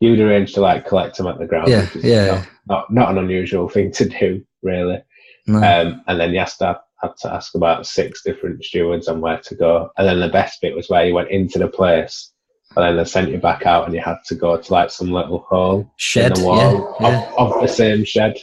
you'd 0.00 0.20
arranged 0.20 0.54
to 0.54 0.60
like 0.60 0.86
collect 0.86 1.16
them 1.16 1.26
at 1.26 1.38
the 1.38 1.46
ground. 1.46 1.68
Yeah, 1.68 1.88
yeah. 1.96 2.26
Not, 2.26 2.46
not, 2.66 2.92
not, 2.92 3.10
an 3.12 3.18
unusual 3.18 3.68
thing 3.68 3.90
to 3.92 4.08
do, 4.08 4.44
really. 4.62 5.02
No. 5.46 5.58
Um, 5.58 6.02
and 6.06 6.20
then 6.20 6.30
Yasta 6.30 6.80
had 7.00 7.16
to 7.20 7.32
ask 7.32 7.54
about 7.54 7.86
six 7.86 8.22
different 8.22 8.64
stewards 8.64 9.08
on 9.08 9.20
where 9.20 9.40
to 9.40 9.54
go. 9.54 9.90
And 9.98 10.06
then 10.06 10.20
the 10.20 10.28
best 10.28 10.60
bit 10.60 10.74
was 10.74 10.88
where 10.88 11.04
you 11.04 11.14
went 11.14 11.30
into 11.30 11.58
the 11.58 11.68
place 11.68 12.32
and 12.76 12.84
then 12.84 12.96
they 12.96 13.04
sent 13.04 13.30
you 13.30 13.38
back 13.38 13.66
out 13.66 13.84
and 13.84 13.94
you 13.94 14.00
had 14.00 14.18
to 14.26 14.34
go 14.34 14.56
to 14.56 14.72
like 14.72 14.90
some 14.90 15.10
little 15.10 15.40
hole 15.48 15.92
shed 15.96 16.32
in 16.32 16.42
the 16.42 16.48
wall 16.48 16.96
yeah, 17.00 17.08
yeah. 17.08 17.32
Of, 17.38 17.52
of, 17.52 17.62
the 17.62 17.68
same 17.68 18.04
shed 18.04 18.36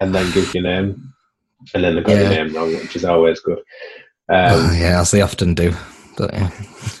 and 0.00 0.14
then 0.14 0.30
give 0.32 0.54
your 0.54 0.62
name 0.62 1.12
and 1.74 1.84
then 1.84 1.94
they 1.94 2.02
got 2.02 2.12
yeah. 2.12 2.22
the 2.22 2.28
name 2.28 2.54
wrong, 2.54 2.72
which 2.74 2.96
is 2.96 3.04
always 3.04 3.40
good. 3.40 3.58
Um, 4.28 4.76
yeah, 4.76 5.00
as 5.00 5.10
they 5.10 5.22
often 5.22 5.54
do. 5.54 5.72
But 6.16 6.34
yeah. 6.34 6.50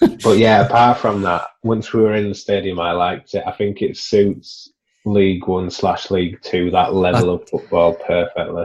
but 0.22 0.38
yeah, 0.38 0.64
apart 0.64 0.98
from 0.98 1.22
that, 1.22 1.48
once 1.62 1.92
we 1.92 2.02
were 2.02 2.14
in 2.14 2.28
the 2.28 2.34
stadium, 2.34 2.80
I 2.80 2.92
liked 2.92 3.34
it. 3.34 3.42
I 3.46 3.52
think 3.52 3.82
it 3.82 3.96
suits 3.96 4.70
League 5.04 5.46
One 5.46 5.70
slash 5.70 6.10
League 6.10 6.40
Two 6.42 6.70
that 6.70 6.94
level 6.94 7.30
I, 7.30 7.34
of 7.34 7.48
football 7.48 7.94
perfectly. 7.94 8.64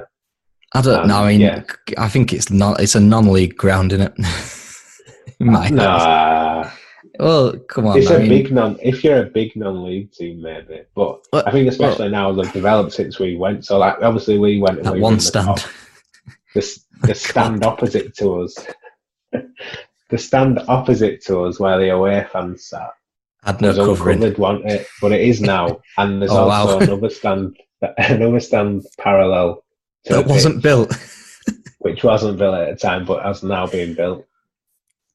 I 0.75 0.81
don't 0.81 1.07
know. 1.07 1.23
I 1.23 1.31
mean, 1.31 1.41
yeah. 1.41 1.63
I 1.97 2.07
think 2.07 2.33
it's 2.33 2.49
not. 2.49 2.79
It's 2.79 2.95
a 2.95 2.99
non-league 2.99 3.57
ground, 3.57 3.93
isn't 3.93 4.13
it? 4.17 4.89
nah. 5.39 6.69
Well, 7.19 7.57
come 7.69 7.87
on. 7.87 7.97
It's 7.97 8.09
I 8.09 8.15
a 8.15 8.19
mean, 8.19 8.29
big 8.29 8.51
non. 8.51 8.79
If 8.81 9.03
you're 9.03 9.23
a 9.23 9.29
big 9.29 9.55
non-league 9.55 10.11
team, 10.11 10.41
maybe. 10.41 10.81
But 10.95 11.19
well, 11.31 11.43
I 11.45 11.51
think 11.51 11.67
especially 11.67 12.09
well, 12.09 12.33
now 12.33 12.33
they've 12.33 12.53
developed 12.53 12.93
since 12.93 13.19
we 13.19 13.35
went. 13.35 13.65
So 13.65 13.77
like, 13.77 13.97
obviously 14.01 14.39
we 14.39 14.59
went. 14.59 14.81
That 14.83 14.97
one 14.97 15.19
stand. 15.19 15.59
The, 15.59 15.69
the, 16.54 16.80
the 17.01 17.16
stand 17.16 17.64
opposite 17.64 18.16
to 18.18 18.41
us. 18.41 18.56
the 20.10 20.18
stand 20.18 20.60
opposite 20.68 21.24
to 21.26 21.41
us, 21.45 21.60
where 21.60 21.80
the 21.80 21.89
away 21.89 22.26
fans 22.32 22.68
sat, 22.68 22.91
had 23.43 23.62
no 23.62 23.74
covering. 23.74 24.24
Uncovered, 24.24 24.38
wasn't 24.38 24.72
it? 24.72 24.88
But 25.01 25.12
it 25.12 25.22
is 25.22 25.41
now, 25.41 25.82
and 25.97 26.22
there's 26.22 26.32
oh, 26.32 26.49
also 26.49 26.78
wow. 26.78 26.84
another 26.84 27.10
stand, 27.10 27.58
another 27.97 28.39
stand 28.39 28.86
parallel. 28.97 29.64
that 30.06 30.28
wasn't 30.28 30.56
pitch, 30.56 30.64
built. 30.64 30.93
which 31.80 32.04
wasn't 32.04 32.38
built 32.38 32.56
at 32.56 32.70
the 32.70 32.76
time, 32.76 33.06
but 33.06 33.24
has 33.24 33.43
now 33.43 33.68
been 33.68 33.93
built. 33.93 34.26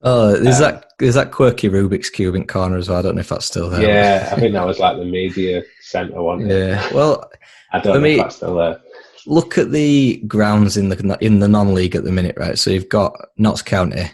Oh, 0.02 0.28
is 0.30 0.60
um, 0.60 0.62
that 0.62 0.92
is 1.00 1.14
that 1.14 1.32
quirky 1.32 1.68
Rubik's 1.68 2.10
cube 2.10 2.36
in 2.36 2.46
corner 2.46 2.76
as 2.76 2.88
well? 2.88 2.98
I 2.98 3.02
don't 3.02 3.16
know 3.16 3.20
if 3.20 3.28
that's 3.28 3.46
still 3.46 3.68
there. 3.68 3.82
Yeah, 3.82 4.28
I 4.30 4.38
think 4.38 4.52
that 4.52 4.66
was 4.66 4.78
like 4.78 4.96
the 4.96 5.04
media 5.04 5.62
centre 5.80 6.22
one. 6.22 6.48
Yeah, 6.48 6.92
well, 6.92 7.28
I 7.72 7.80
don't 7.80 7.94
know 7.94 8.00
me, 8.00 8.12
if 8.12 8.18
that's 8.18 8.36
still 8.36 8.54
there. 8.56 8.80
Look 9.26 9.58
at 9.58 9.72
the 9.72 10.22
grounds 10.26 10.76
in 10.76 10.88
the 10.88 11.18
in 11.20 11.40
the 11.40 11.48
non-league 11.48 11.96
at 11.96 12.04
the 12.04 12.12
minute, 12.12 12.36
right? 12.38 12.58
So 12.58 12.70
you've 12.70 12.88
got 12.88 13.14
Notts 13.36 13.62
County, 13.62 14.10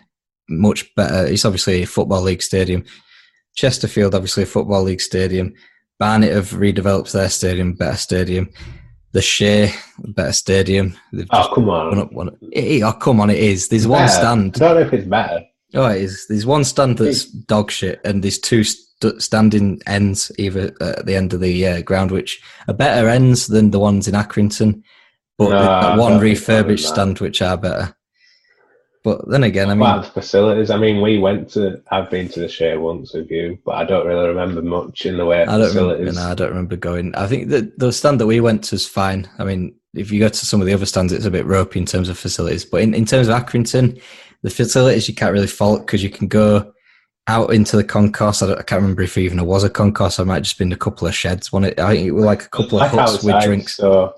much 0.48 0.94
better. 0.94 1.26
It's 1.26 1.44
obviously 1.44 1.82
a 1.82 1.86
football 1.86 2.22
league 2.22 2.42
stadium. 2.42 2.84
Chesterfield, 3.54 4.14
obviously 4.14 4.42
a 4.42 4.46
football 4.46 4.82
league 4.82 5.00
stadium. 5.00 5.54
Barnet 5.98 6.32
have 6.32 6.50
redeveloped 6.50 7.12
their 7.12 7.28
stadium, 7.28 7.74
better 7.74 7.96
stadium. 7.96 8.50
The 9.12 9.22
Shay, 9.22 9.72
better 9.98 10.32
stadium. 10.32 10.96
oh 11.30 11.52
come 11.54 11.70
on! 11.70 11.98
Up, 11.98 12.12
one. 12.12 12.36
It, 12.50 12.82
oh 12.82 12.92
come 12.92 13.20
on! 13.20 13.30
It 13.30 13.38
is. 13.38 13.68
There's 13.68 13.86
one 13.86 14.08
stand. 14.08 14.56
I 14.56 14.58
don't 14.58 14.74
know 14.74 14.86
if 14.86 14.92
it's 14.92 15.06
better. 15.06 15.44
Oh, 15.74 15.86
it 15.86 16.02
is. 16.02 16.26
There's 16.28 16.46
one 16.46 16.64
stand 16.64 16.98
that's 16.98 17.24
dog 17.24 17.70
shit, 17.70 18.00
and 18.04 18.22
there's 18.22 18.38
two 18.38 18.64
st- 19.02 19.22
standing 19.22 19.80
ends 19.86 20.30
either 20.38 20.74
at 20.80 21.06
the 21.06 21.14
end 21.14 21.32
of 21.32 21.40
the 21.40 21.66
uh, 21.66 21.82
ground, 21.82 22.10
which 22.10 22.42
are 22.68 22.74
better 22.74 23.08
ends 23.08 23.46
than 23.46 23.70
the 23.70 23.78
ones 23.78 24.08
in 24.08 24.14
Accrington, 24.14 24.82
but 25.38 25.50
no, 25.50 26.00
one 26.00 26.20
refurbished 26.20 26.88
stand 26.88 27.18
which 27.20 27.42
are 27.42 27.56
better. 27.56 27.96
But 29.04 29.28
then 29.28 29.44
again, 29.44 29.68
I 29.68 29.74
mean, 29.74 30.02
facilities. 30.02 30.70
I 30.70 30.78
mean, 30.78 31.02
we 31.02 31.18
went 31.18 31.50
to. 31.50 31.82
I've 31.90 32.08
been 32.08 32.26
to 32.30 32.40
the 32.40 32.48
Shay 32.48 32.74
once 32.78 33.12
with 33.12 33.30
you, 33.30 33.58
but 33.62 33.72
I 33.72 33.84
don't 33.84 34.06
really 34.06 34.28
remember 34.28 34.62
much 34.62 35.04
in 35.04 35.18
the 35.18 35.26
way 35.26 35.42
of 35.42 35.50
I 35.50 35.58
don't 35.58 35.66
facilities. 35.66 36.06
Remember, 36.06 36.20
no, 36.20 36.30
I 36.30 36.34
don't 36.34 36.48
remember 36.48 36.76
going. 36.76 37.14
I 37.14 37.26
think 37.26 37.50
that 37.50 37.78
the 37.78 37.92
stand 37.92 38.18
that 38.20 38.26
we 38.26 38.40
went 38.40 38.64
to 38.64 38.76
is 38.76 38.86
fine. 38.86 39.28
I 39.38 39.44
mean, 39.44 39.74
if 39.92 40.10
you 40.10 40.20
go 40.20 40.30
to 40.30 40.46
some 40.46 40.62
of 40.62 40.66
the 40.66 40.72
other 40.72 40.86
stands, 40.86 41.12
it's 41.12 41.26
a 41.26 41.30
bit 41.30 41.44
ropey 41.44 41.80
in 41.80 41.84
terms 41.84 42.08
of 42.08 42.16
facilities. 42.16 42.64
But 42.64 42.80
in, 42.80 42.94
in 42.94 43.04
terms 43.04 43.28
of 43.28 43.36
Accrington, 43.36 44.00
the 44.40 44.48
facilities 44.48 45.06
you 45.06 45.14
can't 45.14 45.34
really 45.34 45.48
fault 45.48 45.86
because 45.86 46.02
you 46.02 46.10
can 46.10 46.26
go 46.26 46.72
out 47.26 47.52
into 47.52 47.76
the 47.76 47.84
concourse. 47.84 48.42
I, 48.42 48.52
I, 48.52 48.62
can't 48.62 48.82
remember 48.82 49.02
if 49.02 49.16
even 49.16 49.38
there 49.38 49.46
was 49.46 49.64
a 49.64 49.70
concourse. 49.70 50.18
I 50.18 50.24
might 50.24 50.42
just 50.42 50.58
been 50.58 50.72
a 50.72 50.76
couple 50.76 51.08
of 51.08 51.14
sheds. 51.14 51.52
One, 51.52 51.64
I 51.64 51.70
think 51.70 52.06
it 52.06 52.12
was 52.12 52.24
like 52.24 52.44
a 52.44 52.48
couple 52.48 52.80
of 52.80 52.90
huts 52.90 53.14
outside, 53.14 53.34
with 53.34 53.44
drinks. 53.44 53.76
So 53.76 54.14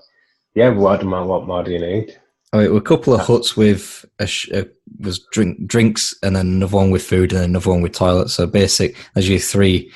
yeah, 0.55 0.69
what 0.69 1.03
what 1.03 1.47
more 1.47 1.63
do 1.63 1.71
you 1.71 1.79
need? 1.79 2.19
Oh, 2.53 2.59
it 2.59 2.71
were 2.71 2.77
a 2.77 2.81
couple 2.81 3.13
of 3.13 3.21
huts 3.21 3.57
with 3.57 4.05
a, 4.19 4.29
a, 4.53 4.65
was 4.99 5.19
drink 5.31 5.67
drinks 5.67 6.15
and 6.23 6.35
then 6.35 6.47
another 6.47 6.77
one 6.77 6.91
with 6.91 7.03
food 7.03 7.33
and 7.33 7.43
another 7.43 7.69
one 7.69 7.81
with 7.81 7.91
toilets. 7.91 8.33
So 8.33 8.47
basic 8.47 8.95
as 9.15 9.27
you 9.27 9.39
three 9.39 9.91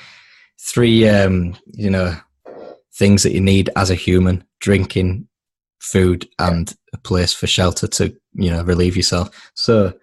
three 0.60 1.08
um 1.08 1.56
you 1.72 1.90
know 1.90 2.14
things 2.94 3.22
that 3.22 3.32
you 3.32 3.40
need 3.40 3.70
as 3.76 3.90
a 3.90 3.94
human: 3.94 4.44
drinking, 4.60 5.26
food, 5.80 6.28
and 6.38 6.74
a 6.92 6.98
place 6.98 7.32
for 7.32 7.46
shelter 7.46 7.88
to 7.88 8.14
you 8.34 8.50
know 8.50 8.62
relieve 8.62 8.96
yourself. 8.96 9.50
So 9.54 9.94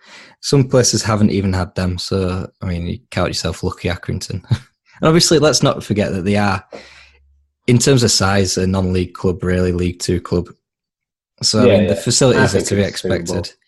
some 0.41 0.67
places 0.67 1.03
haven't 1.03 1.31
even 1.31 1.53
had 1.53 1.73
them. 1.75 1.97
So 1.97 2.49
I 2.61 2.65
mean, 2.65 2.87
you 2.87 2.99
count 3.11 3.29
yourself 3.29 3.63
lucky, 3.63 3.89
Accrington. 3.89 4.43
and 4.49 5.03
obviously, 5.03 5.39
let's 5.39 5.63
not 5.63 5.83
forget 5.83 6.11
that 6.11 6.23
they 6.23 6.37
are 6.37 6.63
in 7.67 7.77
terms 7.77 8.03
of 8.03 8.11
size, 8.11 8.57
a 8.57 8.65
non-league 8.65 9.13
club, 9.13 9.43
really 9.43 9.71
League 9.71 9.99
Two 9.99 10.19
club. 10.19 10.49
So 11.41 11.63
yeah, 11.63 11.73
I 11.73 11.77
mean, 11.77 11.83
yeah. 11.83 11.93
the 11.93 12.01
facilities 12.01 12.55
are 12.55 12.61
to 12.61 12.75
be 12.75 12.81
expected. 12.81 13.27
Suitable. 13.27 13.59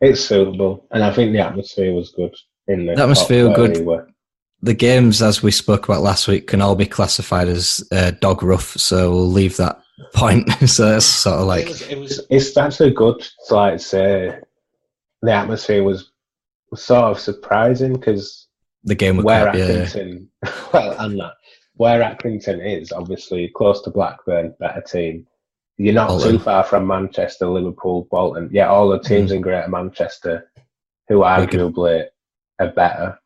It's 0.00 0.20
suitable, 0.20 0.86
and 0.90 1.02
I 1.02 1.12
think 1.12 1.32
the 1.32 1.40
atmosphere 1.40 1.92
was 1.94 2.10
good 2.10 2.34
in 2.68 2.86
the, 2.86 2.94
the 2.94 3.02
atmosphere 3.02 3.52
good. 3.54 4.10
The 4.62 4.74
games, 4.74 5.20
as 5.20 5.42
we 5.42 5.50
spoke 5.50 5.84
about 5.86 6.00
last 6.02 6.26
week, 6.26 6.46
can 6.46 6.62
all 6.62 6.74
be 6.74 6.86
classified 6.86 7.48
as 7.48 7.86
uh, 7.92 8.12
dog 8.12 8.42
rough. 8.42 8.78
So 8.78 9.10
we'll 9.10 9.30
leave 9.30 9.56
that 9.58 9.80
point. 10.14 10.50
so 10.66 10.96
it's 10.96 11.06
sort 11.06 11.40
of 11.40 11.46
like 11.46 11.64
it 11.64 11.68
was, 11.68 11.82
it 11.82 11.98
was. 11.98 12.26
It's 12.30 12.56
actually 12.56 12.92
good 12.92 13.20
to 13.48 13.54
like 13.54 13.80
say 13.80 14.38
the 15.24 15.32
atmosphere 15.32 15.82
was, 15.82 16.12
was 16.70 16.82
sort 16.82 17.04
of 17.04 17.18
surprising 17.18 17.94
because 17.94 18.48
the 18.84 18.94
game 18.94 19.22
where 19.22 19.44
crap, 19.44 19.56
Accrington, 19.56 20.26
yeah. 20.44 20.52
well, 20.72 21.00
and 21.00 21.18
that 21.18 21.32
where 21.76 22.02
Accrington 22.02 22.64
is 22.64 22.92
obviously 22.92 23.50
close 23.54 23.82
to 23.82 23.90
Blackburn, 23.90 24.54
better 24.60 24.82
team. 24.82 25.26
You're 25.76 25.94
not 25.94 26.08
Bolton. 26.08 26.32
too 26.32 26.38
far 26.38 26.62
from 26.62 26.86
Manchester, 26.86 27.48
Liverpool, 27.48 28.06
Bolton. 28.10 28.48
Yeah, 28.52 28.68
all 28.68 28.88
the 28.88 29.00
teams 29.00 29.32
mm. 29.32 29.36
in 29.36 29.40
Greater 29.40 29.68
Manchester 29.68 30.48
who 31.08 31.20
arguably 31.20 32.06
are 32.60 32.70
better. 32.70 33.18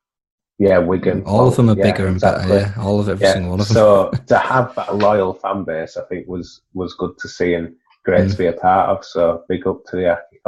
Yeah, 0.59 0.79
Wigan. 0.79 1.25
All 1.25 1.45
Bolton, 1.45 1.49
of 1.49 1.57
them 1.57 1.71
are 1.71 1.79
yeah, 1.79 1.93
bigger 1.93 2.07
and 2.07 2.17
exactly. 2.17 2.49
better. 2.49 2.73
Yeah, 2.75 2.83
all 2.83 3.01
of 3.01 3.09
every 3.09 3.27
yeah. 3.27 3.33
single 3.35 3.51
one 3.51 3.61
of 3.61 3.69
them. 3.69 3.75
So 3.75 4.11
to 4.29 4.39
have 4.39 4.75
that 4.77 4.97
loyal 4.97 5.35
fan 5.35 5.65
base, 5.65 5.97
I 5.97 6.05
think 6.05 6.27
was 6.27 6.63
was 6.73 6.95
good 6.95 7.19
to 7.19 7.29
see 7.29 7.53
and 7.55 7.75
great 8.05 8.27
mm. 8.27 8.31
to 8.31 8.37
be 8.39 8.47
a 8.47 8.53
part 8.55 8.89
of. 8.89 9.05
So 9.05 9.45
big 9.49 9.67
up 9.67 9.85
to 9.91 9.97
the 9.97 10.13
Aki 10.13 10.41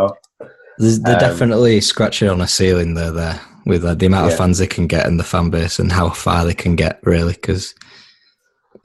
They're 0.81 1.15
um, 1.15 1.21
definitely 1.21 1.81
scratching 1.83 2.29
on 2.29 2.41
a 2.41 2.49
ceiling 2.49 2.95
there, 2.95 3.13
there 3.13 3.41
with 3.67 3.85
uh, 3.85 3.95
the 3.95 4.07
amount 4.07 4.27
yeah. 4.27 4.33
of 4.33 4.39
fans 4.39 4.59
they 4.59 4.67
can 4.67 4.87
get 4.87 5.07
and 5.07 5.21
the 5.21 5.25
fan 5.25 5.51
base 5.51 5.79
and 5.79 5.93
how 5.93 6.09
far 6.09 6.45
they 6.47 6.55
can 6.55 6.75
get, 6.75 7.01
really. 7.05 7.35
Because 7.35 7.75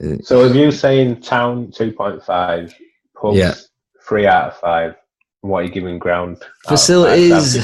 uh, 0.04 0.16
so, 0.22 0.44
if 0.44 0.54
you 0.54 0.70
saying 0.70 1.22
town 1.22 1.70
two 1.70 1.92
point 1.92 2.22
five, 2.22 2.74
pubs 3.18 3.38
yeah. 3.38 3.54
three 4.06 4.26
out 4.26 4.48
of 4.48 4.56
five, 4.58 4.94
what 5.40 5.60
are 5.60 5.62
you 5.64 5.70
giving 5.70 5.98
ground? 5.98 6.42
Facilities. 6.68 7.56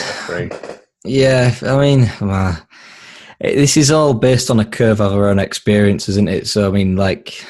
Yeah, 1.04 1.54
I 1.62 1.76
mean, 1.78 2.10
well, 2.20 2.64
this 3.40 3.76
is 3.76 3.90
all 3.90 4.14
based 4.14 4.50
on 4.50 4.60
a 4.60 4.64
curve 4.64 5.00
of 5.00 5.12
our 5.12 5.28
own 5.28 5.40
experience, 5.40 6.08
isn't 6.08 6.28
it? 6.28 6.46
So, 6.46 6.68
I 6.68 6.70
mean, 6.70 6.96
like, 6.96 7.44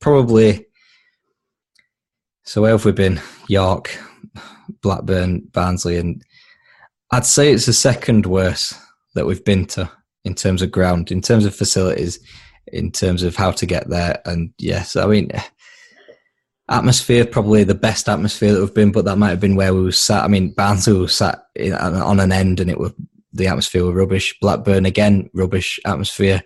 probably. 0.00 0.66
So, 2.44 2.62
where 2.62 2.72
have 2.72 2.84
we 2.84 2.92
been? 2.92 3.20
York, 3.48 3.98
Blackburn, 4.84 5.40
Barnsley, 5.52 5.96
and 5.96 6.22
I'd 7.10 7.26
say 7.26 7.52
it's 7.52 7.66
the 7.66 7.72
second 7.72 8.26
worst 8.26 8.74
that 9.14 9.26
we've 9.26 9.44
been 9.44 9.64
to 9.66 9.90
in 10.24 10.34
terms 10.34 10.62
of 10.62 10.70
ground, 10.70 11.10
in 11.10 11.20
terms 11.20 11.46
of 11.46 11.56
facilities, 11.56 12.20
in 12.72 12.92
terms 12.92 13.22
of 13.22 13.34
how 13.34 13.50
to 13.52 13.66
get 13.66 13.88
there. 13.88 14.20
And 14.26 14.52
yes, 14.58 14.94
I 14.94 15.06
mean, 15.06 15.30
atmosphere 16.68 17.24
probably 17.24 17.64
the 17.64 17.74
best 17.74 18.08
atmosphere 18.08 18.52
that 18.52 18.60
we've 18.60 18.74
been, 18.74 18.92
but 18.92 19.04
that 19.06 19.16
might 19.16 19.30
have 19.30 19.40
been 19.40 19.56
where 19.56 19.74
we 19.74 19.82
were 19.82 19.92
sat. 19.92 20.24
I 20.24 20.28
mean, 20.28 20.52
Barnsley 20.52 20.92
was 20.92 21.14
sat 21.14 21.46
in, 21.54 21.72
on 21.72 22.20
an 22.20 22.32
end, 22.32 22.60
and 22.60 22.70
it 22.70 22.78
was 22.78 22.92
the 23.32 23.46
atmosphere 23.46 23.84
was 23.84 23.94
rubbish. 23.94 24.36
Blackburn 24.40 24.86
again, 24.86 25.30
rubbish 25.34 25.80
atmosphere. 25.84 26.42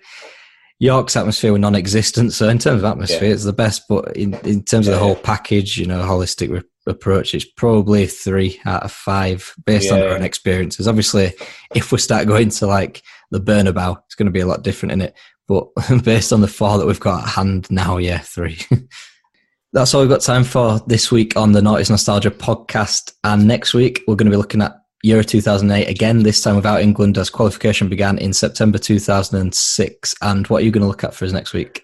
York's 0.80 1.16
atmosphere 1.16 1.52
was 1.52 1.60
non-existent. 1.60 2.32
So 2.32 2.48
in 2.48 2.58
terms 2.58 2.82
of 2.82 2.84
atmosphere, 2.84 3.28
yeah. 3.28 3.34
it's 3.34 3.44
the 3.44 3.52
best. 3.52 3.82
But 3.88 4.16
in, 4.16 4.34
in 4.46 4.62
terms 4.62 4.86
of 4.86 4.94
the 4.94 5.00
whole 5.00 5.16
package, 5.16 5.76
you 5.76 5.86
know, 5.86 6.02
holistic 6.02 6.50
re- 6.50 6.62
approach, 6.88 7.34
it's 7.34 7.44
probably 7.44 8.06
three 8.06 8.60
out 8.64 8.82
of 8.82 8.92
five 8.92 9.54
based 9.64 9.86
yeah. 9.86 9.94
on 9.94 10.02
our 10.02 10.08
own 10.08 10.22
experiences. 10.22 10.88
Obviously, 10.88 11.32
if 11.74 11.92
we 11.92 11.98
start 11.98 12.26
going 12.26 12.50
to 12.50 12.66
like 12.66 13.02
the 13.30 13.40
Bernabeu, 13.40 14.02
it's 14.06 14.14
going 14.14 14.26
to 14.26 14.32
be 14.32 14.40
a 14.40 14.46
lot 14.46 14.62
different 14.62 14.92
in 14.92 15.00
it. 15.02 15.14
But 15.46 15.68
based 16.04 16.32
on 16.32 16.40
the 16.40 16.48
four 16.48 16.78
that 16.78 16.86
we've 16.86 17.00
got 17.00 17.24
at 17.24 17.30
hand 17.30 17.70
now, 17.70 17.96
yeah, 17.96 18.18
three. 18.18 18.58
That's 19.72 19.92
all 19.92 20.00
we've 20.00 20.10
got 20.10 20.22
time 20.22 20.44
for 20.44 20.80
this 20.86 21.12
week 21.12 21.36
on 21.36 21.52
the 21.52 21.60
Noughties 21.60 21.90
Nostalgia 21.90 22.30
podcast. 22.30 23.12
And 23.24 23.46
next 23.46 23.74
week, 23.74 24.00
we're 24.06 24.16
going 24.16 24.26
to 24.26 24.30
be 24.30 24.38
looking 24.38 24.62
at 24.62 24.74
Euro 25.02 25.22
2008 25.22 25.88
again, 25.88 26.22
this 26.22 26.40
time 26.40 26.56
without 26.56 26.80
England, 26.80 27.18
as 27.18 27.30
qualification 27.30 27.88
began 27.88 28.18
in 28.18 28.32
September 28.32 28.78
2006. 28.78 30.14
And 30.22 30.46
what 30.46 30.62
are 30.62 30.64
you 30.64 30.70
going 30.70 30.82
to 30.82 30.88
look 30.88 31.04
at 31.04 31.14
for 31.14 31.24
us 31.24 31.32
next 31.32 31.52
week? 31.52 31.82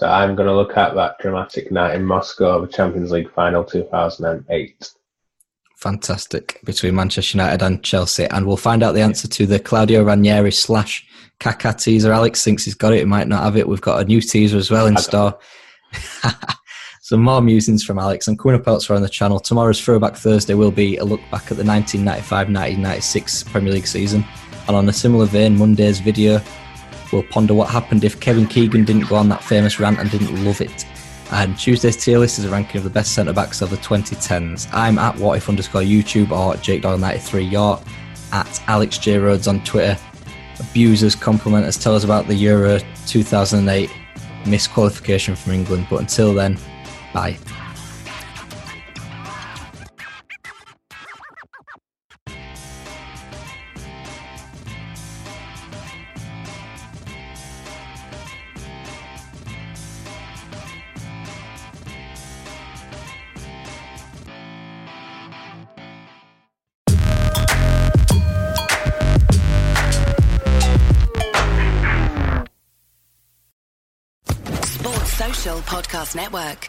So 0.00 0.08
I'm 0.08 0.34
going 0.34 0.48
to 0.48 0.54
look 0.54 0.78
at 0.78 0.94
that 0.94 1.18
dramatic 1.18 1.70
night 1.70 1.94
in 1.94 2.06
Moscow, 2.06 2.58
the 2.64 2.72
Champions 2.72 3.10
League 3.10 3.30
final 3.34 3.62
2008. 3.62 4.92
Fantastic 5.76 6.58
between 6.64 6.94
Manchester 6.94 7.36
United 7.36 7.62
and 7.62 7.84
Chelsea, 7.84 8.24
and 8.24 8.46
we'll 8.46 8.56
find 8.56 8.82
out 8.82 8.92
the 8.92 9.02
answer 9.02 9.28
to 9.28 9.44
the 9.44 9.58
Claudio 9.58 10.02
Ranieri 10.02 10.52
slash 10.52 11.06
Kaká 11.38 11.78
teaser. 11.78 12.14
Alex 12.14 12.42
thinks 12.42 12.64
he's 12.64 12.74
got 12.74 12.94
it; 12.94 13.00
he 13.00 13.04
might 13.04 13.28
not 13.28 13.42
have 13.42 13.58
it. 13.58 13.68
We've 13.68 13.78
got 13.82 14.00
a 14.00 14.06
new 14.06 14.22
teaser 14.22 14.56
as 14.56 14.70
well 14.70 14.86
in 14.86 14.96
store. 14.96 15.38
Some 17.02 17.20
more 17.20 17.42
musings 17.42 17.84
from 17.84 17.98
Alex 17.98 18.26
and 18.26 18.38
coming 18.38 18.58
up 18.58 18.66
elsewhere 18.66 18.96
on 18.96 19.02
the 19.02 19.08
channel. 19.10 19.38
Tomorrow's 19.38 19.84
Throwback 19.84 20.16
Thursday 20.16 20.54
will 20.54 20.70
be 20.70 20.96
a 20.96 21.04
look 21.04 21.20
back 21.30 21.50
at 21.50 21.58
the 21.58 21.62
1995-1996 21.64 23.50
Premier 23.50 23.74
League 23.74 23.86
season, 23.86 24.24
and 24.66 24.74
on 24.74 24.88
a 24.88 24.94
similar 24.94 25.26
vein, 25.26 25.58
Monday's 25.58 26.00
video 26.00 26.40
will 27.12 27.22
ponder 27.22 27.54
what 27.54 27.68
happened 27.68 28.04
if 28.04 28.20
Kevin 28.20 28.46
Keegan 28.46 28.84
didn't 28.84 29.08
go 29.08 29.16
on 29.16 29.28
that 29.28 29.42
famous 29.42 29.80
rant 29.80 29.98
and 29.98 30.10
didn't 30.10 30.44
love 30.44 30.60
it. 30.60 30.86
And 31.32 31.56
Tuesday's 31.56 31.96
tier 31.96 32.18
list 32.18 32.38
is 32.38 32.44
a 32.44 32.50
ranking 32.50 32.78
of 32.78 32.84
the 32.84 32.90
best 32.90 33.14
centre 33.14 33.32
backs 33.32 33.62
of 33.62 33.70
the 33.70 33.76
2010s. 33.76 34.68
I'm 34.72 34.98
at 34.98 35.16
what 35.16 35.36
if 35.36 35.48
underscore 35.48 35.82
YouTube 35.82 36.32
or 36.32 36.56
Jake 36.56 36.82
Doyle 36.82 36.98
93. 36.98 37.44
You're 37.44 37.80
at 38.32 38.62
Alex 38.66 38.98
J 38.98 39.18
Rhodes 39.18 39.46
on 39.46 39.62
Twitter. 39.62 39.96
Abusers, 40.58 41.14
complimenters, 41.14 41.78
tell 41.78 41.94
us 41.94 42.04
about 42.04 42.26
the 42.26 42.34
Euro 42.34 42.80
2008 43.06 43.90
missed 44.46 44.70
qualification 44.72 45.36
from 45.36 45.52
England. 45.52 45.86
But 45.88 46.00
until 46.00 46.34
then, 46.34 46.58
bye. 47.14 47.38
Network. 76.14 76.68